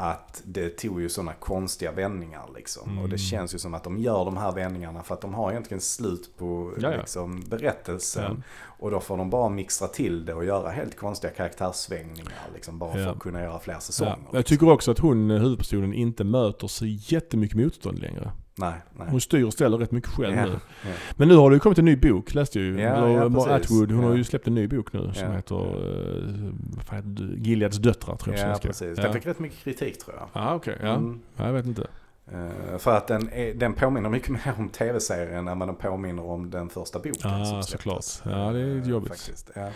[0.00, 2.82] att det tog ju sådana konstiga vändningar liksom.
[2.92, 3.10] Och Mm.
[3.10, 5.80] det känns ju som att de gör de här vändningarna för att de har egentligen
[5.80, 6.72] slut på.
[6.76, 8.24] Liksom, berättelsen.
[8.36, 8.42] Ja.
[8.78, 12.32] Och då får de bara mixtra till det och göra helt konstiga karaktärssvängningar.
[12.54, 13.04] Liksom, bara Ja.
[13.04, 14.16] för att kunna göra fler säsonger.
[14.24, 14.28] Ja.
[14.32, 18.30] Jag tycker också att hon, eh, huvudpersonen, inte möter så jättemycket motstånd längre.
[18.58, 19.06] Nej, nej.
[19.10, 20.52] Hon styr och ställer rätt mycket själv Ja, nu.
[20.84, 20.88] ja.
[21.16, 22.80] Men nu har det ju kommit en ny bok, läste jag ju.
[22.80, 23.48] Ja, Eller ja, precis.
[23.48, 24.16] Atwood, hon har Ja.
[24.16, 25.32] ju släppt en ny bok nu som Ja.
[25.32, 27.48] heter uh, det?
[27.48, 28.96] Gileads döttrar tror jag Ja, precis.
[28.98, 29.02] Ja.
[29.02, 30.28] Den fick rätt mycket kritik tror jag.
[30.32, 30.76] Ah, okej.
[30.82, 30.94] Ja.
[30.94, 31.20] Mm.
[31.36, 31.86] ja, jag vet inte.
[32.32, 36.24] Eh, för att den, är, den påminner mycket mer om tv-serien än vad den påminner
[36.26, 37.30] om den första boken.
[37.30, 38.04] Ah, som såklart.
[38.24, 39.08] Ja, det är Eh, jobbigt.
[39.08, 39.50] Faktiskt.
[39.54, 39.68] Ja.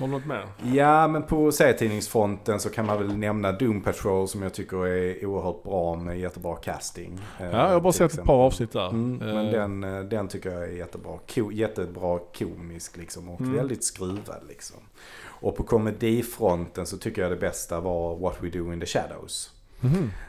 [0.00, 0.46] Har du något mer?
[0.64, 5.26] ja, men på serietidningsfronten så kan man väl nämna Doom Patrol som jag tycker är
[5.26, 7.20] oerhört bra med jättebra casting.
[7.40, 8.26] eh, Ja, jag har bara sett ett exempel.
[8.26, 8.88] par avsnitt där.
[8.88, 11.18] Mm, men Eh, den, eh, den tycker jag är jättebra.
[11.34, 13.54] Ko, jättebra komisk liksom och Mm.
[13.56, 14.76] väldigt skruvad liksom.
[15.26, 19.50] Och på komedifronten så tycker jag det bästa var What We Do In The Shadows.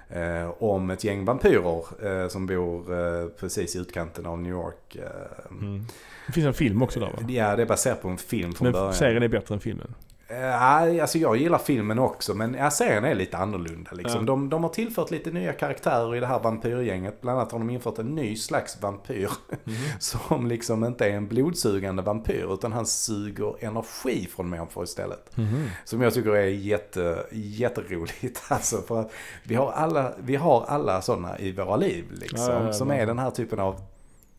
[0.10, 1.84] Eh, om ett gäng vampyrer
[2.24, 4.96] eh, som bor eh, precis i utkanten av New York.
[4.96, 5.86] Eh, mm.
[6.28, 7.20] Det finns en film också där va?
[7.28, 8.94] Ja, det är baserat på en film från Men början.
[8.94, 9.94] serien är bättre än filmen.
[10.30, 13.92] Ja, alltså jag gillar filmen också men ja, serien är lite annorlunda.
[13.92, 14.20] Liksom.
[14.20, 14.26] Ja.
[14.26, 17.22] De, de har tillfört lite nya karaktärer i det här vampyrgänget.
[17.22, 19.30] Bland annat har de infört en ny slags vampyr.
[19.64, 19.76] Mhm.
[20.00, 25.38] Som liksom inte är en blodsugande vampyr utan han suger energi från människor istället.
[25.38, 25.68] Mhm.
[25.86, 28.42] Som jag tycker är jätte, jätteroligt.
[28.50, 29.12] Alltså för att
[29.44, 32.06] vi har alla, vi har alla sådana i våra liv.
[32.12, 33.82] Liksom, Ja, som är den här typen av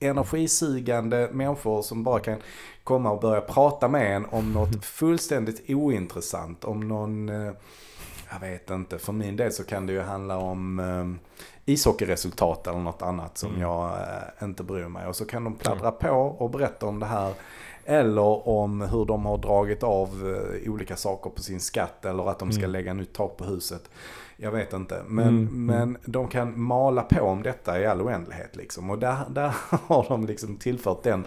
[0.01, 2.39] energisugande människor som bara kan
[2.85, 6.65] komma och börja prata med en om något fullständigt ointressant.
[6.65, 7.53] Om någon, eh,
[8.33, 12.79] jag vet inte, för min del så kan det ju handla om eh, ishockeyresultat eller
[12.79, 13.61] något annat som Mm.
[13.63, 15.07] jag eh, inte bryr mig.
[15.07, 16.09] Och så kan de pladdra på
[16.39, 17.33] och berätta om det här.
[17.89, 22.53] Eller om hur de har dragit av olika saker på sin skatt eller att de
[22.53, 22.71] ska Mm.
[22.73, 23.91] lägga nytt tak på huset.
[24.39, 25.03] Jag vet inte.
[25.07, 25.67] Men, Mm, mm.
[25.67, 28.57] men de kan mala på om detta i all oändlighet.
[28.57, 28.91] Liksom.
[28.91, 29.55] Och där, där
[29.87, 31.27] har de liksom tillfört den,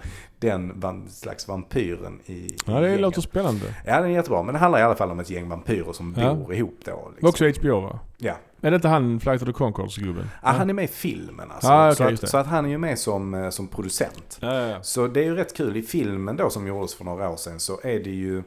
[0.80, 3.02] den slags vampyren i, Ja, det gänget.
[3.02, 3.76] låter spännande.
[3.86, 4.44] Ja, den är jättebra.
[4.44, 6.34] Men det handlar i alla fall om ett gäng vampyrer som Ja.
[6.34, 7.12] bor ihop då.
[7.12, 7.30] Liksom.
[7.30, 8.00] Också HBO va?
[8.18, 8.34] Ja.
[8.62, 10.30] Är det inte han Flight of the Conchords-gubben?
[10.42, 11.68] Ah, han är med i filmen alltså.
[11.68, 14.38] Ah, okej, så, att, så att han är ju med som, eh, som producent.
[14.42, 14.78] Ja, ja, ja.
[14.82, 15.78] Så det är ju rätt kul.
[15.78, 18.44] I filmen då som gjordes för några år sedan så är det ju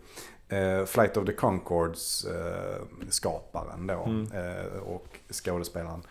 [0.53, 4.33] eh, Flight of the Concords eh, skaparen då Mm.
[4.33, 5.07] eh, och
[5.45, 6.03] skådespelaren.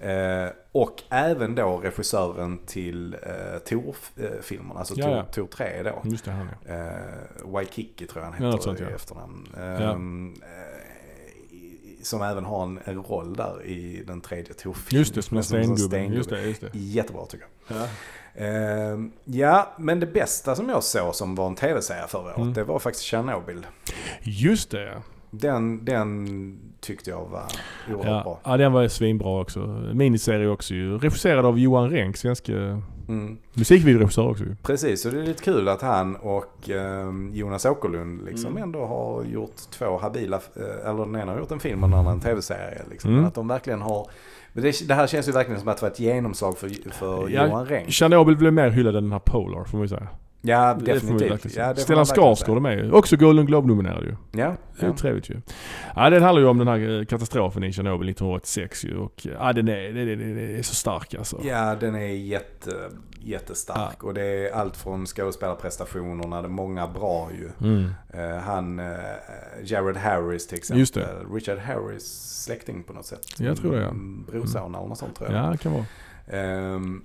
[0.00, 5.24] Eh, och även då regissören till eh, Tor-filmerna, alltså Ja, ja.
[5.24, 6.00] Tor 3 då.
[6.04, 6.72] Just det, han ja.
[6.74, 6.90] Eh,
[7.44, 8.90] Waikiki tror jag han Ja, heter sånt, i ja.
[8.90, 9.46] efternamn.
[9.56, 14.98] Ehm, eh, i- som även har en, en roll där i den tredje Tor-filmen.
[15.00, 15.98] Just det, som en stengubbe.
[16.04, 16.70] Just det, just det.
[16.72, 17.76] Jättebra tycker jag.
[18.34, 18.44] Ja.
[18.44, 22.52] Ehm, ja, men det bästa som jag såg som var en tv-serie förra året, Mm.
[22.52, 23.66] det var faktiskt Chernobyl.
[24.22, 25.02] Just det ja.
[25.30, 27.42] Den, den tyckte jag var
[27.88, 28.40] oerhört Ja, bra.
[28.44, 29.60] ja, den var svinbra också.
[29.94, 30.98] Miniserie också ju.
[30.98, 32.52] Regisserad av Johan Renck, svenska
[33.08, 33.38] Mm.
[33.54, 34.56] musikvideoregissör också ju.
[34.62, 38.62] Precis, och det är lite kul att han och eh, Jonas Åkerlund liksom Mm.
[38.62, 41.98] ändå har gjort två habila, eh, eller den ena har gjort en film och den
[41.98, 42.82] andra en tv-serie.
[42.90, 43.10] Liksom.
[43.12, 43.24] Mm.
[43.24, 44.06] Att de verkligen har,
[44.60, 47.46] det, det här känns ju verkligen som att det var ett genomslag för, för Ja,
[47.46, 47.90] Johan Renck.
[47.90, 50.08] Chernobyl blev mer hyllad än den här Polar får man ju säga.
[50.40, 51.56] Ja, Det definitivt.
[51.56, 52.92] Ja, Stellan Skarsgård är med ju.
[52.92, 54.16] Också Golden Globe-nominerad ju.
[54.40, 54.96] Ja, Det är ja.
[54.96, 55.40] trevligt ju.
[55.96, 58.96] Ja, den handlar ju om den här eh, katastrofen i Tjernobyl 1986 ju.
[58.96, 61.40] Och ja, den är, den är, den är så stark alltså.
[61.44, 62.70] ja, den är jätte,
[63.20, 64.04] jättestark.
[64.04, 67.50] Och det är allt från skådespelarprestationerna, det är många bra ju.
[67.68, 67.90] Mm.
[68.10, 68.96] Eh, han, uh,
[69.64, 71.04] Jared Harris till exempel.
[71.32, 72.04] Richard Harris
[72.44, 73.26] släkting på något sätt.
[73.38, 73.88] Jag tror det, ja.
[73.88, 75.44] Mm, Brorson eller något sånt tror jag.
[75.44, 75.84] Ja, det kan vara.
[76.30, 77.04] Ehm,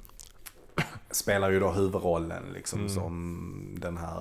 [1.14, 2.90] spelar ju då huvudrollen liksom Mm.
[2.90, 4.20] som den här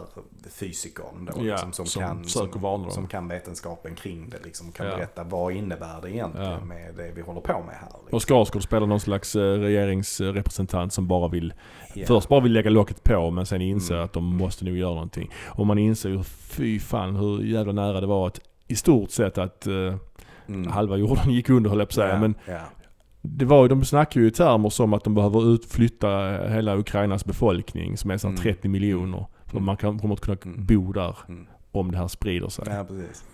[0.51, 4.39] fysikern då, Ja, liksom, som, som kan, som, som kan vetenskapen kring det.
[4.44, 4.97] Liksom, kan Ja.
[4.97, 6.60] berätta vad innebär det egentligen Ja.
[6.64, 7.89] med det vi håller på med här.
[7.89, 8.16] Liksom.
[8.16, 11.55] Och Skarsgård spelar någon slags eh, regeringsrepresentant som bara vill.
[12.06, 14.05] Först bara vill lägga locket på men sen inser Mm.
[14.05, 15.31] att de måste nog göra någonting.
[15.48, 19.39] Och man inser ju fy fan hur jävla nära det var att i stort sett
[19.39, 19.94] att eh,
[20.48, 20.70] Mm.
[20.73, 22.19] halva jorden gick under höll jag på att säga.
[22.19, 22.35] Men.
[23.23, 26.09] Det var ju, de snackar ju i termer som att de behöver utflytta
[26.49, 28.43] hela Ukrainas befolkning som är så här Mm.
[28.43, 29.27] 30 miljoner.
[29.47, 29.65] För Mm.
[29.66, 30.66] man kan, kommer att kunna Mm.
[30.66, 31.47] bo där Mm.
[31.73, 32.65] om det här sprider sig.
[32.70, 33.24] ja, precis.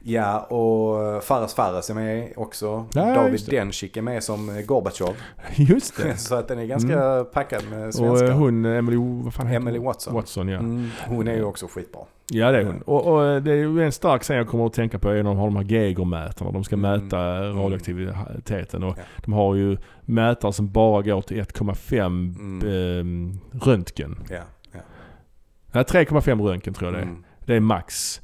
[0.00, 2.86] Ja, och Fares Fares är med också.
[2.94, 3.40] Ja, David.
[3.50, 5.16] Dencik är med som Gorbatjov.
[5.54, 6.16] Just det.
[6.18, 8.28] Så att den är ganska packad med Och svenskar.
[8.28, 9.78] eh, hon, Emily, vad fan Emily?
[9.78, 10.14] Watson.
[10.14, 10.58] Watson ja.
[10.58, 12.00] Mm, hon är ju också skitbra.
[12.30, 12.82] Ja det är hon.
[12.82, 15.14] Och, och eh, det är ju en stark scen jag kommer att tänka på är
[15.14, 16.50] när de har de här Geigermätarna.
[16.50, 16.90] De ska Mm.
[17.04, 18.82] mäta radioaktiviteten.
[18.82, 19.02] Och Ja.
[19.24, 23.30] de har ju mätare som bara går till 1,5 Mm.
[23.32, 24.18] eh, röntgen.
[24.30, 24.36] Ja,
[24.72, 24.80] ja.
[25.72, 27.08] Nej 3,5 röntgen tror jag det är.
[27.10, 27.24] Mm.
[27.46, 28.20] Det är max.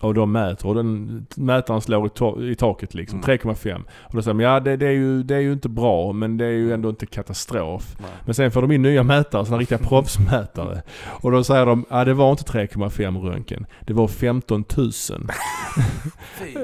[0.00, 3.20] Och de mäter och den mätaren slår i, i taket liksom.
[3.24, 3.38] Mm.
[3.38, 3.82] 3,5.
[4.02, 6.36] Och då säger de ja det, det, är ju, det är ju inte bra men
[6.36, 7.96] det är ju ändå inte katastrof.
[8.00, 8.10] Nej.
[8.24, 10.82] Men sen får de in nya mätare, sådana riktiga proffsmätare.
[11.06, 13.66] Och då säger de, ja det var inte 3,5 röntgen.
[13.86, 14.90] Det var 15 000.
[16.38, 16.56] Fy.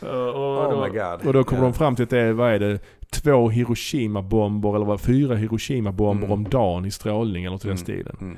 [0.06, 1.26] och, Oh då, god.
[1.26, 1.68] och då kommer Ja.
[1.68, 2.78] de fram till att det är, vad är det,
[3.10, 6.32] två Hiroshima-bomber eller vad, fyra Hiroshima-bomber Mm.
[6.32, 7.84] om dagen i strålning eller till den Mm.
[7.84, 8.16] stilen.
[8.20, 8.36] Mm.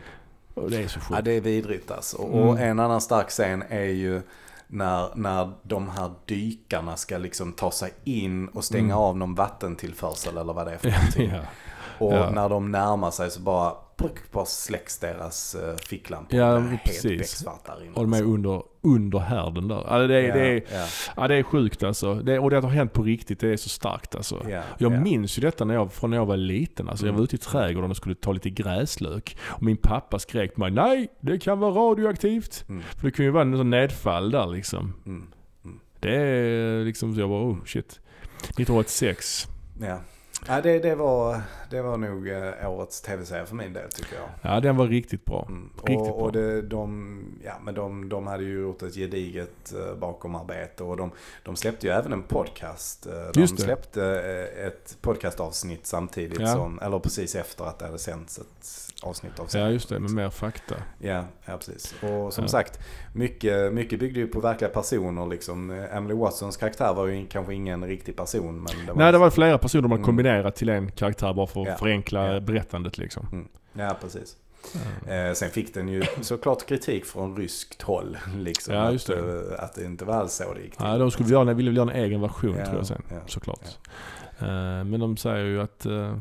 [0.58, 1.24] Och det är så Ja, sjukt.
[1.24, 2.16] det är vidrigt alltså.
[2.16, 2.70] Och Mm.
[2.70, 4.22] en annan stark scen är ju
[4.66, 8.98] när, när de här dykarna ska liksom ta sig in och stänga Mm.
[8.98, 11.30] av någon vattentillförsel eller vad det är för någonting.
[11.34, 11.40] ja.
[11.98, 12.30] Och Ja.
[12.30, 13.72] när de närmar sig så bara,
[14.32, 16.38] bara släcks deras uh, ficklampor.
[16.38, 17.44] Ja, precis.
[17.94, 19.76] Och de är under, under härden där.
[19.86, 22.14] Alltså det, är, ja, det, är, ja, ja, det är sjukt alltså.
[22.14, 24.46] Det, och det har hänt på riktigt, det är så starkt alltså.
[24.48, 25.00] ja, Jag ja.
[25.00, 26.88] minns ju detta när jag, från när jag var liten.
[26.88, 27.18] Alltså jag Mm.
[27.18, 29.36] var ute i trädgården och skulle ta lite gräslök.
[29.40, 32.64] Och min pappa skrek på mig, nej det kan vara radioaktivt.
[32.68, 34.94] Mm, För det kan ju vara en sån nedfall där liksom.
[35.06, 35.26] mm,
[36.00, 38.00] Det är liksom så jag bara, oh shit.
[38.42, 39.46] 1986.
[39.80, 40.00] ja.
[40.48, 41.40] Ja, det, det, var,
[41.70, 44.52] det var nog eh, årets tv-serie för min del tycker jag.
[44.54, 45.44] Ja den var riktigt bra.
[45.48, 45.70] Mm.
[45.76, 46.14] Riktigt och bra.
[46.14, 50.96] och det, de, ja, men de, de hade ju gjort ett gediget uh, bakomarbete och
[50.96, 51.10] de,
[51.44, 53.06] de släppte ju även en podcast.
[53.06, 53.62] Eh, de Just det.
[53.62, 54.04] släppte
[54.58, 56.46] eh, ett podcastavsnitt samtidigt Ja.
[56.54, 59.72] som, eller precis efter att det hade sänts ett avsnitt av Ja serien.
[59.72, 60.74] just det, med mer fakta.
[60.98, 61.94] Ja, ja precis.
[62.02, 62.48] Och som Ja.
[62.48, 62.78] sagt,
[63.14, 65.70] mycket, mycket byggde ju på verkliga personer liksom.
[65.70, 68.54] Eh, Emily Watsons karaktär var ju kanske ingen riktig person.
[68.56, 70.04] Men det var Nej det var flera personer har Mm.
[70.06, 71.76] kombinerat till en karaktär bara för att Ja.
[71.76, 72.40] förenkla Ja.
[72.40, 73.26] berättandet liksom.
[73.32, 73.48] Mm.
[73.72, 74.36] Ja, precis.
[75.08, 78.18] Eh, sen fick den ju såklart kritik från ryskt håll.
[78.38, 79.18] Liksom, Ja, just det.
[79.18, 80.86] Att, eh, att det inte var alls så det gick till.
[80.86, 83.02] Ja, de skulle göra, ville göra en egen version Ja, tror jag sen.
[83.10, 83.78] ja, såklart.
[84.38, 84.46] Eh,
[84.84, 86.16] Men de säger ju att, eh,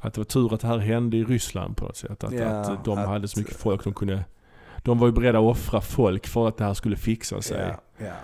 [0.00, 2.24] att det var tur att det här hände i Ryssland på något sätt.
[2.24, 4.24] Att, att de att- hade så mycket folk de kunde...
[4.84, 7.74] De var ju beredda att offra folk för att det här skulle fixa sig.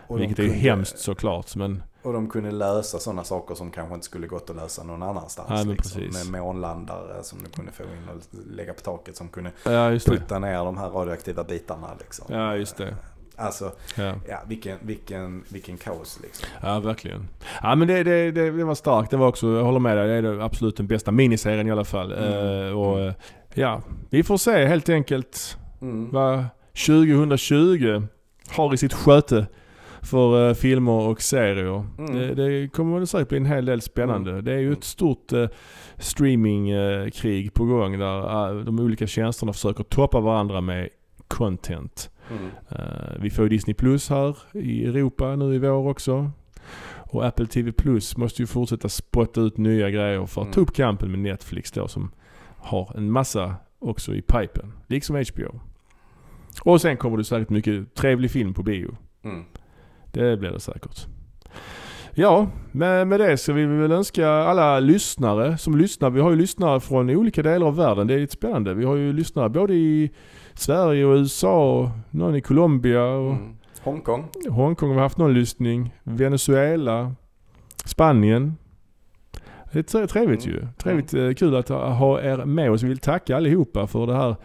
[0.08, 1.56] Vilket är ju hemskt såklart.
[1.56, 5.02] Men Och de kunde lösa sådana saker som kanske inte skulle gått att lösa någon
[5.02, 5.48] annanstans.
[5.48, 6.30] Men liksom, precis.
[6.30, 8.22] med månlandare som du kunde få in och
[8.56, 10.12] lägga på taket som kunde ja, just det.
[10.12, 11.88] putta ner de här radioaktiva bitarna.
[11.98, 12.26] Liksom.
[12.28, 12.94] Ja, just det.
[13.36, 16.48] Alltså, Ja, ja, vilken, vilken, vilken kaos liksom.
[16.62, 17.28] ja verkligen.
[17.62, 19.10] Ja men det, det, det, det var starkt.
[19.10, 21.70] Det var också, jag håller med dig, det är det absolut den bästa miniserien i
[21.70, 22.12] alla fall.
[22.12, 22.66] Mm.
[22.66, 23.12] Eh, och eh,
[23.54, 26.10] ja, vi får se helt enkelt Mm.
[26.10, 26.44] vad
[26.86, 28.02] 2020
[28.48, 29.46] har i sitt sköte
[30.08, 31.84] för eh, filmer och serier.
[31.98, 32.14] Mm.
[32.16, 34.40] Det, det kommer väl säkert bli en hel del spännande.
[34.42, 34.78] Det är ju Mm.
[34.78, 35.46] ett stort eh,
[35.96, 40.88] streamingkrig på gång där eh, de olika tjänsterna försöker toppa varandra med
[41.28, 42.10] content.
[42.30, 42.50] Mm.
[42.68, 46.30] Eh, vi får ju Disney Plus här i Europa nu i vår också.
[47.10, 50.54] Och Apple TV Plus måste ju fortsätta spotta ut nya grejer för att Mm.
[50.54, 52.10] ta upp kampen med Netflix då som
[52.56, 54.72] har en massa också i pipen.
[54.86, 55.60] Liksom HBO.
[56.62, 58.96] Och sen kommer det säkert mycket trevlig film på bio.
[59.24, 59.44] Mm.
[60.12, 61.06] Det blir det säkert.
[62.14, 66.10] Ja, med, med det så vill vi väl önska alla lyssnare som lyssnar.
[66.10, 68.06] Vi har ju lyssnare från olika delar av världen.
[68.06, 68.74] Det är lite spännande.
[68.74, 70.10] Vi har ju lyssnare både i
[70.54, 73.54] Sverige och USA och någon i Colombia och Mm.
[73.82, 74.24] Hongkong.
[74.50, 75.94] Hongkong har vi haft någon lyssning.
[76.02, 77.12] Venezuela,
[77.84, 78.54] Spanien.
[79.72, 80.56] Det är tre- trevligt Mm.
[80.56, 80.66] ju.
[80.78, 82.82] Trevligt, eh, kul att ha- er med oss.
[82.82, 84.36] Vi vill tacka allihopa för det här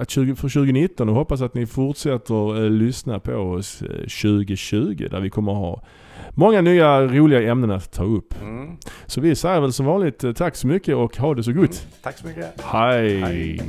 [0.00, 5.08] att 20, för 2019 och hoppas att ni fortsätter eh, lyssna på oss eh, 2020
[5.10, 5.82] där vi kommer ha
[6.30, 8.42] många nya roliga ämnen att ta upp.
[8.42, 8.76] Mm.
[9.06, 11.86] Så vi säger väl som vanligt eh, tack så mycket och ha det så gott.
[12.02, 12.60] Tack så mycket.
[12.60, 13.20] Hej.
[13.20, 13.60] Hej.